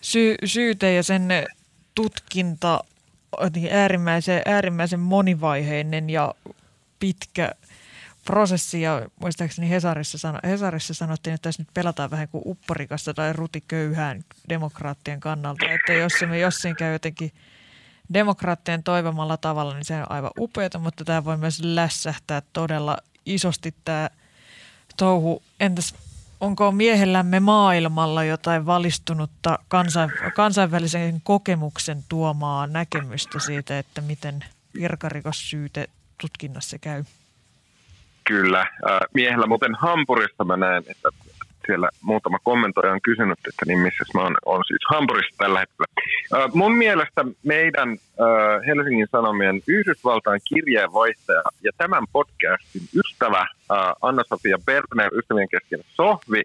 sy- 0.01 0.37
syyte 0.45 0.93
ja 0.93 1.03
sen 1.03 1.29
tutkinta 1.95 2.83
niin 3.55 3.73
äärimmäisen, 3.73 4.41
äärimmäisen 4.45 4.99
monivaiheinen 4.99 6.09
ja 6.09 6.35
pitkä 6.99 7.51
prosessi 8.25 8.81
ja 8.81 9.01
muistaakseni 9.21 9.69
Hesarissa, 9.69 10.17
sano, 10.17 10.39
Hesarissa 10.43 10.93
sanottiin, 10.93 11.33
että 11.33 11.43
tässä 11.43 11.61
nyt 11.61 11.73
pelataan 11.73 12.11
vähän 12.11 12.27
kuin 12.27 12.41
upporikasta 12.45 13.13
tai 13.13 13.33
rutiköyhään 13.33 14.23
demokraattien 14.49 15.19
kannalta. 15.19 15.65
Että 15.69 15.93
jos 15.93 16.13
me 16.29 16.39
jossain 16.39 16.75
käy 16.75 16.93
jotenkin 16.93 17.31
demokraattien 18.13 18.83
toivomalla 18.83 19.37
tavalla, 19.37 19.73
niin 19.73 19.85
se 19.85 19.95
on 19.95 20.11
aivan 20.11 20.31
upeata, 20.39 20.79
mutta 20.79 21.05
tämä 21.05 21.25
voi 21.25 21.37
myös 21.37 21.59
lässähtää 21.63 22.41
todella 22.53 22.97
isosti 23.25 23.75
tämä 23.85 24.09
touhu. 24.97 25.43
Entäs 25.59 25.95
onko 26.39 26.71
miehellämme 26.71 27.39
maailmalla 27.39 28.23
jotain 28.23 28.65
valistunutta 28.65 29.59
kansain, 29.67 30.11
kansainvälisen 30.35 31.21
kokemuksen 31.23 32.03
tuomaa 32.09 32.67
näkemystä 32.67 33.39
siitä, 33.39 33.79
että 33.79 34.01
miten 34.01 34.45
virkarikossyyte 34.73 35.87
tutkinnassa 36.21 36.77
käy? 36.79 37.03
Kyllä. 38.23 38.67
Miehellä 39.13 39.47
muuten 39.47 39.75
Hampurissa 39.75 40.43
mä 40.43 40.57
näen, 40.57 40.83
että 40.87 41.09
siellä 41.67 41.89
muutama 42.01 42.39
kommentoija 42.43 42.93
on 42.93 43.01
kysynyt, 43.01 43.39
että 43.47 43.65
niin 43.67 43.79
missä 43.79 44.03
mä 44.13 44.21
oon, 44.21 44.35
on 44.45 44.63
siis 44.67 44.81
Hampurissa 44.89 45.35
tällä 45.37 45.59
hetkellä. 45.59 45.87
Äh, 46.35 46.53
mun 46.53 46.75
mielestä 46.75 47.25
meidän 47.43 47.89
äh, 47.91 48.65
Helsingin 48.67 49.07
Sanomien 49.11 49.61
Yhdysvaltain 49.67 50.41
kirjeenvaihtaja 50.49 51.43
ja 51.63 51.71
tämän 51.77 52.03
podcastin 52.11 52.81
ystävä 52.95 53.41
äh, 53.41 53.77
Anna-Sofia 54.01 54.57
Berner, 54.65 55.11
ystävien 55.13 55.49
kesken 55.49 55.79
Sohvi, 55.95 56.41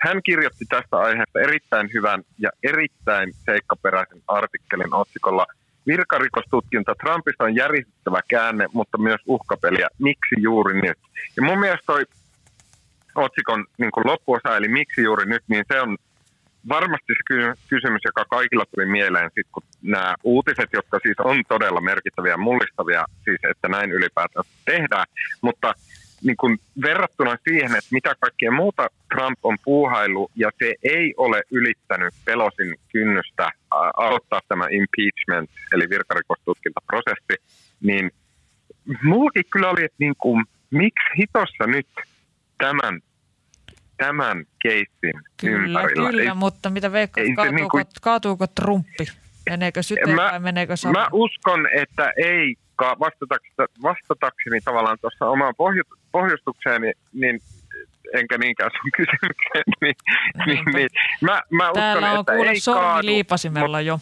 hän 0.00 0.22
kirjoitti 0.22 0.64
tästä 0.68 0.96
aiheesta 0.96 1.40
erittäin 1.40 1.90
hyvän 1.94 2.22
ja 2.38 2.50
erittäin 2.62 3.32
seikkaperäisen 3.44 4.22
artikkelin 4.28 4.94
otsikolla 4.94 5.46
Virkarikostutkinta 5.86 6.94
Trumpista 6.94 7.44
on 7.44 7.54
järjestettävä 7.54 8.20
käänne, 8.28 8.66
mutta 8.72 8.98
myös 8.98 9.20
uhkapeliä. 9.26 9.88
Miksi 9.98 10.34
juuri 10.38 10.80
nyt? 10.80 10.98
Ja 11.36 11.42
mun 11.42 11.60
mielestä 11.60 11.86
toi 11.86 12.04
otsikon 13.14 13.64
niin 13.78 13.90
kuin 13.90 14.06
loppuosa, 14.06 14.56
eli 14.56 14.68
miksi 14.68 15.02
juuri 15.02 15.26
nyt, 15.26 15.42
niin 15.48 15.64
se 15.72 15.80
on 15.80 15.96
varmasti 16.68 17.12
se 17.12 17.54
kysymys, 17.68 18.00
joka 18.04 18.24
kaikilla 18.24 18.64
tuli 18.74 18.86
mieleen, 18.86 19.30
sit, 19.34 19.46
kun 19.52 19.62
nämä 19.82 20.14
uutiset, 20.22 20.70
jotka 20.72 20.98
siis 21.02 21.16
on 21.18 21.42
todella 21.48 21.80
merkittäviä 21.80 22.36
mullistavia, 22.36 23.04
siis 23.24 23.40
että 23.50 23.68
näin 23.68 23.92
ylipäätään 23.92 24.44
tehdään, 24.64 25.06
mutta 25.40 25.74
niin 26.22 26.36
kuin 26.36 26.58
verrattuna 26.82 27.36
siihen, 27.48 27.70
että 27.76 27.88
mitä 27.90 28.14
kaikkea 28.20 28.50
muuta 28.50 28.88
Trump 29.14 29.38
on 29.42 29.58
puuhailu 29.64 30.30
ja 30.36 30.50
se 30.58 30.74
ei 30.82 31.14
ole 31.16 31.42
ylittänyt 31.50 32.14
Pelosin 32.24 32.76
kynnystä 32.92 33.50
aloittaa 33.96 34.40
tämä 34.48 34.66
impeachment, 34.70 35.50
eli 35.72 35.90
virkarikostutkintaprosessi, 35.90 37.36
niin 37.80 38.10
mullakin 39.02 39.44
kyllä 39.50 39.70
oli, 39.70 39.84
että 39.84 39.96
niin 39.98 40.14
kuin, 40.18 40.44
miksi 40.70 41.08
hitossa 41.18 41.66
nyt– 41.66 41.86
tämän, 42.62 43.00
tämän 43.96 44.44
keissin 44.62 45.12
kyllä, 45.40 45.80
ympärillä. 45.80 46.10
Kyllä, 46.10 46.22
ei, 46.22 46.34
mutta 46.34 46.70
mitä 46.70 46.92
veikkaat, 46.92 47.26
kaatuuko, 47.36 47.56
niin 47.56 47.68
kuin, 47.68 47.84
kaatuuko 48.02 48.46
Trumpi? 48.46 49.06
Meneekö 49.50 49.82
syteen 49.82 50.14
mä, 50.16 50.30
vai 50.32 50.40
meneekö 50.40 50.76
sama? 50.76 50.98
Mä 50.98 51.08
uskon, 51.12 51.68
että 51.76 52.12
ei, 52.16 52.54
vastatakseni, 52.80 53.68
vastatakseni 53.82 54.60
tavallaan 54.60 54.98
tuossa 55.00 55.26
omaan 55.26 55.54
pohjustukseeni, 56.12 56.92
niin 57.12 57.40
enkä 58.14 58.38
niinkään 58.38 58.70
sun 58.70 58.90
kysymykseen, 58.98 59.64
niin, 59.80 59.94
niin, 60.46 60.64
niin 60.74 60.88
mä, 61.20 61.42
mä 61.50 61.70
uskon, 61.70 61.82
Täällä 61.82 62.12
on 62.12 62.20
että 62.20 62.32
kuule 62.32 62.50
ei 62.50 62.60
sormi 62.60 62.80
kaadu, 62.80 63.06
liipasimella 63.06 63.80
jo. 63.80 63.98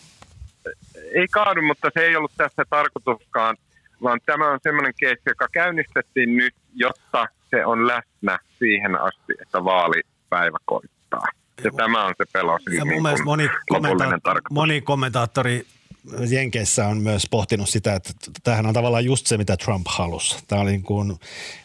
Ei 1.14 1.26
kaadu, 1.30 1.62
mutta 1.62 1.90
se 1.94 2.00
ei 2.00 2.16
ollut 2.16 2.32
tässä 2.36 2.62
tarkoituskaan, 2.70 3.56
vaan 4.02 4.20
tämä 4.26 4.50
on 4.50 4.58
semmoinen 4.62 4.92
keissi, 5.00 5.22
joka 5.26 5.46
käynnistettiin 5.52 6.36
nyt, 6.36 6.54
jotta 6.74 7.28
se 7.50 7.66
on 7.66 7.86
läsnä 7.86 8.38
siihen 8.58 9.00
asti, 9.00 9.32
että 9.42 9.64
vaalipäivä 9.64 10.58
koittaa. 10.64 11.26
Ja, 11.64 11.70
tämä 11.76 12.04
on 12.04 12.14
se 12.18 12.24
pelosi 12.32 12.76
ja 12.76 12.84
niin 12.84 13.02
mun 13.02 13.24
moni, 13.24 13.48
kommenta- 13.72 14.40
moni 14.50 14.80
kommentaattori 14.80 15.66
Jenkeissä 16.30 16.86
on 16.86 16.98
myös 16.98 17.26
pohtinut 17.30 17.68
sitä, 17.68 17.94
että 17.94 18.12
tämähän 18.42 18.66
on 18.66 18.74
tavallaan 18.74 19.04
just 19.04 19.26
se, 19.26 19.38
mitä 19.38 19.56
Trump 19.56 19.86
halusi. 19.88 20.44
Tämä 20.48 20.62
oli 20.62 20.70
niin 20.70 20.82
kuin, 20.82 21.10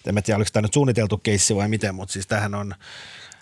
en 0.05 0.23
tiedä, 0.23 0.37
oliko 0.37 0.49
tämä 0.53 0.61
nyt 0.61 0.73
suunniteltu 0.73 1.17
keissi 1.17 1.55
vai 1.55 1.67
miten, 1.67 1.95
mutta 1.95 2.13
siis 2.13 2.27
tämähän 2.27 2.55
on– 2.55 2.75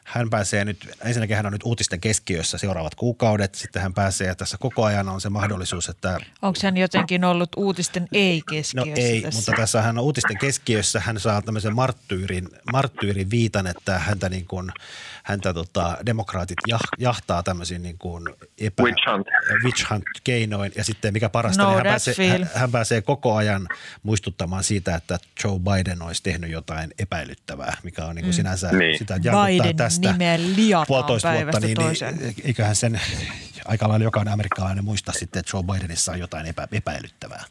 hän 0.04 0.30
pääsee 0.30 0.66
nyt, 0.66 0.89
ensinnäkin 1.06 1.36
hän 1.36 1.45
on 1.45 1.51
nyt 1.51 1.64
uutisten 1.64 1.99
keskiössä 1.99 2.58
seuraavat 2.58 2.95
kuukaudet, 2.95 3.56
sitten 3.56 3.82
hän 3.82 3.93
pääsee, 3.93 4.36
tässä 4.36 4.58
koko 4.58 4.84
ajan 4.84 5.10
on 5.10 5.22
se 5.22 5.30
mahdollisuus, 5.30 5.89
että... 5.89 6.20
Onko 6.41 6.60
hän 6.64 6.78
jotenkin 6.78 7.24
ollut 7.24 7.49
uutisten 7.58 8.08
ei-keskiössä 8.12 8.91
No 8.91 8.95
ei, 8.95 9.22
tässä? 9.22 9.38
mutta 9.38 9.62
tässä 9.62 9.82
hän 9.82 9.97
on 9.97 10.04
uutisten 10.04 10.38
keskiössä, 10.38 10.99
hän 10.99 11.20
saa 11.20 11.41
tämmöisen 11.41 11.76
marttyyrin, 11.76 12.49
marttyyrin 12.72 13.30
viitan, 13.30 13.68
että 13.68 13.99
häntä 13.99 14.30
niin 14.30 14.45
kuin, 14.45 14.72
häntä 15.24 15.54
tota, 15.54 15.97
demokraatit 16.06 16.58
jah, 16.68 16.82
jahtaa 16.99 17.43
tämmöisiin 17.43 17.82
niin 17.84 17.97
kuin 17.97 18.30
epä, 18.58 18.84
witch, 18.84 19.12
hunt. 19.12 19.28
witch 19.64 19.89
hunt 19.91 20.04
keinoin 20.24 20.72
ja 20.76 20.84
sitten 20.84 21.14
mikä 21.14 21.30
parasta, 21.30 21.64
no, 21.64 21.70
niin 21.70 21.78
hän, 21.78 21.86
pääsee, 21.86 22.30
hän, 22.30 22.49
hän 22.56 22.72
pääsee 22.72 23.01
koko 23.01 23.36
ajan 23.36 23.68
muistuttamaan 24.04 24.64
siitä, 24.64 24.95
että 24.95 25.20
Joe 25.43 25.60
Biden 25.60 26.01
olisi 26.01 26.24
tehnyt 26.24 26.51
jotain 26.51 26.91
epäilyttävää, 26.99 27.78
mikä 27.84 28.06
on 28.06 28.16
niin 28.16 28.24
kuin 28.24 28.34
mm. 28.34 28.36
sinänsä 28.36 28.72
niin. 28.72 28.97
sitä 28.97 29.20
Biden 29.20 29.76
tästä 30.02 30.12
nimeä 30.12 30.86
puolitoista 30.88 31.34
vuotta, 31.34 31.60
niin, 31.60 31.78
niin 32.20 32.36
eiköhän 32.44 32.76
sen 32.76 33.02
aika 33.66 33.89
lailla 33.89 34.04
jokainen 34.04 34.34
amerikkalainen 34.34 34.86
muista 34.86 35.12
sitten, 35.12 35.39
että 35.39 35.58
Joe 35.58 35.64
Bidenissa 35.64 36.12
on 36.12 36.20
jotain 36.20 36.46
epä, 36.46 36.68
epäilyttävää. 36.72 37.44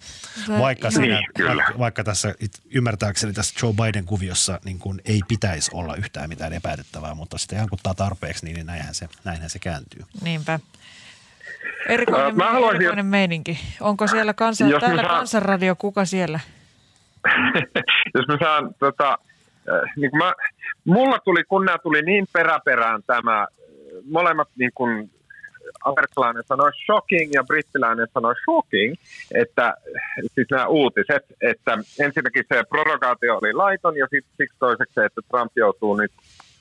Vaikka, 0.58 0.90
siinä, 0.90 1.20
niin, 1.38 1.48
vaikka, 1.48 1.78
vaikka 1.78 2.04
tässä 2.04 2.34
ymmärtääkseni 2.70 3.32
tässä 3.32 3.54
Joe 3.62 3.72
Biden 3.72 4.04
kuviossa 4.04 4.60
niin 4.64 4.78
kuin 4.78 5.00
ei 5.04 5.20
pitäisi 5.28 5.70
olla 5.74 5.96
yhtään 5.96 6.28
mitään 6.28 6.52
epäilyttävää, 6.52 7.14
mutta 7.14 7.38
sitten 7.38 7.56
jankuttaa 7.56 7.94
tarpeeksi, 7.94 8.44
niin 8.46 8.66
näinhän 8.66 8.94
se, 8.94 9.08
näinhän 9.24 9.50
se 9.50 9.58
kääntyy. 9.58 10.04
Niinpä. 10.22 10.60
Erikoinen, 11.88 12.36
Mä 12.36 12.52
haluaisin, 12.52 12.76
erikoinen 12.76 13.06
meininki. 13.06 13.58
Onko 13.80 14.06
siellä 14.06 14.34
kansan, 14.34 14.70
täällä 14.80 15.02
saan, 15.02 15.16
kansanradio, 15.16 15.76
kuka 15.76 16.04
siellä? 16.04 16.40
jos 18.14 18.26
mä 18.28 18.36
saan, 18.40 18.74
tota, 18.78 19.18
äh, 19.68 19.92
niin 19.96 20.10
mä, 20.16 20.34
mulla 20.84 21.18
tuli, 21.18 21.44
kun 21.44 21.64
nämä 21.64 21.78
tuli 21.78 22.02
niin 22.02 22.26
peräperään 22.32 23.02
tämä, 23.06 23.46
molemmat 24.10 24.48
niin 24.58 24.70
kuin 24.74 25.10
amerikkalainen 25.84 26.42
sanoi 26.46 26.72
shocking 26.86 27.30
ja 27.34 27.44
brittiläinen 27.44 28.06
sanoi 28.14 28.34
shocking, 28.44 28.94
että 29.34 29.74
siis 30.34 30.48
nämä 30.50 30.66
uutiset, 30.66 31.24
että 31.40 31.78
ensinnäkin 32.00 32.44
se 32.48 32.64
prorogaatio 32.68 33.36
oli 33.36 33.52
laiton 33.52 33.96
ja 33.96 34.06
sitten 34.10 34.32
siksi 34.36 34.56
toiseksi 34.58 34.94
se, 34.94 35.04
että 35.04 35.20
Trump 35.30 35.52
joutuu 35.56 35.96
nyt 35.96 36.12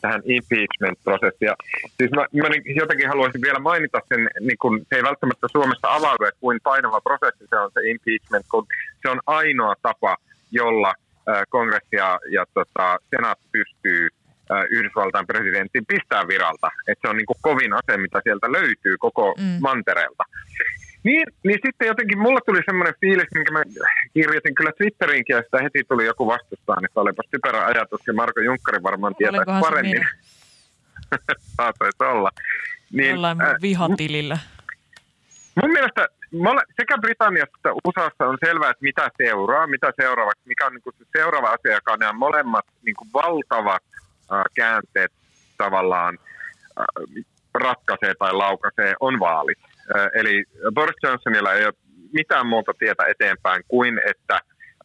tähän 0.02 0.22
impeachment-prosessiin. 0.26 1.56
Siis 1.98 2.12
mä, 2.12 2.26
mä 2.42 2.50
niin 2.50 2.76
jotenkin 2.76 3.10
haluaisin 3.10 3.42
vielä 3.42 3.60
mainita 3.60 4.02
sen, 4.10 4.30
niin 4.40 4.58
kun 4.58 4.80
se 4.90 4.96
ei 4.96 5.04
välttämättä 5.04 5.48
Suomessa 5.52 5.96
avaudu, 5.96 6.24
että 6.24 6.40
kuin 6.40 6.60
painava 6.64 7.02
prosessi 7.02 7.46
se 7.50 7.56
on 7.56 7.72
se 7.74 7.90
impeachment, 7.90 8.46
kun 8.52 8.68
se 9.02 9.10
on 9.10 9.20
ainoa 9.28 9.76
tapa, 9.82 10.18
jolla 10.52 10.94
kongressi 11.50 11.96
ja, 11.96 12.20
ja 12.32 12.46
tota, 12.54 13.00
senaat 13.16 13.40
pystyy 13.52 14.10
Yhdysvaltain 14.70 15.28
presidentin 15.28 15.86
pistää 15.86 16.28
viralta. 16.28 16.68
Että 16.88 17.02
se 17.02 17.10
on 17.10 17.18
niin 17.18 17.26
kuin 17.26 17.38
kovin 17.42 17.74
ase, 17.74 17.98
mitä 17.98 18.22
sieltä 18.24 18.52
löytyy 18.52 18.98
koko 19.00 19.36
mm. 19.38 19.58
mantereelta. 19.62 20.24
Niin, 21.04 21.24
niin 21.44 21.60
sitten 21.66 21.88
jotenkin 21.88 22.20
mulla 22.20 22.40
tuli 22.46 22.62
semmoinen 22.66 22.94
fiilis, 23.02 23.28
minkä 23.34 23.52
mä 23.52 23.64
kirjoitin 24.14 24.56
kyllä 24.56 24.72
Twitteriinkin 24.78 25.36
ja 25.36 25.42
sitä 25.42 25.58
heti 25.64 25.84
tuli 25.90 26.06
joku 26.06 26.28
vastustaan, 26.28 26.86
että 26.86 27.00
olipa 27.00 27.24
typerä 27.32 27.66
ajatus 27.66 28.02
ja 28.08 28.14
Marko 28.14 28.42
Junkkari 28.42 28.84
varmaan 28.84 29.16
tietää 29.16 29.60
paremmin. 29.62 30.08
Saatoisi 31.58 32.04
olla. 32.04 32.30
Niin, 32.92 33.10
Jollain 33.10 33.42
äh, 33.42 33.56
vihatilillä. 33.62 34.38
Mun 35.62 35.72
mielestä 35.72 36.08
sekä 36.80 36.98
Britanniassa 36.98 37.58
että 37.58 37.72
USAssa 37.86 38.26
on 38.26 38.38
selvää, 38.46 38.70
että 38.70 38.84
mitä 38.84 39.10
seuraa, 39.18 39.68
mitä 39.68 39.92
seuraavaksi, 40.02 40.42
mikä 40.46 40.66
on 40.66 40.74
niin 40.74 40.82
kuin 40.82 40.96
se 40.98 41.06
seuraava 41.18 41.48
asia, 41.48 41.74
joka 41.76 41.94
on 41.94 42.00
nämä 42.00 42.14
molemmat 42.14 42.66
niin 42.86 42.96
kuin 42.96 43.10
valtavat 43.14 43.84
äh, 44.32 44.44
käänteet 44.56 45.12
tavallaan 45.58 46.18
äh, 46.80 47.26
ratkaisee 47.54 48.14
tai 48.20 48.34
laukaisee, 48.34 48.94
on 49.00 49.20
vaalit. 49.20 49.60
Äh, 49.96 50.08
eli 50.14 50.44
Boris 50.74 50.96
Johnsonilla 51.04 51.54
ei 51.54 51.66
ole 51.66 51.74
mitään 52.14 52.48
muuta 52.48 52.72
tietä 52.80 53.04
eteenpäin 53.06 53.64
kuin, 53.68 54.02
että 54.10 54.40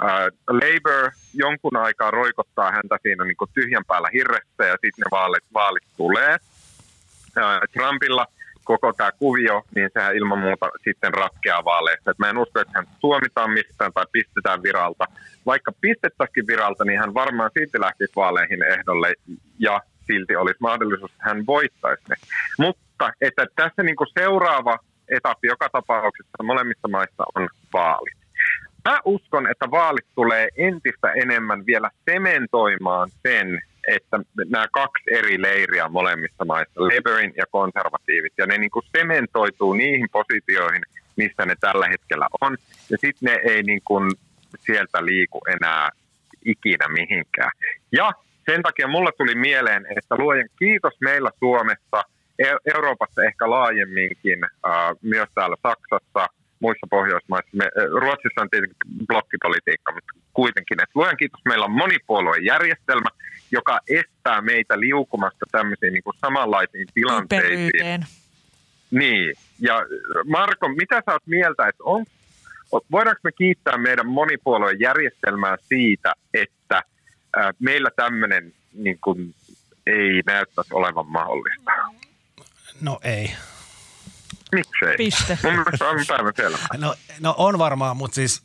äh, 0.05 0.26
Labour 0.49 1.11
jonkun 1.34 1.76
aikaa 1.76 2.11
roikottaa 2.11 2.72
häntä 2.72 2.99
siinä 3.03 3.24
niin 3.24 3.36
kuin 3.36 3.51
tyhjän 3.55 3.84
päällä 3.88 4.09
hirrestä 4.12 4.64
ja 4.64 4.72
sitten 4.72 5.03
ne 5.05 5.11
vaalit, 5.11 5.44
vaalit 5.55 5.84
tulee. 5.97 6.36
Äh, 7.38 7.61
Trumpilla 7.72 8.26
koko 8.66 8.92
tämä 8.92 9.12
kuvio, 9.12 9.62
niin 9.74 9.90
sehän 9.92 10.16
ilman 10.16 10.38
muuta 10.38 10.70
sitten 10.84 11.14
ratkeaa 11.14 11.64
vaaleissa. 11.64 12.10
Et 12.10 12.18
mä 12.18 12.30
en 12.30 12.38
usko, 12.38 12.60
että 12.60 12.72
hän 12.74 12.86
tuomitaan 13.00 13.50
mistään 13.50 13.92
tai 13.92 14.04
pistetään 14.12 14.62
viralta. 14.62 15.04
Vaikka 15.46 15.72
pistettäisikin 15.80 16.46
viralta, 16.46 16.84
niin 16.84 17.00
hän 17.00 17.14
varmaan 17.14 17.50
silti 17.58 17.80
lähtisi 17.80 18.12
vaaleihin 18.16 18.62
ehdolle 18.62 19.14
ja 19.58 19.80
silti 20.06 20.36
olisi 20.36 20.60
mahdollisuus, 20.60 21.10
että 21.10 21.24
hän 21.28 21.46
voittaisi 21.46 22.02
ne. 22.08 22.16
Mutta 22.58 23.12
että 23.20 23.46
tässä 23.56 23.82
niin 23.82 23.96
kuin 23.96 24.08
seuraava 24.18 24.78
etappi 25.08 25.48
joka 25.48 25.68
tapauksessa 25.72 26.42
molemmissa 26.42 26.88
maissa 26.88 27.24
on 27.34 27.48
vaalit. 27.72 28.18
Mä 28.84 29.00
uskon, 29.04 29.50
että 29.50 29.70
vaalit 29.70 30.06
tulee 30.14 30.48
entistä 30.56 31.12
enemmän 31.12 31.66
vielä 31.66 31.90
sementoimaan 32.10 33.08
sen, 33.22 33.60
että 33.87 34.20
nämä 34.51 34.66
kaksi 34.72 35.05
eri 35.12 35.43
leiriä 35.43 35.89
molemmissa 35.89 36.45
maissa, 36.45 36.80
Labourin 36.80 37.32
ja 37.37 37.45
konservatiivit, 37.51 38.32
ja 38.39 38.47
ne 38.47 38.59
niin 38.59 38.70
kuin 38.70 38.87
sementoituu 38.99 39.72
niihin 39.72 40.09
positioihin, 40.12 40.82
missä 41.16 41.47
ne 41.47 41.55
tällä 41.61 41.87
hetkellä 41.89 42.28
on, 42.41 42.57
ja 42.91 42.99
sitten 42.99 43.26
ne 43.32 43.41
ei 43.53 43.62
niin 43.62 43.80
kuin 43.84 44.11
sieltä 44.59 45.05
liiku 45.05 45.41
enää 45.49 45.91
ikinä 46.45 46.89
mihinkään. 46.89 47.51
Ja 47.93 48.12
sen 48.51 48.62
takia 48.62 48.89
mulla 48.89 49.12
tuli 49.12 49.34
mieleen, 49.34 49.87
että 49.97 50.16
luojen 50.18 50.49
kiitos 50.59 50.95
meillä 51.01 51.30
Suomessa, 51.39 52.03
e- 52.39 52.72
Euroopassa 52.74 53.22
ehkä 53.22 53.51
laajemminkin, 53.51 54.39
myös 55.03 55.28
täällä 55.34 55.57
Saksassa, 55.62 56.26
muissa 56.61 56.86
Pohjoismaissa. 56.90 57.50
Me, 57.52 57.64
Ruotsissa 58.00 58.40
on 58.40 58.50
tietenkin 58.50 59.07
blokkipolitiikka, 59.07 59.92
mutta 59.92 60.12
kuitenkin, 60.32 60.82
että 60.82 60.98
luojan 60.98 61.16
kiitos, 61.16 61.40
meillä 61.44 61.64
on 61.64 61.72
monipuoluejärjestelmä, 61.82 63.09
joka 63.50 63.80
estää 63.88 64.40
meitä 64.40 64.80
liukumasta 64.80 65.46
tämmöisiin 65.52 65.92
niin 65.92 66.02
kuin 66.02 66.16
samanlaisiin 66.20 66.86
tilanteisiin. 66.94 68.07
Niin, 68.90 69.34
ja 69.61 69.74
Marko, 70.26 70.68
mitä 70.68 71.02
sä 71.07 71.12
oot 71.12 71.26
mieltä, 71.26 71.68
että 71.68 71.84
on, 71.84 72.04
voidaanko 72.92 73.20
me 73.24 73.32
kiittää 73.32 73.78
meidän 73.78 74.07
monipuoluejärjestelmää 74.07 75.57
siitä, 75.62 76.12
että 76.34 76.82
ää, 77.36 77.52
meillä 77.59 77.90
tämmöinen 77.96 78.52
niin 78.72 78.98
kuin, 79.00 79.34
ei 79.86 80.22
näyttäisi 80.26 80.74
olevan 80.74 81.07
mahdollista? 81.07 81.70
No 82.80 83.00
ei. 83.02 83.30
Miksei? 84.57 84.96
Piste. 84.96 85.38
Mun 85.42 85.52
mielestä 85.52 85.88
on 85.88 86.04
päivän 86.09 86.32
selvä. 86.36 86.59
No, 86.78 86.94
no 87.20 87.34
on 87.38 87.59
varmaan, 87.59 87.96
mutta 87.96 88.14
siis 88.14 88.42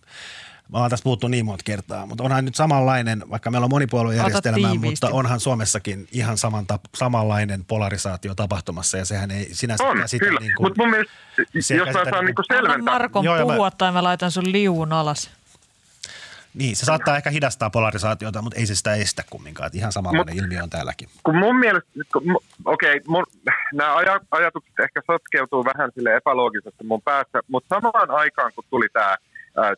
Mä 0.71 0.77
oon 0.77 0.89
tässä 0.89 1.03
puhuttu 1.03 1.27
niin 1.27 1.45
monta 1.45 1.63
kertaa, 1.63 2.05
mutta 2.05 2.23
onhan 2.23 2.45
nyt 2.45 2.55
samanlainen, 2.55 3.23
vaikka 3.29 3.51
meillä 3.51 3.65
on 3.65 3.69
monipuoluejärjestelmä, 3.69 4.75
mutta 4.75 5.09
onhan 5.11 5.39
Suomessakin 5.39 6.07
ihan 6.11 6.37
saman 6.37 6.67
tap, 6.67 6.81
samanlainen 6.95 7.65
polarisaatio 7.65 8.35
tapahtumassa 8.35 8.97
ja 8.97 9.05
sehän 9.05 9.31
ei 9.31 9.49
sinänsä 9.51 9.83
on, 9.83 9.97
käsitä 9.97 10.25
kyllä. 10.25 10.39
niin 10.39 10.53
kuin, 10.57 10.67
mutta 10.67 10.81
mun 10.81 10.89
mielestä, 10.89 11.13
jos 11.75 11.95
mä 11.95 12.05
saan 12.09 12.25
niin 12.25 12.35
selventää. 12.47 12.73
Anna 12.73 12.91
Markon 12.91 13.23
Joo, 13.23 13.41
puhua 13.41 13.65
mä... 13.65 13.71
tai 13.71 13.91
mä 13.91 14.03
laitan 14.03 14.31
sun 14.31 14.51
liuun 14.51 14.93
alas. 14.93 15.29
Niin, 16.53 16.75
se 16.75 16.85
saattaa 16.85 17.17
ehkä 17.17 17.29
hidastaa 17.29 17.69
polarisaatiota, 17.69 18.41
mutta 18.41 18.59
ei 18.59 18.65
se 18.65 18.75
sitä 18.75 18.95
estä 18.95 19.23
kumminkaan. 19.29 19.67
Että 19.67 19.77
ihan 19.77 19.91
samanlainen 19.91 20.35
Mut, 20.35 20.43
ilmiö 20.43 20.63
on 20.63 20.69
täälläkin. 20.69 21.09
Kun 21.23 21.37
mun 21.37 21.59
mielestä, 21.59 21.89
okei, 22.65 23.01
okay, 23.07 23.23
nämä 23.73 23.95
ajatukset 24.31 24.79
ehkä 24.79 25.01
sotkeutuu 25.07 25.65
vähän 25.65 25.91
sille 25.95 26.15
epäloogisesti 26.15 26.83
mun 26.83 27.01
päässä, 27.01 27.39
mutta 27.47 27.75
samaan 27.75 28.11
aikaan 28.11 28.51
kun 28.55 28.63
tuli 28.69 28.87
tämä 28.93 29.15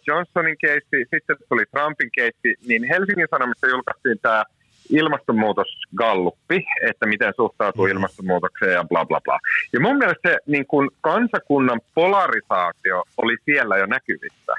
Johnsonin 0.07 0.57
keissi, 0.57 0.97
sitten 1.15 1.35
tuli 1.49 1.65
Trumpin 1.71 2.09
keissi, 2.15 2.55
niin 2.67 2.83
Helsingin 2.83 3.27
Sanomissa 3.31 3.67
julkaistiin 3.67 4.19
tämä 4.21 4.43
ilmastonmuutosgalluppi, 4.89 6.65
että 6.89 7.05
miten 7.05 7.33
suhtautuu 7.35 7.85
mm-hmm. 7.85 7.97
ilmastonmuutokseen 7.97 8.73
ja 8.73 8.83
bla 8.83 9.05
bla 9.05 9.21
bla. 9.21 9.39
Ja 9.73 9.79
mun 9.79 9.97
mielestä 9.97 10.29
se 10.29 10.37
niin 10.47 10.67
kun 10.67 10.91
kansakunnan 11.01 11.81
polarisaatio 11.95 13.03
oli 13.17 13.37
siellä 13.45 13.77
jo 13.77 13.85
näkyvissä. 13.85 14.53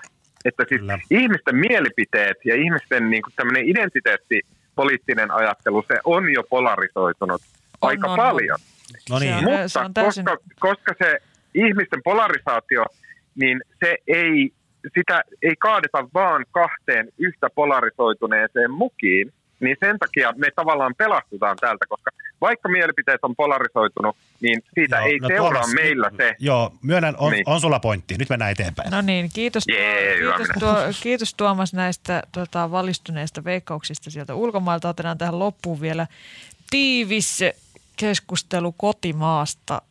Että 0.44 0.64
siis 0.68 0.80
Kyllä. 0.80 0.98
ihmisten 1.10 1.56
mielipiteet 1.56 2.36
ja 2.44 2.54
ihmisten 2.54 3.10
niin 3.10 3.22
tämmöinen 3.36 3.68
identiteetti, 3.68 4.40
poliittinen 4.74 5.30
ajattelu, 5.30 5.84
se 5.88 5.94
on 6.04 6.32
jo 6.32 6.42
polarisoitunut 6.42 7.42
on, 7.80 7.88
aika 7.88 8.10
on, 8.10 8.16
paljon. 8.16 8.58
No 9.10 9.18
niin. 9.18 9.44
Mutta 9.44 9.68
se 9.68 9.78
on 9.78 9.94
täysin... 9.94 10.24
koska, 10.24 10.44
koska 10.60 10.94
se 10.98 11.18
ihmisten 11.54 12.02
polarisaatio, 12.02 12.84
niin 13.34 13.60
se 13.84 13.96
ei, 14.06 14.52
sitä 14.94 15.22
ei 15.42 15.56
kaadeta 15.56 16.08
vaan 16.14 16.44
kahteen 16.50 17.08
yhtä 17.18 17.50
polarisoituneeseen 17.54 18.70
mukiin, 18.70 19.32
niin 19.64 19.76
sen 19.80 19.98
takia 19.98 20.32
me 20.36 20.50
tavallaan 20.56 20.94
pelastutaan 20.94 21.56
täältä, 21.60 21.86
koska 21.88 22.10
vaikka 22.40 22.68
mielipiteet 22.68 23.20
on 23.22 23.36
polarisoitunut, 23.36 24.16
niin 24.40 24.62
siitä 24.74 24.96
joo, 24.96 25.06
ei 25.06 25.18
no 25.18 25.28
seuraa 25.28 25.50
Tuomas, 25.50 25.74
meillä 25.74 26.10
se. 26.16 26.36
Joo, 26.38 26.72
myönnän, 26.82 27.14
on, 27.18 27.32
niin. 27.32 27.44
on 27.46 27.60
sulla 27.60 27.80
pointti. 27.80 28.14
Nyt 28.18 28.28
mennään 28.28 28.50
eteenpäin. 28.50 28.90
No 28.90 29.00
niin, 29.00 29.30
kiitos, 29.34 29.64
Jee, 29.68 30.16
kiitos, 30.18 30.48
tuo, 30.58 30.76
kiitos 31.02 31.34
Tuomas 31.34 31.74
näistä 31.74 32.22
tota, 32.32 32.70
valistuneista 32.70 33.44
veikkauksista 33.44 34.10
sieltä 34.10 34.34
ulkomailta. 34.34 34.88
Otetaan 34.88 35.18
tähän 35.18 35.38
loppuun 35.38 35.80
vielä 35.80 36.06
tiivis 36.70 37.40
keskustelu 37.96 38.72
kotimaasta. 38.72 39.82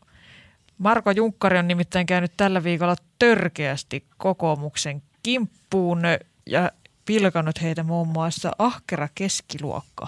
Marko 0.77 1.11
Junkkari 1.11 1.57
on 1.57 1.67
nimittäin 1.67 2.05
käynyt 2.05 2.31
tällä 2.37 2.63
viikolla 2.63 2.95
törkeästi 3.19 4.03
kokoomuksen 4.17 5.01
kimppuun 5.23 6.01
ja 6.45 6.71
pilkannut 7.05 7.61
heitä 7.61 7.83
muun 7.83 8.07
muassa 8.07 8.51
ahkera 8.59 9.09
keskiluokka 9.15 10.07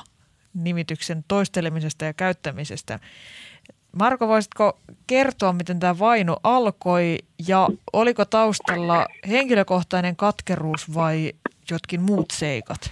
nimityksen 0.54 1.26
toistelemisesta 1.28 2.06
ja 2.06 2.14
käyttämisestä. 2.14 3.00
Marko, 3.92 4.28
voisitko 4.28 4.80
kertoa, 5.08 5.54
miten 5.54 5.80
tämä 5.80 6.00
vaino 6.00 6.38
alkoi 6.44 7.18
ja 7.48 7.70
oliko 7.94 8.26
taustalla 8.26 9.06
henkilökohtainen 9.28 10.16
katkeruus 10.16 10.94
vai 10.94 11.34
jotkin 11.72 12.02
muut 12.02 12.32
seikat? 12.34 12.92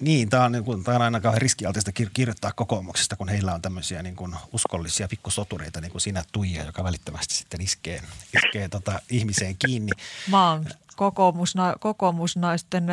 Niin, 0.00 0.28
tämä 0.28 0.44
on, 0.44 0.52
niin 0.52 0.64
kuin, 0.64 0.84
tämä 0.84 0.96
on 0.96 1.02
aina 1.02 1.20
kauhean 1.20 1.42
riskialtista 1.42 1.92
kirjoittaa 1.92 2.52
kokoomuksesta, 2.52 3.16
kun 3.16 3.28
heillä 3.28 3.54
on 3.54 3.62
tämmöisiä 3.62 4.02
niin 4.02 4.16
kuin 4.16 4.36
uskollisia 4.52 5.08
pikkusotureita, 5.08 5.80
niin 5.80 5.92
kuin 5.92 6.02
sinä 6.02 6.24
Tuija, 6.32 6.64
joka 6.64 6.84
välittömästi 6.84 7.34
sitten 7.34 7.60
iskee, 7.60 8.02
iskee 8.36 8.68
tota, 8.68 9.00
ihmiseen 9.10 9.56
kiinni. 9.66 9.92
Mä 10.30 10.50
oon 10.50 10.66
kokoomusna, 11.00 11.74
kokoomusnaisten 11.80 12.86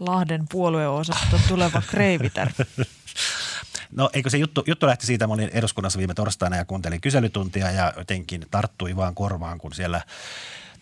Lahden 0.00 0.44
puolueosaston 0.50 1.40
tuleva 1.48 1.82
kreivitär. 1.90 2.48
No 3.92 4.10
eikö 4.12 4.30
se 4.30 4.38
juttu, 4.38 4.64
juttu 4.66 4.86
lähti 4.86 5.06
siitä, 5.06 5.26
mä 5.26 5.34
olin 5.34 5.50
eduskunnassa 5.52 5.98
viime 5.98 6.14
torstaina 6.14 6.56
ja 6.56 6.64
kuuntelin 6.64 7.00
kyselytuntia 7.00 7.70
ja 7.70 7.92
jotenkin 7.96 8.46
tarttui 8.50 8.96
vaan 8.96 9.14
korvaan, 9.14 9.58
kun 9.58 9.74
siellä– 9.74 10.00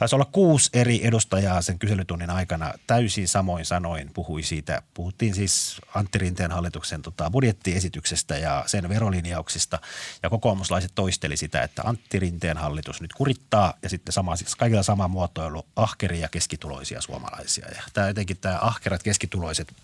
Taisi 0.04 0.14
olla 0.14 0.28
kuusi 0.32 0.70
eri 0.72 1.06
edustajaa 1.06 1.62
sen 1.62 1.78
kyselytunnin 1.78 2.30
aikana 2.30 2.74
täysin 2.86 3.28
samoin 3.28 3.64
sanoin 3.64 4.10
puhui 4.14 4.42
siitä. 4.42 4.82
Puhuttiin 4.94 5.34
siis 5.34 5.80
Antti 5.94 6.18
Rinteen 6.18 6.50
hallituksen 6.50 7.02
tota, 7.02 7.30
budjettiesityksestä 7.30 8.38
ja 8.38 8.64
sen 8.66 8.88
verolinjauksista 8.88 9.78
ja 10.22 10.30
kokoomuslaiset 10.30 10.92
toisteli 10.94 11.36
sitä, 11.36 11.62
että 11.62 11.82
Antti 11.82 12.18
Rinteen 12.18 12.56
hallitus 12.56 13.00
nyt 13.00 13.12
kurittaa 13.12 13.74
ja 13.82 13.88
sitten 13.88 14.12
sama, 14.12 14.36
siis 14.36 14.56
kaikilla 14.56 14.82
sama 14.82 15.08
muotoilu 15.08 15.66
ahkeria 15.76 16.20
ja 16.20 16.28
keskituloisia 16.28 17.00
suomalaisia. 17.00 17.66
Ja 17.76 17.82
tämä 17.92 18.08
jotenkin 18.08 18.36
tämä 18.36 18.58
ahkerat 18.60 19.02
keskituloiset 19.02 19.74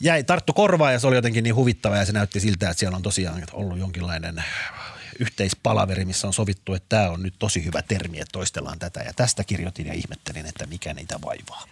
jäi 0.00 0.24
tarttu 0.24 0.52
korvaan 0.52 0.92
ja 0.92 0.98
se 0.98 1.06
oli 1.06 1.16
jotenkin 1.16 1.44
niin 1.44 1.54
huvittava 1.54 1.96
ja 1.96 2.04
se 2.04 2.12
näytti 2.12 2.40
siltä, 2.40 2.70
että 2.70 2.80
siellä 2.80 2.96
on 2.96 3.02
tosiaan 3.02 3.44
ollut 3.52 3.78
jonkinlainen 3.78 4.44
yhteispalaveri, 5.22 6.04
missä 6.04 6.26
on 6.26 6.32
sovittu, 6.32 6.74
että 6.74 6.88
tämä 6.88 7.10
on 7.10 7.22
nyt 7.22 7.34
tosi 7.38 7.64
hyvä 7.64 7.82
termi, 7.82 8.20
että 8.20 8.32
toistellaan 8.32 8.78
tätä. 8.78 9.00
Ja 9.00 9.12
tästä 9.16 9.44
kirjoitin 9.44 9.86
ja 9.86 9.94
ihmettelin, 9.94 10.46
että 10.46 10.66
mikä 10.66 10.94
niitä 10.94 11.18
vaivaa. 11.24 11.64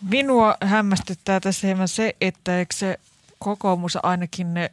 Minua 0.00 0.56
hämmästyttää 0.60 1.40
tässä 1.40 1.66
hieman 1.66 1.88
se, 1.88 2.16
että 2.20 2.58
eikö 2.58 2.74
se 2.74 2.98
kokoomus 3.38 3.98
ainakin 4.02 4.54
ne 4.54 4.70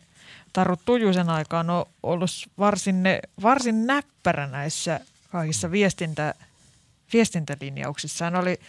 Taru 0.53 0.75
Tujusen 0.85 1.29
aikaan 1.29 1.69
on 1.69 1.85
ollut 2.03 2.31
varsin, 2.57 3.03
ne, 3.03 3.19
varsin 3.41 3.87
näppärä 3.87 4.47
näissä 4.47 4.99
kaikissa 5.31 5.71
viestintä, 5.71 6.33
viestintälinjauksissaan 7.13 8.35
oli, 8.35 8.59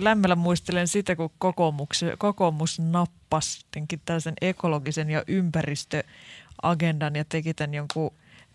lämmöllä 0.00 0.36
muistelen 0.36 0.88
sitä, 0.88 1.16
kun 1.16 1.30
kokoomus, 1.38 2.04
kokoomus 2.18 2.78
nappasi 2.78 3.66
tällaisen 4.04 4.34
ekologisen 4.40 5.10
ja 5.10 5.24
ympäristöagendan 5.26 7.16
ja 7.16 7.24
teki 7.28 7.54
tämän 7.54 7.74
jonkun 7.74 8.12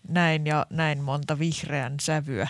näin 0.08 0.46
ja 0.46 0.66
näin 0.70 1.02
monta 1.02 1.38
vihreän 1.38 1.94
sävyä 2.00 2.48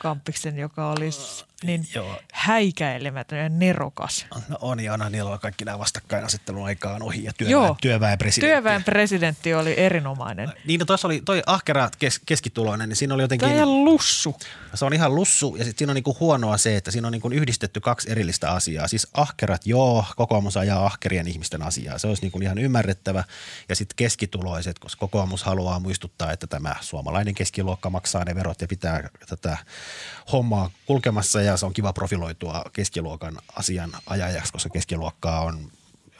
Kampiksen, 0.00 0.58
joka 0.58 0.90
olisi 0.90 1.44
niin 1.64 1.88
Joo. 1.94 2.16
häikäilemätön 2.32 3.38
ja 3.38 3.48
nerokas. 3.48 4.26
No 4.48 4.58
on 4.60 4.80
ja 4.80 4.94
onhan 4.94 5.12
niillä 5.12 5.38
kaikki 5.38 5.64
nämä 5.64 5.78
vastakkainasettelun 5.78 6.66
aikaan 6.66 7.02
ohi 7.02 7.24
ja 7.24 7.32
työväen, 7.32 7.52
Joo. 7.52 7.76
työväen 7.80 8.18
presidentti. 8.18 8.52
Työväen 8.52 8.84
presidentti 8.84 9.54
oli 9.54 9.74
erinomainen. 9.76 10.52
Niin, 10.64 10.80
no 10.80 10.86
tuossa 10.86 11.08
oli 11.08 11.22
toi 11.24 11.42
ahkera 11.46 11.90
kes, 11.98 12.20
keskituloinen, 12.26 12.88
niin 12.88 12.96
siinä 12.96 13.14
oli 13.14 13.22
jotenkin... 13.22 13.48
Tämä 13.48 13.62
on 13.62 13.84
lussu. 13.84 14.36
Se 14.74 14.84
on 14.84 14.92
ihan 14.92 15.14
lussu 15.14 15.56
ja 15.56 15.64
sitten 15.64 15.78
siinä 15.78 15.90
on 15.90 15.94
niinku 15.94 16.16
huonoa 16.20 16.56
se, 16.56 16.76
että 16.76 16.90
siinä 16.90 17.08
on 17.08 17.12
niinku 17.12 17.28
yhdistetty 17.28 17.80
kaksi 17.80 18.10
erillistä 18.10 18.50
asiaa. 18.50 18.88
Siis 18.88 19.06
ahkerat, 19.14 19.66
joo, 19.66 20.04
kokoomus 20.16 20.56
ajaa 20.56 20.86
ahkerien 20.86 21.28
ihmisten 21.28 21.62
asiaa. 21.62 21.98
Se 21.98 22.06
olisi 22.06 22.22
niinku 22.22 22.40
ihan 22.40 22.58
ymmärrettävä. 22.58 23.24
Ja 23.68 23.76
sitten 23.76 23.96
keskituloiset, 23.96 24.78
koska 24.78 25.00
kokoomus 25.00 25.42
haluaa 25.44 25.80
muistuttaa, 25.80 26.32
että 26.32 26.46
tämä 26.46 26.76
suomalainen 26.80 27.34
keskiluokka 27.34 27.90
maksaa 27.90 28.24
ne 28.24 28.34
verot 28.34 28.60
ja 28.60 28.68
pitää 28.68 29.08
tätä 29.28 29.58
hommaa 30.32 30.70
kulkemassa 30.86 31.42
ja 31.42 31.56
se 31.56 31.66
on 31.66 31.72
kiva 31.72 31.92
profiloitua 31.92 32.64
keskiluokan 32.72 33.38
asian 33.56 33.92
ajajaksi, 34.06 34.52
koska 34.52 34.70
keskiluokkaa 34.70 35.40
on 35.40 35.70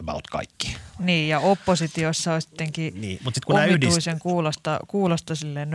about 0.01 0.27
kaikki. 0.27 0.77
Niin, 0.99 1.29
ja 1.29 1.41
oppositiossa 1.41 2.35
on 2.35 2.43
sittenkin 2.43 3.01
niin, 3.01 3.21
mutta 3.25 3.37
sit 3.37 3.45
kun 3.45 3.57
omituisen 3.61 4.12
yhdist... 4.12 4.23
kuulosta, 4.23 4.81
kuulosta 4.89 5.35
silleen, 5.35 5.71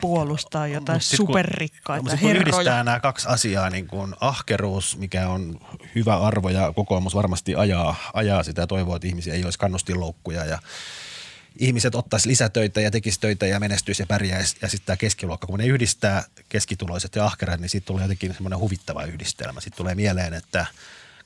puolustaa 0.00 0.66
jotain 0.66 0.96
mut 0.96 1.02
superrikkaita 1.02 2.10
kun, 2.10 2.18
herroja. 2.18 2.44
Kun 2.44 2.52
yhdistää 2.52 2.84
nämä 2.84 3.00
kaksi 3.00 3.28
asiaa, 3.28 3.70
niin 3.70 3.86
kuin 3.86 4.14
ahkeruus, 4.20 4.96
mikä 4.96 5.28
on 5.28 5.60
hyvä 5.94 6.16
arvo 6.18 6.48
ja 6.48 6.72
kokoomus 6.72 7.14
varmasti 7.14 7.54
ajaa, 7.54 7.94
ajaa 8.12 8.42
sitä 8.42 8.62
ja 8.62 8.66
toivoo, 8.66 8.96
että 8.96 9.08
ihmisiä 9.08 9.34
ei 9.34 9.44
olisi 9.44 9.58
kannustinloukkuja 9.58 10.44
ja 10.44 10.58
ihmiset 11.58 11.94
ottaisi 11.94 12.28
lisätöitä 12.28 12.80
ja 12.80 12.90
tekisi 12.90 13.20
töitä 13.20 13.46
ja 13.46 13.60
menestyisi 13.60 14.02
ja 14.02 14.06
pärjäisi. 14.06 14.56
Ja 14.62 14.68
sitten 14.68 14.86
tämä 14.86 14.96
keskiluokka, 14.96 15.46
kun 15.46 15.58
ne 15.58 15.66
yhdistää 15.66 16.24
keskituloiset 16.48 17.14
ja 17.14 17.24
ahkerat, 17.24 17.60
niin 17.60 17.68
siitä 17.68 17.86
tulee 17.86 18.04
jotenkin 18.04 18.34
semmoinen 18.34 18.58
huvittava 18.58 19.04
yhdistelmä. 19.04 19.60
Sitten 19.60 19.76
tulee 19.76 19.94
mieleen, 19.94 20.34
että 20.34 20.66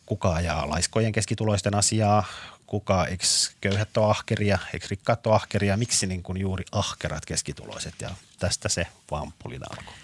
kuka 0.07 0.35
ajaa 0.35 0.71
laiskojen 0.71 1.13
keskituloisten 1.13 1.75
asiaa, 1.75 2.25
kuka, 2.67 3.07
eikö 3.07 3.25
köyhät 3.61 3.97
ole 3.97 4.11
ahkeria, 4.11 4.59
eikö 4.73 4.87
rikkaat 4.91 5.27
ole 5.27 5.35
ahkeria, 5.35 5.77
miksi 5.77 6.07
niin 6.07 6.23
kuin 6.23 6.41
juuri 6.41 6.65
ahkerat 6.73 7.27
keskituloiset 7.27 7.95
ja 8.01 8.11
tästä 8.39 8.69
se 8.69 8.87
vampulina 9.11 9.67
alkoi. 9.71 10.04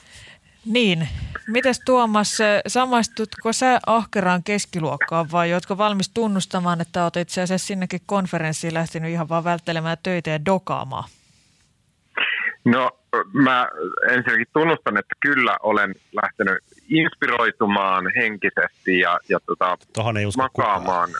Niin. 0.64 1.08
Mites 1.48 1.80
Tuomas, 1.86 2.38
samaistutko 2.66 3.52
sä 3.52 3.80
ahkeraan 3.86 4.42
keskiluokkaan 4.42 5.26
vai 5.32 5.50
jotka 5.50 5.78
valmis 5.78 6.08
tunnustamaan, 6.08 6.80
että 6.80 7.02
olet 7.02 7.16
itse 7.16 7.42
asiassa 7.42 7.66
sinnekin 7.66 8.00
konferenssiin 8.06 8.74
lähtenyt 8.74 9.10
ihan 9.10 9.28
vaan 9.28 9.44
välttelemään 9.44 9.96
töitä 10.02 10.30
ja 10.30 10.44
dokaamaan? 10.44 11.04
No 12.64 12.90
mä 13.32 13.68
ensinnäkin 14.10 14.46
tunnustan, 14.52 14.96
että 14.96 15.14
kyllä 15.20 15.56
olen 15.62 15.94
lähtenyt 16.22 16.58
inspiroitumaan 16.88 18.04
henkisesti 18.16 18.98
ja, 18.98 19.18
ja 19.28 19.38
tota, 19.46 19.78
makaamaan, 20.36 21.10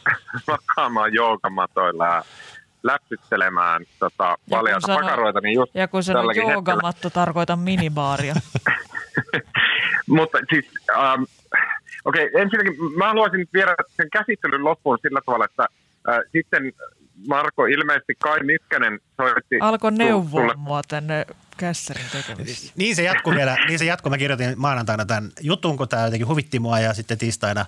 makaamaan 0.48 1.14
joogamatoilla 1.14 2.06
ja 2.06 2.24
läpsyttelemään 2.82 3.84
tota, 3.98 4.38
valjaita 4.50 4.94
pakaroita. 4.94 5.40
Niin 5.40 5.54
just 5.54 5.74
ja 5.74 5.88
kun 5.88 6.02
sanoo 6.02 6.30
joogamatto, 6.30 7.10
tarkoitan 7.10 7.58
minibaaria. 7.58 8.34
Mutta 10.16 10.38
siis, 10.50 10.66
ähm, 10.90 11.22
okei, 12.04 12.26
okay, 12.26 12.42
ensinnäkin 12.42 12.74
mä 12.96 13.08
haluaisin 13.08 13.40
nyt 13.40 13.52
viedä 13.52 13.74
sen 13.96 14.10
käsittelyn 14.10 14.64
loppuun 14.64 14.98
sillä 15.02 15.20
tavalla, 15.26 15.44
että 15.44 15.66
äh, 16.08 16.18
sitten 16.32 16.72
Marko, 17.26 17.66
ilmeisesti 17.66 18.14
Kai 18.18 18.42
Mykkänen 18.42 19.00
soitti... 19.16 19.58
Alkoi 19.60 19.92
neuvoa 19.92 20.40
sulle. 20.40 20.54
mua 20.56 20.82
tänne 20.88 21.26
kässärin 21.56 22.06
tekemisessä. 22.12 22.72
Niin 22.76 22.96
se 22.96 23.02
jatkuu 23.02 23.34
vielä, 23.34 23.56
niin 23.68 23.78
se 23.78 23.84
jatkuu. 23.84 24.10
Mä 24.10 24.18
kirjoitin 24.18 24.54
maanantaina 24.56 25.06
tämän 25.06 25.30
jutun, 25.40 25.76
kun 25.76 25.88
tämä 25.88 26.04
jotenkin 26.04 26.28
huvitti 26.28 26.58
mua 26.58 26.80
ja 26.80 26.94
sitten 26.94 27.18
tiistaina 27.18 27.66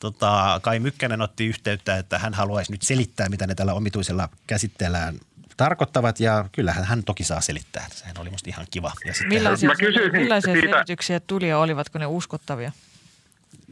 tota, 0.00 0.60
Kai 0.62 0.78
Mykkänen 0.78 1.20
otti 1.20 1.46
yhteyttä, 1.46 1.96
että 1.96 2.18
hän 2.18 2.34
haluaisi 2.34 2.72
nyt 2.72 2.82
selittää, 2.82 3.28
mitä 3.28 3.46
ne 3.46 3.54
tällä 3.54 3.74
omituisella 3.74 4.28
käsitteellään 4.46 5.18
tarkoittavat 5.56 6.20
ja 6.20 6.44
kyllähän 6.52 6.84
hän 6.84 7.04
toki 7.04 7.24
saa 7.24 7.40
selittää. 7.40 7.86
Sehän 7.94 8.18
oli 8.18 8.30
musta 8.30 8.50
ihan 8.50 8.66
kiva. 8.70 8.92
Ja 9.04 9.14
sitten 9.14 9.28
millaisia, 9.28 9.68
hän... 9.68 10.12
millaisia 10.12 10.54
selityksiä 10.54 11.20
tuli 11.20 11.48
ja 11.48 11.58
olivatko 11.58 11.98
ne 11.98 12.06
uskottavia? 12.06 12.72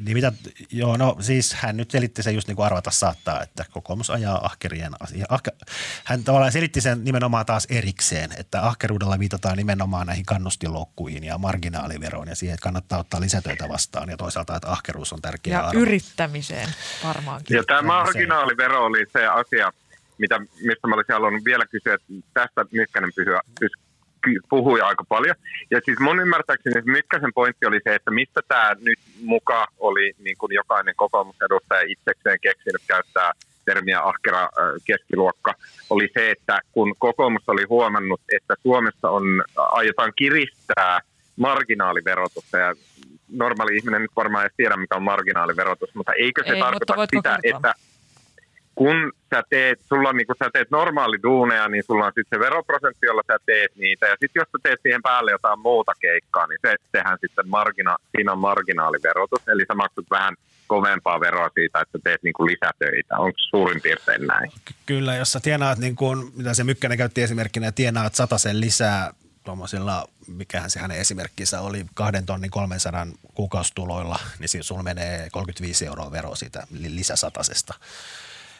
Niin 0.04 0.16
mitä, 0.16 0.32
joo, 0.70 0.96
no 0.96 1.16
siis 1.20 1.54
hän 1.54 1.76
nyt 1.76 1.90
selitti 1.90 2.22
sen 2.22 2.34
just 2.34 2.48
niin 2.48 2.56
kuin 2.56 2.66
arvata 2.66 2.90
saattaa, 2.90 3.42
että 3.42 3.64
kokoomus 3.70 4.10
ajaa 4.10 4.46
ahkerien 4.46 4.92
asia. 5.00 5.26
Ahke, 5.28 5.50
hän 6.04 6.24
tavallaan 6.24 6.52
selitti 6.52 6.80
sen 6.80 7.04
nimenomaan 7.04 7.46
taas 7.46 7.66
erikseen, 7.70 8.30
että 8.38 8.62
ahkeruudella 8.66 9.18
viitataan 9.18 9.56
nimenomaan 9.56 10.06
näihin 10.06 10.26
kannustinloukkuihin 10.26 11.24
ja 11.24 11.38
marginaaliveroon 11.38 12.28
ja 12.28 12.34
siihen, 12.36 12.54
että 12.54 12.64
kannattaa 12.64 12.98
ottaa 12.98 13.20
lisätöitä 13.20 13.68
vastaan 13.68 14.08
ja 14.08 14.16
toisaalta, 14.16 14.56
että 14.56 14.70
ahkeruus 14.72 15.12
on 15.12 15.22
tärkeä 15.22 15.54
Ja 15.54 15.66
arvo. 15.66 15.80
yrittämiseen 15.80 16.68
varmaankin. 17.04 17.56
Ja 17.56 17.64
tämä 17.64 17.82
marginaalivero 17.82 18.84
oli 18.84 19.06
se 19.12 19.26
asia, 19.26 19.72
mitä, 20.20 20.38
mistä 20.38 20.88
mä 20.88 20.94
olisin 20.94 21.12
halunnut 21.12 21.44
vielä 21.44 21.66
kysyä, 21.66 21.94
että 21.94 22.12
tästä 22.34 22.64
Mykkänen 22.72 23.10
pysyä, 23.16 23.40
pys, 23.60 23.72
puhui 24.48 24.80
aika 24.80 25.04
paljon. 25.08 25.36
Ja 25.70 25.80
siis 25.84 25.98
mun 26.00 26.20
ymmärtääkseni 26.20 26.82
Mykkäsen 26.84 27.32
pointti 27.34 27.66
oli 27.66 27.80
se, 27.84 27.94
että 27.94 28.10
mistä 28.10 28.40
tämä 28.48 28.76
nyt 28.80 28.98
muka 29.22 29.66
oli 29.78 30.12
niin 30.18 30.36
kuin 30.38 30.54
jokainen 30.54 30.94
kokoomusedustaja 30.96 31.80
itsekseen 31.88 32.38
keksinyt 32.40 32.82
käyttää 32.86 33.32
termiä 33.64 34.00
ahkera 34.00 34.48
keskiluokka, 34.84 35.54
oli 35.90 36.08
se, 36.14 36.30
että 36.30 36.60
kun 36.72 36.94
kokoomus 36.98 37.48
oli 37.48 37.64
huomannut, 37.68 38.20
että 38.36 38.54
Suomessa 38.62 39.10
on, 39.10 39.24
aiotaan 39.56 40.12
kiristää 40.16 41.00
marginaaliverotusta 41.36 42.58
ja 42.58 42.74
normaali 43.32 43.76
ihminen 43.76 44.02
nyt 44.02 44.10
varmaan 44.16 44.44
ei 44.44 44.50
tiedä, 44.56 44.76
mikä 44.76 44.96
on 44.96 45.02
marginaaliverotus, 45.02 45.94
mutta 45.94 46.12
eikö 46.12 46.42
se 46.46 46.52
ei, 46.52 46.60
tarkoita 46.60 47.06
sitä, 47.16 47.38
kertoa? 47.42 47.58
että 47.58 47.74
kun 48.80 49.12
sä 49.34 49.42
teet, 49.50 49.80
sulla 49.88 50.12
niin 50.12 50.26
kun 50.26 50.36
sä 50.44 50.50
teet 50.52 50.70
normaali 50.70 51.22
duuneja, 51.22 51.68
niin 51.68 51.84
sulla 51.86 52.06
on 52.06 52.12
sitten 52.14 52.38
se 52.38 52.44
veroprosentti, 52.44 53.06
jolla 53.06 53.22
sä 53.26 53.36
teet 53.46 53.76
niitä. 53.76 54.06
Ja 54.06 54.16
sitten 54.20 54.40
jos 54.40 54.48
sä 54.52 54.58
teet 54.62 54.80
siihen 54.82 55.02
päälle 55.02 55.30
jotain 55.30 55.60
muuta 55.60 55.92
keikkaa, 56.00 56.46
niin 56.46 56.58
se 56.62 56.76
tehdään 56.92 57.18
sitten 57.20 57.48
margina, 57.48 57.96
siinä 58.16 58.32
on 58.32 58.38
marginaaliverotus. 58.38 59.48
Eli 59.48 59.64
sä 59.68 59.74
maksat 59.74 60.04
vähän 60.10 60.34
kovempaa 60.66 61.20
veroa 61.20 61.48
siitä, 61.54 61.80
että 61.80 61.98
teet 62.04 62.22
niin 62.22 62.32
kuin 62.32 62.50
lisätöitä. 62.52 63.18
Onko 63.18 63.38
suurin 63.50 63.80
piirtein 63.82 64.26
näin? 64.26 64.52
Kyllä, 64.86 65.16
jos 65.16 65.32
sä 65.32 65.40
tienaat, 65.40 65.78
niin 65.78 65.96
kuin, 65.96 66.32
mitä 66.36 66.54
se 66.54 66.64
Mykkänen 66.64 66.98
käytti 66.98 67.22
esimerkkinä, 67.22 67.72
tienaat 67.72 68.12
sen 68.36 68.60
lisää 68.60 69.12
tuommoisilla, 69.44 70.08
mikähän 70.26 70.70
se 70.70 70.80
hänen 70.80 70.98
esimerkkinsä 70.98 71.60
oli, 71.60 71.86
kahden 71.94 72.26
tonnin 72.26 72.50
300 72.50 73.06
kuukaustuloilla, 73.34 74.18
niin 74.38 74.64
sulla 74.64 74.82
menee 74.82 75.28
35 75.32 75.86
euroa 75.86 76.12
veroa 76.12 76.34
siitä 76.34 76.66
lisäsatasesta. 76.70 77.74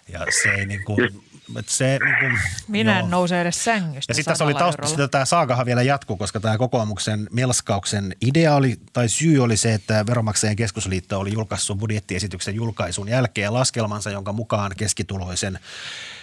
Ja 0.08 0.26
se 0.42 0.48
ei 0.48 0.66
niin 0.66 0.84
kuin, 0.84 1.22
se, 1.66 1.98
niin 2.04 2.16
kuin, 2.20 2.38
Minä 2.68 3.00
en 3.00 3.10
nouse 3.10 3.40
edes 3.40 3.64
sängystä 3.64 4.10
Ja 4.10 4.14
sitten 4.14 4.32
tässä 4.32 4.44
oli 4.44 4.54
taustassa, 4.54 5.08
tämä 5.08 5.24
saagahan 5.24 5.66
vielä 5.66 5.82
jatkuu, 5.82 6.16
koska 6.16 6.40
tämä 6.40 6.58
kokoomuksen 6.58 7.28
melskauksen 7.32 8.16
idea 8.20 8.54
oli, 8.54 8.76
tai 8.92 9.08
syy 9.08 9.38
oli 9.38 9.56
se, 9.56 9.74
että 9.74 10.06
Veromaksajien 10.06 10.56
keskusliitto 10.56 11.20
oli 11.20 11.32
julkaissut 11.32 11.78
budjettiesityksen 11.78 12.54
julkaisun 12.54 13.08
jälkeen 13.08 13.54
laskelmansa, 13.54 14.10
jonka 14.10 14.32
mukaan 14.32 14.72
keskituloisen 14.76 15.58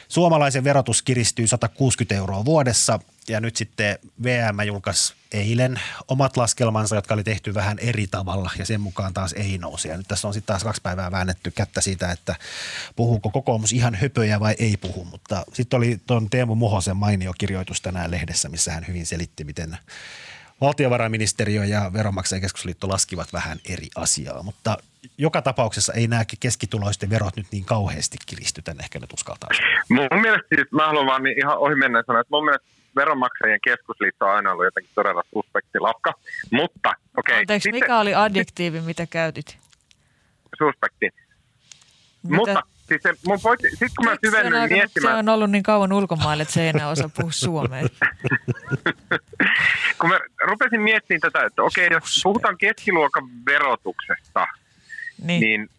Suomalaisen 0.07 0.63
verotus 0.63 1.01
kiristyy 1.01 1.47
160 1.47 2.15
euroa 2.15 2.45
vuodessa 2.45 2.99
ja 3.27 3.39
nyt 3.39 3.55
sitten 3.55 3.99
VM 4.23 4.59
julkaisi 4.65 5.13
eilen 5.31 5.79
omat 6.07 6.37
laskelmansa, 6.37 6.95
jotka 6.95 7.13
oli 7.13 7.23
tehty 7.23 7.53
vähän 7.53 7.79
eri 7.79 8.07
tavalla 8.07 8.51
ja 8.59 8.65
sen 8.65 8.81
mukaan 8.81 9.13
taas 9.13 9.33
ei 9.33 9.57
nouse. 9.57 9.89
Ja 9.89 9.97
nyt 9.97 10.07
tässä 10.07 10.27
on 10.27 10.33
sitten 10.33 10.47
taas 10.47 10.63
kaksi 10.63 10.81
päivää 10.81 11.11
väännetty 11.11 11.51
kättä 11.51 11.81
siitä, 11.81 12.11
että 12.11 12.35
puhuuko 12.95 13.29
kokoomus 13.29 13.73
ihan 13.73 13.95
höpöjä 13.95 14.39
vai 14.39 14.55
ei 14.59 14.77
puhu. 14.77 15.05
Mutta 15.05 15.45
sitten 15.53 15.77
oli 15.77 15.99
tuon 16.07 16.29
Teemu 16.29 16.55
Muhosen 16.55 16.97
mainio 16.97 17.33
kirjoitus 17.37 17.81
tänään 17.81 18.11
lehdessä, 18.11 18.49
missä 18.49 18.71
hän 18.71 18.87
hyvin 18.87 19.05
selitti, 19.05 19.43
miten 19.43 19.77
valtiovarainministeriö 20.61 21.65
ja 21.65 21.93
Veronmaksajan 21.93 22.41
keskusliitto 22.41 22.89
laskivat 22.89 23.33
vähän 23.33 23.59
eri 23.65 23.89
asiaa, 23.95 24.43
mutta 24.43 24.77
joka 25.17 25.41
tapauksessa 25.41 25.93
ei 25.93 26.07
nämä 26.07 26.23
keskituloisten 26.39 27.09
verot 27.09 27.35
nyt 27.35 27.47
niin 27.51 27.65
kauheasti 27.65 28.17
kiristytä, 28.25 28.75
ehkä 28.79 28.99
nyt 28.99 29.13
uskaltaa. 29.13 29.49
Mun 29.89 30.21
mielestä 30.21 30.47
siis, 30.55 30.71
mä 30.71 30.87
haluan 30.87 31.05
vaan 31.05 31.23
niin 31.23 31.39
ihan 31.39 31.57
ohi 31.57 31.75
mennä 31.75 32.03
sanoa, 32.07 32.21
että 32.21 32.35
mun 32.35 32.45
mielestä 32.45 32.67
veronmaksajien 32.95 33.59
keskusliitto 33.63 34.25
on 34.25 34.35
aina 34.35 34.51
ollut 34.51 34.65
jotenkin 34.65 34.91
todella 34.95 35.23
suspekti 35.33 35.79
lakka, 35.79 36.13
mutta 36.51 36.89
okei. 36.89 37.03
Okay, 37.17 37.39
Anteeksi, 37.39 37.63
sitten, 37.63 37.83
mikä 37.83 37.99
oli 37.99 38.15
adjektiivi, 38.15 38.81
mitä 38.81 39.05
käytit? 39.05 39.57
Suspekti. 40.57 41.09
Mitä? 42.23 42.35
Mutta 42.35 42.63
siis 42.87 43.03
se, 43.03 43.13
mun 43.27 43.39
pointti, 43.43 43.69
sit 43.69 43.91
kun 43.97 44.05
mä 44.05 44.15
syvennyin 44.25 44.71
miettimään... 44.71 45.15
Se 45.15 45.19
on 45.19 45.29
ollut 45.29 45.51
niin 45.51 45.63
kauan 45.63 45.93
ulkomaille, 45.93 46.41
että 46.41 46.53
se 46.53 46.61
ei 46.61 46.67
enää 46.67 46.89
osaa 46.89 47.09
puhua 47.09 47.31
suomea. 47.31 47.81
kun 49.99 50.09
mä 50.09 50.19
rupesin 50.43 50.81
miettimään 50.81 51.21
tätä, 51.21 51.45
että 51.45 51.63
okei, 51.63 51.89
jos 51.91 52.19
puhutaan 52.23 52.57
keskiluokan 52.57 53.23
verotuksesta, 53.45 54.47
niin, 55.23 55.41
niin 55.41 55.69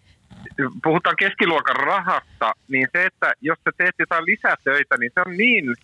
puhutaan 0.83 1.17
keskiluokan 1.17 1.77
rahasta, 1.77 2.53
niin 2.69 2.89
se, 2.93 3.07
että 3.07 3.33
jos 3.41 3.59
sä 3.65 3.71
teet 3.77 3.95
jotain 3.99 4.25
lisätöitä, 4.27 4.97
niin 4.97 5.13
se 5.15 5.21
on 5.27 5.37
niin, 5.37 5.75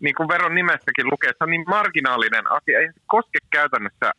niin 0.00 0.14
kuin 0.14 0.28
veron 0.28 0.54
nimessäkin 0.54 1.10
lukee, 1.10 1.30
se 1.30 1.44
on 1.44 1.50
niin 1.50 1.64
marginaalinen 1.66 2.52
asia. 2.52 2.78
Ei 2.78 2.86
se 2.86 3.00
koske 3.06 3.38
käytännössä 3.50 4.12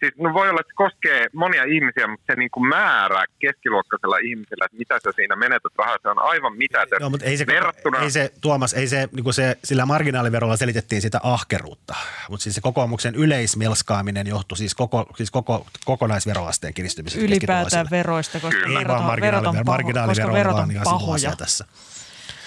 siis 0.00 0.14
no 0.18 0.34
voi 0.34 0.50
olla, 0.50 0.60
että 0.60 0.70
se 0.70 0.76
koskee 0.76 1.26
monia 1.32 1.64
ihmisiä, 1.64 2.06
mutta 2.06 2.24
se 2.32 2.36
niin 2.38 2.50
kuin 2.50 2.68
määrä 2.68 3.24
keskiluokkaisella 3.38 4.18
ihmisellä, 4.18 4.64
että 4.64 4.78
mitä 4.78 4.98
sä 5.04 5.12
siinä 5.16 5.36
menetät 5.36 5.72
rahaa, 5.78 5.96
se 6.02 6.08
on 6.08 6.18
aivan 6.18 6.56
mitätön. 6.56 6.98
No, 7.00 7.10
mutta 7.10 7.26
ei 7.26 7.36
se, 7.36 7.46
verrattuna... 7.46 7.98
ei 7.98 8.10
se 8.10 8.32
Tuomas, 8.40 8.74
ei 8.74 8.86
se, 8.86 9.08
niin 9.12 9.24
kuin 9.24 9.34
se, 9.34 9.58
sillä 9.64 9.86
marginaaliverolla 9.86 10.56
selitettiin 10.56 11.02
sitä 11.02 11.20
ahkeruutta, 11.22 11.94
mutta 12.30 12.44
siis 12.44 12.54
se 12.54 12.60
kokoomuksen 12.60 13.14
yleismelskaaminen 13.14 14.26
johtui 14.26 14.58
siis, 14.58 14.74
koko, 14.74 15.06
siis 15.16 15.30
koko, 15.30 15.66
kokonaisveroasteen 15.84 16.74
kiristymisestä 16.74 17.24
Ylipäätään 17.24 17.86
veroista, 17.90 18.40
koska 18.40 18.60
Kyllä. 18.60 18.78
verot 18.78 19.00
on, 19.00 19.20
verot 19.20 19.46
on, 19.46 19.56
paho, 19.66 20.06
koska 20.06 20.32
verot 20.32 20.56
on 20.56 20.68
pahoja. 20.84 21.36
tässä. 21.36 21.64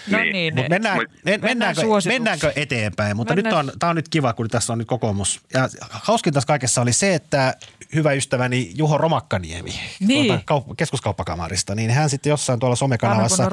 No 0.08 0.18
niin. 0.18 0.32
niin 0.32 0.56
Mut 0.56 0.70
mennään, 0.70 0.98
Mut, 0.98 1.42
mennäänkö, 1.42 1.82
mennäänkö 2.06 2.54
eteenpäin? 2.56 3.16
Mutta 3.16 3.36
mennään. 3.36 3.66
nyt 3.66 3.74
on, 3.74 3.80
tämä 3.80 3.90
on 3.90 3.96
nyt 3.96 4.10
kiva, 4.10 4.34
kun 4.34 4.48
tässä 4.48 4.74
on 4.74 4.80
nyt 4.80 4.88
kokoomus. 4.88 5.42
Ja 5.54 5.70
hauskin 5.90 6.34
tässä 6.34 6.48
kaikessa 6.48 6.82
oli 6.82 6.94
se, 6.94 7.16
että 7.16 7.56
hyvä 7.96 8.12
ystäväni 8.12 8.72
Juho 8.76 8.98
Romakkaniemi 8.98 9.80
niin. 10.00 10.34
kaup- 10.34 10.76
keskuskauppakamarista, 10.78 11.76
niin 11.76 11.92
hän 11.92 12.10
sitten 12.10 12.30
jossain 12.30 12.60
tuolla 12.60 12.76
somekanavassa 12.76 13.52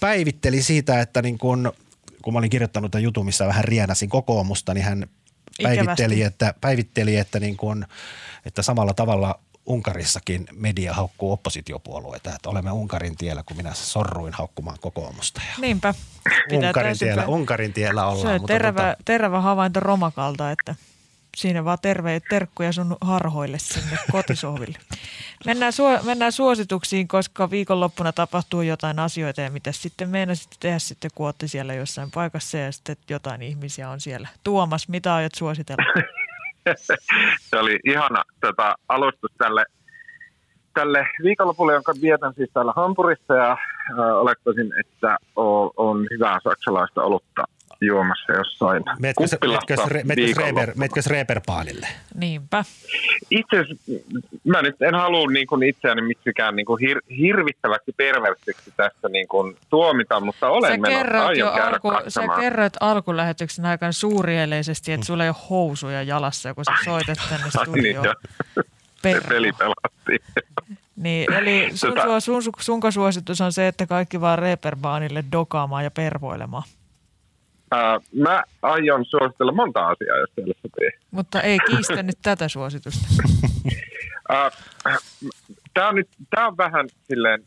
päivitteli 0.00 0.62
siitä, 0.62 1.00
että 1.00 1.22
niin 1.22 1.38
kun, 1.38 1.72
kun 2.22 2.32
mä 2.32 2.38
olin 2.38 2.50
kirjoittanut 2.50 2.90
tämän 2.90 3.02
jutun, 3.02 3.26
missä 3.26 3.46
vähän 3.46 3.64
rienäsin 3.64 4.08
kokoomusta, 4.08 4.74
niin 4.74 4.84
hän 4.84 5.06
päivitteli, 5.62 6.22
että, 6.22 6.54
päivitteli, 6.60 7.16
että, 7.16 7.40
niin 7.40 7.56
kun, 7.56 7.86
että 8.44 8.62
samalla 8.62 8.94
tavalla 8.94 9.40
Unkarissakin 9.66 10.46
media 10.52 10.94
haukkuu 10.94 11.32
oppositiopuolueita, 11.32 12.34
että 12.34 12.50
olemme 12.50 12.70
Unkarin 12.70 13.16
tiellä, 13.16 13.42
kun 13.42 13.56
minä 13.56 13.74
sorruin 13.74 14.32
haukkumaan 14.32 14.78
kokoomusta. 14.80 15.40
Ja 15.48 15.54
Niinpä. 15.60 15.94
Pitää 16.48 16.68
Unkarin, 16.68 16.98
tiellä, 16.98 17.26
Unkarin 17.26 17.72
tiellä 17.72 18.06
ollaan. 18.06 18.28
Se 18.36 18.42
on 18.42 18.46
terävä, 18.46 18.82
tota... 18.82 19.02
terävä 19.04 19.40
havainto 19.40 19.80
Romakalta, 19.80 20.50
että 20.50 20.74
siinä 21.36 21.64
vaan 21.64 21.78
terve, 21.82 22.20
terkkuja 22.30 22.72
sun 22.72 22.96
harhoille 23.00 23.58
sinne 23.58 23.98
kotisohville. 24.12 24.78
Mennään, 25.46 25.72
suo, 25.72 25.98
mennään 26.02 26.32
suosituksiin, 26.32 27.08
koska 27.08 27.50
viikonloppuna 27.50 28.12
tapahtuu 28.12 28.62
jotain 28.62 28.98
asioita 28.98 29.40
ja 29.40 29.50
mitä 29.50 29.72
sitten 29.72 30.08
meinasit 30.08 30.56
tehdä 30.60 30.78
sitten, 30.78 31.10
kun 31.14 31.32
siellä 31.46 31.74
jossain 31.74 32.10
paikassa 32.10 32.58
ja 32.58 32.72
sitten 32.72 32.96
jotain 33.10 33.42
ihmisiä 33.42 33.90
on 33.90 34.00
siellä. 34.00 34.28
Tuomas, 34.44 34.88
mitä 34.88 35.14
aiot 35.14 35.34
suositella? 35.34 35.84
se 37.40 37.58
oli 37.58 37.78
ihana 37.84 38.22
tota, 38.40 38.74
alustus 38.88 39.30
tälle, 39.38 39.64
tälle 40.74 41.08
viikonlopulle, 41.22 41.72
jonka 41.72 41.92
vietän 42.02 42.34
siis 42.34 42.50
täällä 42.54 42.72
Hampurissa. 42.76 43.34
Ja 43.34 43.52
äh, 43.52 43.58
olettaisin, 43.98 44.72
että 44.80 45.18
on, 45.36 45.70
on 45.76 46.06
hyvää 46.10 46.38
saksalaista 46.44 47.02
olutta 47.02 47.44
juomassa 47.80 48.32
jossain 48.32 48.82
metkös, 48.98 49.36
metkös, 49.46 49.80
reber, 50.36 50.72
metkös 50.76 51.06
Reeperpaanille? 51.06 51.88
Niinpä. 52.14 52.64
Itse 53.30 53.64
mä 54.44 54.62
nyt 54.62 54.82
en 54.82 54.94
halua 54.94 55.30
niin 55.30 55.46
kuin 55.46 55.62
itseäni 55.62 56.02
miksikään 56.02 56.56
niin 56.56 56.66
kuin 56.66 56.80
hir, 56.80 57.00
hirvittävästi 57.18 57.92
perversiksi 57.96 58.72
tässä 58.76 59.08
niin 59.08 59.28
kuin 59.28 59.56
tuomita, 59.70 60.20
mutta 60.20 60.48
olen 60.48 60.72
sä 60.72 60.78
menossa, 60.78 61.26
aion 61.26 61.54
käydä 61.54 61.68
alku, 61.68 61.92
Sä 62.08 62.22
kerroit 62.40 62.74
alkulähetyksen 62.80 63.66
aikana 63.66 63.92
suurieleisesti, 63.92 64.92
että 64.92 65.06
sulla 65.06 65.24
ei 65.24 65.30
ole 65.30 65.36
housuja 65.50 66.02
jalassa, 66.02 66.54
kun 66.54 66.64
sä 66.64 66.72
soitat 66.84 67.18
tänne 67.28 67.50
studioon. 67.50 68.14
niin, 69.04 69.22
se 69.22 69.28
peli 69.28 69.52
pelattiin. 69.52 70.20
Niin, 70.96 71.32
eli 71.32 71.70
sun, 71.74 71.94
tota, 71.94 72.20
sun, 72.20 72.42
sun, 72.42 72.52
sunko 72.60 72.90
suositus 72.90 73.40
on 73.40 73.52
se, 73.52 73.68
että 73.68 73.86
kaikki 73.86 74.20
vaan 74.20 74.38
reperbaanille 74.38 75.24
dokaamaan 75.32 75.84
ja 75.84 75.90
pervoilemaan? 75.90 76.62
Ää, 77.70 78.00
mä 78.22 78.42
aion 78.62 79.04
suositella 79.04 79.52
monta 79.52 79.86
asiaa, 79.86 80.18
jos 80.18 80.30
teille 80.36 80.54
sopii. 80.62 80.90
Mutta 81.10 81.42
ei 81.42 81.58
kiistä 81.58 82.02
nyt 82.02 82.18
tätä 82.22 82.48
suositusta. 82.48 83.06
Tämä 85.74 85.88
on, 85.88 85.94
nyt, 85.94 86.08
tää 86.30 86.46
on 86.46 86.56
vähän 86.56 86.88
silleen, 87.08 87.42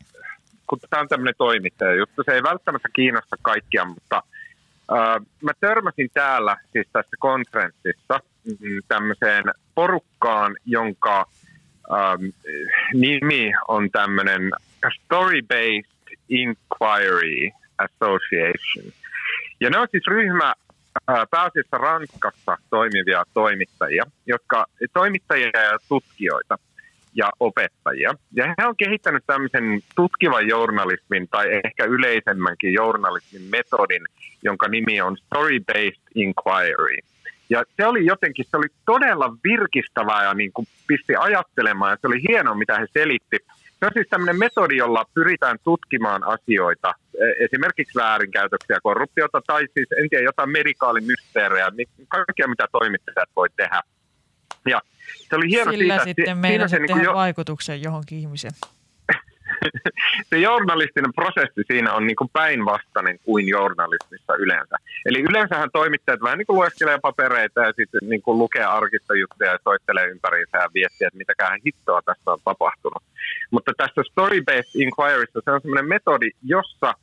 kun 0.66 0.78
tämä 0.90 1.00
on 1.00 1.08
tämmöinen 1.08 1.34
toimittaja 1.38 1.94
juttu, 1.94 2.22
se 2.22 2.32
ei 2.32 2.42
välttämättä 2.42 2.88
kiinnosta 2.92 3.36
kaikkia, 3.42 3.84
mutta 3.84 4.22
ää, 4.90 5.20
mä 5.42 5.52
törmäsin 5.60 6.10
täällä 6.14 6.56
siis 6.72 6.86
tässä 6.92 7.16
konferenssissa 7.18 8.20
mm, 8.44 8.80
tämmöiseen 8.88 9.44
porukkaan, 9.74 10.56
jonka 10.66 11.26
ää, 11.90 12.18
nimi 12.94 13.52
on 13.68 13.90
tämmöinen 13.90 14.52
Story-Based 14.86 16.16
Inquiry 16.28 17.50
Association– 17.78 18.92
ja 19.60 19.70
ne 19.70 19.78
on 19.78 19.88
siis 19.90 20.06
ryhmä 20.06 20.54
pääasiassa 21.30 21.78
Ranskassa 21.78 22.58
toimivia 22.70 23.24
toimittajia, 23.34 24.04
jotka 24.26 24.66
toimittajia 24.92 25.50
ja 25.54 25.78
tutkijoita 25.88 26.58
ja 27.14 27.30
opettajia. 27.40 28.14
Ja 28.32 28.54
he 28.58 28.66
on 28.66 28.76
kehittänyt 28.76 29.22
tämmöisen 29.26 29.80
tutkivan 29.96 30.48
journalismin 30.48 31.28
tai 31.28 31.60
ehkä 31.64 31.84
yleisemmänkin 31.84 32.72
journalismin 32.72 33.42
metodin, 33.42 34.02
jonka 34.42 34.68
nimi 34.68 35.00
on 35.00 35.16
Story-Based 35.16 36.02
Inquiry. 36.14 36.98
Ja 37.50 37.64
se 37.76 37.86
oli 37.86 38.06
jotenkin, 38.06 38.44
se 38.50 38.56
oli 38.56 38.66
todella 38.86 39.34
virkistävää 39.44 40.24
ja 40.24 40.34
niin 40.34 40.52
kuin 40.52 40.66
pisti 40.86 41.16
ajattelemaan 41.18 41.90
ja 41.90 41.96
se 42.00 42.06
oli 42.06 42.22
hienoa, 42.28 42.54
mitä 42.54 42.78
he 42.78 42.86
selitti. 42.92 43.36
Se 43.80 43.86
on 43.86 43.92
siis 43.94 44.06
tämmöinen 44.10 44.38
metodi, 44.38 44.76
jolla 44.76 45.04
pyritään 45.14 45.58
tutkimaan 45.64 46.24
asioita, 46.24 46.94
e, 47.14 47.44
esimerkiksi 47.44 47.98
väärinkäytöksiä, 47.98 48.78
korruptiota 48.82 49.40
tai 49.46 49.66
siis 49.74 49.88
en 50.02 50.08
tiedä 50.10 50.24
jotain 50.24 50.50
medikaalimysteerejä, 50.50 51.72
kaikkea 52.08 52.48
mitä 52.48 52.66
toimittajat 52.72 53.28
voi 53.36 53.48
tehdä. 53.56 53.80
Ja 54.68 54.80
se 55.04 55.36
oli 55.36 55.48
hieno 55.48 55.72
Sillä 55.72 55.94
siitä, 55.94 56.04
sitten 56.04 56.38
meidän 56.38 56.68
se, 56.68 56.78
niin 56.78 57.02
jo... 57.02 57.14
vaikutuksen 57.14 57.82
johonkin 57.82 58.18
ihmiseen. 58.18 58.52
se 60.30 60.38
journalistinen 60.38 61.12
prosessi 61.12 61.62
siinä 61.66 61.94
on 61.94 62.06
niin 62.06 62.16
kuin 62.16 62.30
päinvastainen 62.32 63.18
kuin 63.24 63.48
journalismissa 63.48 64.34
yleensä. 64.38 64.76
Eli 65.06 65.20
yleensähän 65.20 65.70
toimittajat 65.72 66.22
vähän 66.22 66.38
niin 66.38 66.46
kuin 66.46 66.56
lueskelee 66.56 66.98
papereita 67.02 67.60
ja 67.60 67.72
sitten 67.76 68.08
niin 68.08 68.22
kuin 68.22 68.38
lukee 68.38 68.64
arkistojuttuja 68.64 69.52
ja 69.52 69.58
soittelee 69.64 70.06
ympäriinsä 70.06 70.58
ja 70.58 70.70
viestiä, 70.74 71.08
että 71.08 71.18
mitäkään 71.18 71.60
hittoa 71.66 72.02
tässä 72.02 72.30
on 72.30 72.38
tapahtunut. 72.44 73.02
Mutta 73.50 73.72
tässä 73.76 74.02
story-based 74.10 74.70
inquiryssa 74.74 75.40
se 75.44 75.50
on 75.50 75.60
sellainen 75.60 75.88
metodi, 75.88 76.30
jossa 76.42 76.94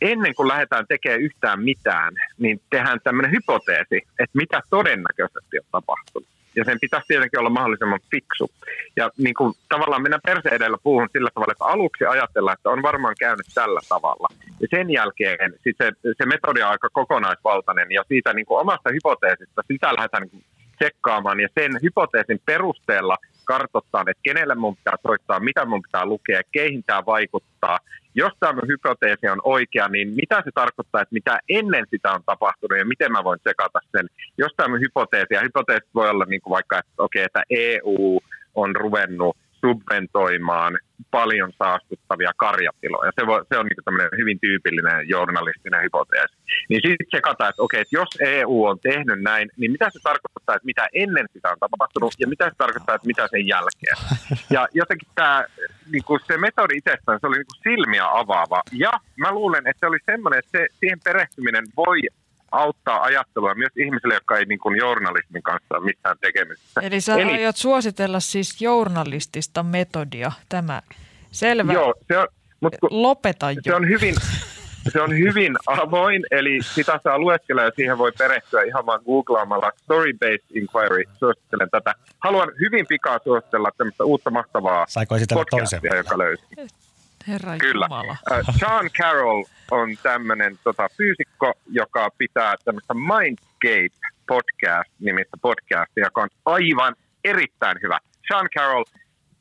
ennen 0.00 0.34
kuin 0.34 0.48
lähdetään 0.48 0.86
tekemään 0.88 1.20
yhtään 1.20 1.62
mitään, 1.62 2.12
niin 2.38 2.60
tehdään 2.70 3.00
tämmöinen 3.04 3.32
hypoteesi, 3.32 3.96
että 3.96 4.38
mitä 4.38 4.60
todennäköisesti 4.70 5.58
on 5.58 5.66
tapahtunut 5.72 6.31
ja 6.56 6.64
sen 6.64 6.78
pitäisi 6.80 7.06
tietenkin 7.08 7.40
olla 7.40 7.50
mahdollisimman 7.50 8.00
fiksu. 8.10 8.50
Ja 8.96 9.10
niin 9.18 9.34
kuin, 9.34 9.54
tavallaan 9.68 10.02
mennä 10.02 10.18
perse 10.24 10.48
edellä 10.48 10.78
puuhun 10.82 11.08
sillä 11.12 11.30
tavalla, 11.34 11.52
että 11.52 11.64
aluksi 11.64 12.04
ajatellaan, 12.04 12.54
että 12.54 12.70
on 12.70 12.82
varmaan 12.82 13.14
käynyt 13.18 13.46
tällä 13.54 13.80
tavalla. 13.88 14.28
Ja 14.60 14.68
sen 14.70 14.90
jälkeen 14.90 15.54
sit 15.64 15.76
se, 15.78 15.92
se 16.18 16.26
metodi 16.26 16.62
on 16.62 16.68
aika 16.68 16.88
kokonaisvaltainen 16.92 17.92
ja 17.92 18.04
siitä 18.08 18.32
niin 18.32 18.46
kuin 18.46 18.60
omasta 18.60 18.90
hypoteesista 18.92 19.62
sitä 19.68 19.94
lähdetään 19.94 20.22
niin 20.32 20.44
tsekkaamaan 20.78 21.40
ja 21.40 21.48
sen 21.54 21.72
hypoteesin 21.82 22.40
perusteella 22.46 23.16
kartoittaa, 23.52 24.04
että 24.06 24.22
kenelle 24.22 24.54
mun 24.54 24.76
pitää 24.76 24.96
soittaa, 25.06 25.40
mitä 25.40 25.64
mun 25.64 25.82
pitää 25.82 26.06
lukea, 26.06 26.40
keihin 26.52 26.84
tämä 26.84 27.02
vaikuttaa. 27.06 27.78
Jos 28.14 28.32
tämä 28.40 28.62
hypoteesi 28.68 29.28
on 29.28 29.40
oikea, 29.44 29.88
niin 29.88 30.08
mitä 30.20 30.36
se 30.44 30.50
tarkoittaa, 30.54 31.02
että 31.02 31.18
mitä 31.18 31.40
ennen 31.48 31.84
sitä 31.90 32.12
on 32.12 32.22
tapahtunut 32.26 32.78
ja 32.78 32.84
miten 32.84 33.12
mä 33.12 33.24
voin 33.24 33.40
tsekata 33.40 33.80
sen. 33.92 34.06
Jos 34.38 34.52
tämä 34.56 34.78
hypoteesi, 34.78 35.34
ja 35.34 35.40
hypoteesi 35.40 35.88
voi 35.94 36.10
olla 36.10 36.24
niin 36.28 36.42
kuin 36.42 36.50
vaikka, 36.50 36.78
että, 36.78 36.92
okay, 36.98 37.22
että 37.22 37.42
EU 37.50 38.20
on 38.54 38.76
ruvennut 38.76 39.36
subventoimaan 39.66 40.78
paljon 41.10 41.52
saastuttavia 41.58 42.32
karjatiloja. 42.36 43.12
Se, 43.20 43.26
voi, 43.26 43.44
se 43.48 43.58
on 43.58 43.66
niin 43.66 43.84
tämmöinen 43.84 44.10
hyvin 44.18 44.38
tyypillinen 44.40 45.08
journalistinen 45.08 45.82
hypoteesi. 45.82 46.34
Niin 46.68 46.80
sitten 46.84 47.06
se 47.10 47.20
katsoo, 47.20 47.48
että 47.48 47.62
okei, 47.62 47.80
että 47.80 47.96
jos 47.96 48.08
EU 48.20 48.64
on 48.64 48.78
tehnyt 48.80 49.20
näin, 49.22 49.50
niin 49.56 49.72
mitä 49.72 49.90
se 49.90 49.98
tarkoittaa, 50.02 50.56
että 50.56 50.66
mitä 50.66 50.88
ennen 50.94 51.26
sitä 51.32 51.48
on 51.50 51.58
tapahtunut 51.60 52.14
ja 52.18 52.28
mitä 52.28 52.44
se 52.44 52.54
tarkoittaa, 52.58 52.94
että 52.94 53.06
mitä 53.06 53.28
sen 53.30 53.46
jälkeen. 53.46 53.96
Ja 54.50 54.68
jotenkin 54.74 55.08
tämä, 55.14 55.44
niin 55.92 56.04
kuin 56.04 56.20
se 56.26 56.36
metodi 56.36 56.76
itsestään, 56.76 57.18
se 57.20 57.26
oli 57.26 57.36
niin 57.36 57.52
kuin 57.52 57.62
silmiä 57.72 58.06
avaava. 58.20 58.62
Ja 58.72 58.92
mä 59.16 59.32
luulen, 59.32 59.66
että 59.66 59.80
se 59.80 59.86
oli 59.86 59.98
semmoinen, 60.06 60.38
että 60.38 60.58
se, 60.58 60.66
siihen 60.80 61.00
perehtyminen 61.04 61.64
voi 61.76 61.98
auttaa 62.52 63.02
ajattelua 63.02 63.54
myös 63.54 63.72
ihmisille, 63.76 64.14
jotka 64.14 64.36
ei 64.36 64.44
niin 64.44 64.58
kuin 64.58 64.76
journalismin 64.78 65.42
kanssa 65.42 65.74
ole 65.74 65.84
mitään 65.84 66.16
tekemistä. 66.20 66.80
Eli 66.80 67.00
sä 67.00 67.14
Eli, 67.14 67.32
aiot 67.32 67.56
suositella 67.56 68.20
siis 68.20 68.60
journalistista 68.60 69.62
metodia, 69.62 70.32
tämä 70.48 70.82
selvä? 71.30 71.72
Joo, 71.72 71.94
se 72.08 72.18
on, 72.18 72.28
Mut 72.62 72.74
Lopeta 72.90 73.50
jo. 73.50 73.60
Se 73.64 73.74
on 73.74 73.88
hyvin, 73.88 74.14
se 74.92 75.00
on 75.00 75.18
hyvin 75.18 75.56
avoin, 75.66 76.22
eli 76.30 76.58
sitä 76.62 77.00
saa 77.04 77.18
lueskella 77.18 77.62
ja 77.62 77.70
siihen 77.76 77.98
voi 77.98 78.12
perehtyä 78.18 78.62
ihan 78.62 78.86
vaan 78.86 79.00
googlaamalla 79.06 79.70
Story-Based 79.70 80.44
Inquiry. 80.54 81.04
Suosittelen 81.18 81.70
tätä. 81.70 81.94
Haluan 82.18 82.52
hyvin 82.60 82.86
pikaa 82.86 83.18
suositella 83.24 83.70
tämmöistä 83.78 84.04
uutta 84.04 84.30
mahtavaa 84.30 84.84
Saiko 84.88 85.14
podcastia, 85.34 85.96
joka 85.96 86.18
löysi. 86.18 86.44
Herra 87.28 87.58
Kyllä. 87.58 87.86
Jumala. 87.86 88.16
Sean 88.58 88.90
Carroll 88.98 89.44
on 89.70 89.96
tämmöinen 90.02 90.58
tota, 90.64 90.88
fyysikko, 90.96 91.52
joka 91.66 92.10
pitää 92.18 92.54
tämmöistä 92.64 92.94
Mindscape 92.94 94.12
podcast-nimistä 94.26 95.36
podcastia, 95.42 96.04
joka 96.04 96.22
on 96.22 96.28
aivan 96.46 96.94
erittäin 97.24 97.76
hyvä. 97.82 97.98
Sean 98.28 98.48
Carroll, 98.56 98.84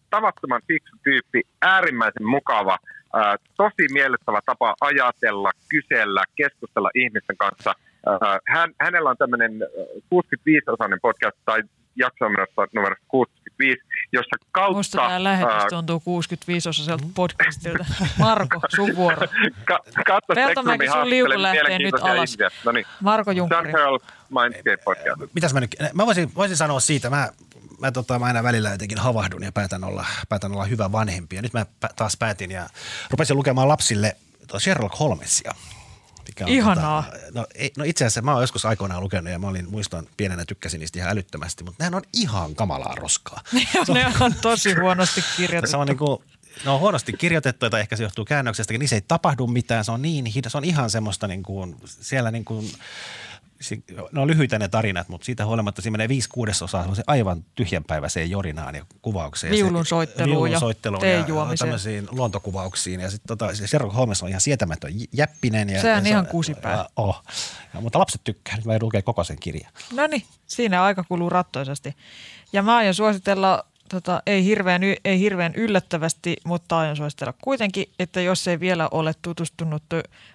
tavattoman 0.09 0.61
fiksu 0.67 0.95
tyyppi, 1.03 1.41
äärimmäisen 1.61 2.25
mukava, 2.25 2.77
ää, 3.13 3.35
tosi 3.57 3.93
miellyttävä 3.93 4.39
tapa 4.45 4.75
ajatella, 4.81 5.51
kysellä, 5.69 6.23
keskustella 6.35 6.89
ihmisten 6.95 7.37
kanssa. 7.37 7.73
Ää, 8.05 8.39
hän, 8.47 8.73
hänellä 8.79 9.09
on 9.09 9.17
tämmöinen 9.17 9.51
65-osainen 10.15 10.99
podcast, 11.01 11.37
tai 11.45 11.63
jakso 11.95 12.25
numero 12.73 12.95
65, 13.07 13.81
jossa 14.11 14.35
kautta... 14.51 14.77
Musta 14.77 14.97
tämä 14.97 15.23
lähetys 15.23 15.63
tuntuu 15.69 15.99
65 15.99 16.69
osaiselta 16.69 17.05
podcastilta. 17.15 17.85
Marko, 18.17 18.59
sun 18.75 18.95
vuoro. 18.99 19.27
Ka- 19.65 19.79
katso 20.07 20.33
Peltomäki, 20.35 20.87
sun 20.87 21.09
liuku 21.09 21.41
lähtee 21.41 21.79
nyt 21.79 21.95
alas. 22.01 22.37
No 22.65 22.71
niin. 22.71 22.85
Marko 23.01 23.31
Junkkari. 23.31 23.73
Mindscape 24.29 24.77
podcast. 24.77 25.33
Mitäs 25.33 25.53
mä 25.53 25.59
nyt... 25.59 25.75
Mä 25.93 26.05
voisin, 26.05 26.31
voisin 26.35 26.57
sanoa 26.57 26.79
siitä, 26.79 27.09
mä 27.09 27.29
mä, 27.81 27.91
tota, 27.91 28.19
mä 28.19 28.25
aina 28.25 28.43
välillä 28.43 28.69
jotenkin 28.69 28.97
havahdun 28.97 29.43
ja 29.43 29.51
päätän 29.51 29.83
olla, 29.83 30.05
päätän 30.29 30.51
olla 30.51 30.65
hyvä 30.65 30.91
vanhempi. 30.91 31.35
Ja 31.35 31.41
nyt 31.41 31.53
mä 31.53 31.65
taas 31.95 32.17
päätin 32.17 32.51
ja 32.51 32.69
rupesin 33.09 33.37
lukemaan 33.37 33.67
lapsille 33.67 34.15
Sherlock 34.57 34.99
Holmesia. 34.99 35.53
Mikä 36.31 36.45
on, 36.45 36.51
Ihanaa. 36.51 37.03
Tota, 37.03 37.17
no, 37.33 37.45
ei, 37.55 37.71
no 37.77 37.83
itse 37.83 38.05
asiassa 38.05 38.21
mä 38.21 38.33
oon 38.33 38.43
joskus 38.43 38.65
aikoinaan 38.65 39.03
lukenut 39.03 39.31
ja 39.31 39.39
mä 39.39 39.47
olin, 39.47 39.69
muistan 39.69 40.07
pienenä 40.17 40.45
tykkäsin 40.45 40.79
niistä 40.79 40.99
ihan 40.99 41.11
älyttömästi, 41.11 41.63
mutta 41.63 41.83
nehän 41.83 41.95
on 41.95 42.01
ihan 42.13 42.55
kamalaa 42.55 42.95
roskaa. 42.95 43.41
ne 43.93 44.13
on 44.19 44.33
tosi 44.41 44.73
huonosti 44.81 45.23
kirjoitettu. 45.37 45.71
Se 45.71 45.77
on 45.77 45.87
niin 45.87 45.97
kuin, 45.97 46.19
ne 46.65 46.71
on 46.71 46.79
huonosti 46.79 47.13
kirjoitettu, 47.13 47.69
tai 47.69 47.81
ehkä 47.81 47.95
se 47.95 48.03
johtuu 48.03 48.25
käännöksestä, 48.25 48.77
niissä 48.77 48.95
ei 48.95 49.01
tapahdu 49.07 49.47
mitään, 49.47 49.85
se 49.85 49.91
on 49.91 50.01
niin 50.01 50.25
se 50.47 50.57
on 50.57 50.63
ihan 50.63 50.89
semmoista 50.89 51.27
niin 51.27 51.43
kuin, 51.43 51.75
siellä 51.85 52.31
niin 52.31 52.45
kuin, 52.45 52.71
ne 54.11 54.21
on 54.21 54.27
lyhyitä 54.27 54.59
ne 54.59 54.67
tarinat, 54.67 55.09
mutta 55.09 55.25
siitä 55.25 55.45
huolimatta 55.45 55.81
siinä 55.81 55.91
menee 55.91 56.09
viisi 56.09 56.29
kuudesosaa 56.29 56.95
se 56.95 57.03
aivan 57.07 57.45
tyhjänpäiväiseen 57.55 58.29
jorinaan 58.29 58.75
ja 58.75 58.85
kuvaukseen. 59.01 59.51
Viulun 59.51 59.85
soitteluun 59.85 60.51
ja, 60.51 60.59
ja 61.17 61.57
tämmöisiin 61.59 62.07
luontokuvauksiin. 62.11 62.99
Ja 62.99 63.09
sitten 63.09 63.37
tota, 63.37 63.55
se 63.55 63.67
Sherlock 63.67 63.95
Holmes 63.95 64.23
on 64.23 64.29
ihan 64.29 64.41
sietämätön 64.41 64.91
jäppinen. 65.13 65.69
Ja, 65.69 65.81
se 65.81 65.93
on 65.93 66.07
ihan 66.07 66.27
kusipää. 66.27 66.85
Oh. 66.95 67.23
Ja, 67.73 67.81
mutta 67.81 67.99
lapset 67.99 68.21
tykkää, 68.23 68.55
nyt 68.55 68.65
mä 68.65 68.77
lukea 68.81 69.01
koko 69.01 69.23
sen 69.23 69.39
kirjan. 69.39 69.71
No 69.93 70.07
niin, 70.07 70.23
siinä 70.47 70.83
aika 70.83 71.03
kuluu 71.03 71.29
rattoisesti. 71.29 71.95
Ja 72.53 72.63
mä 72.63 72.75
aion 72.75 72.93
suositella 72.93 73.65
tota, 73.91 74.21
ei, 74.25 74.45
hirveän, 74.45 74.81
ei 75.05 75.19
hirveän 75.19 75.53
yllättävästi, 75.55 76.37
mutta 76.45 76.79
aion 76.79 76.95
suositella 76.95 77.33
kuitenkin, 77.41 77.85
että 77.99 78.21
jos 78.21 78.47
ei 78.47 78.59
vielä 78.59 78.87
ole 78.91 79.13
tutustunut 79.21 79.83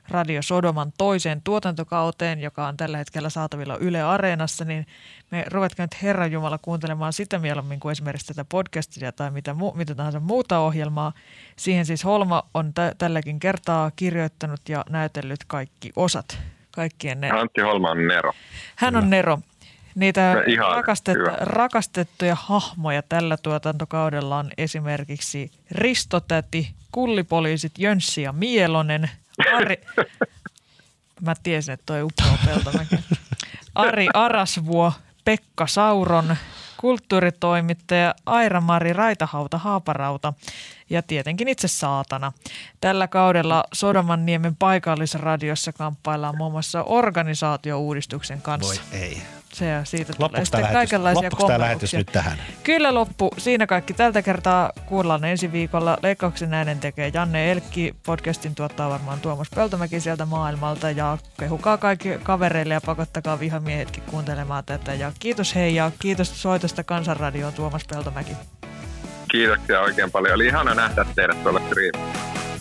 Radio 0.09 0.43
Sodoman 0.43 0.93
toiseen 0.99 1.43
tuotantokauteen, 1.45 2.41
joka 2.41 2.67
on 2.67 2.77
tällä 2.77 2.99
hetkellä 2.99 3.31
saatavilla 3.31 3.77
Yle 3.77 4.03
Areenassa, 4.03 4.65
niin 4.65 4.87
me 5.31 5.45
ruvetkaa 5.51 5.85
nyt 5.85 6.03
Herran 6.03 6.33
Jumala 6.33 6.59
kuuntelemaan 6.59 7.13
sitä 7.13 7.39
mieluummin 7.39 7.81
kuin 7.81 7.93
esimerkiksi 7.93 8.27
tätä 8.27 8.45
podcastia 8.49 9.13
tai 9.13 9.31
mitä, 9.31 9.53
mu- 9.53 9.77
mitä 9.77 9.95
tahansa 9.95 10.21
muuta 10.21 10.59
ohjelmaa. 10.59 11.13
Siihen 11.57 11.87
siis 11.87 12.05
Holma 12.05 12.43
on 12.55 12.75
t- 12.75 12.99
tälläkin 12.99 13.41
kertaa 13.41 13.91
kirjoittanut 13.97 14.61
ja 14.69 14.85
näytellyt 14.89 15.45
kaikki 15.47 15.93
osat. 15.97 16.39
Kaikkien 16.71 17.21
ne. 17.21 17.31
Antti 17.31 17.61
Holma 17.61 17.91
on 17.91 18.07
Nero. 18.09 18.33
Hän 18.77 18.97
on 18.97 19.11
Nero. 19.11 19.39
Niitä 19.97 20.35
no 20.59 20.75
rakastet, 20.75 21.17
rakastettuja 21.41 22.37
hahmoja 22.41 23.03
tällä 23.03 23.37
tuotantokaudella 23.37 24.37
on 24.37 24.51
esimerkiksi 24.59 25.51
Ristotäti, 25.71 26.71
kullipoliisit 26.93 27.73
Jönssi 27.79 28.23
ja 28.23 28.33
Mielonen, 28.33 29.11
Ari... 29.55 29.77
Mä 31.21 31.35
tiesin, 31.43 31.75
että 31.75 31.87
toi 31.87 32.03
uppoa 32.03 32.39
Peltomäki. 32.45 32.97
Ari 33.75 34.09
Arasvuo, 34.15 34.93
Pekka 35.25 35.67
Sauron, 35.67 36.37
kulttuuritoimittaja 36.77 38.15
Aira-Mari 38.27 38.93
Raitahauta 38.93 39.59
Haaparauta 39.59 40.33
ja 40.91 41.03
tietenkin 41.03 41.49
itse 41.49 41.69
saatana. 41.69 42.33
Tällä 42.81 43.09
kaudella 43.09 43.65
Sodomanniemen 43.73 44.57
paikallisradiossa 44.57 45.73
kamppaillaan 45.73 46.37
muun 46.37 46.53
muassa 46.53 46.83
organisaatiouudistuksen 46.83 48.43
kanssa. 48.43 48.83
Voi 48.93 49.01
ei. 49.01 49.23
Se 49.57 49.67
ja 49.67 49.85
siitä 49.85 50.13
Loppuks 50.19 50.31
tulee 50.31 50.45
sitten 50.45 50.61
lähetys, 50.61 50.77
kaikenlaisia 50.77 51.31
tämä 51.31 51.59
lähetys 51.59 51.95
nyt 51.95 52.07
tähän? 52.13 52.39
Kyllä 52.63 52.95
loppu. 52.95 53.31
Siinä 53.39 53.67
kaikki 53.67 53.95
tältä 53.95 54.23
kertaa. 54.23 54.73
Kuullaan 54.87 55.25
ensi 55.25 55.53
viikolla. 55.53 55.99
Leikkauksen 56.03 56.55
äänen 56.55 56.79
tekee 56.79 57.11
Janne 57.15 57.53
Elkki. 57.53 57.95
Podcastin 58.07 58.55
tuottaa 58.55 58.91
varmaan 58.91 59.21
Tuomas 59.21 59.51
Peltomäki 59.55 60.01
sieltä 60.01 60.27
maailmalta. 60.27 60.91
Ja 60.91 61.19
kehukaa 61.41 61.79
kaikki 61.79 62.19
kavereille 62.23 62.75
ja 62.75 62.81
pakottakaa 62.81 63.41
vihamiehetkin 63.41 64.03
kuuntelemaan 64.03 64.65
tätä. 64.65 64.95
Ja 64.95 65.13
kiitos 65.19 65.55
hei 65.55 65.75
ja 65.75 65.91
kiitos 65.99 66.43
soitosta 66.43 66.85
Kansanradioon 66.85 67.53
Tuomas 67.53 67.83
Peltomäki. 67.91 68.33
Kiitoksia 69.31 69.81
oikein 69.81 70.11
paljon. 70.11 70.35
Oli 70.35 70.47
ihana 70.47 70.75
nähdä 70.75 71.07
teidät 71.15 71.43
tuolla 71.43 71.61
striimissä. 71.61 72.56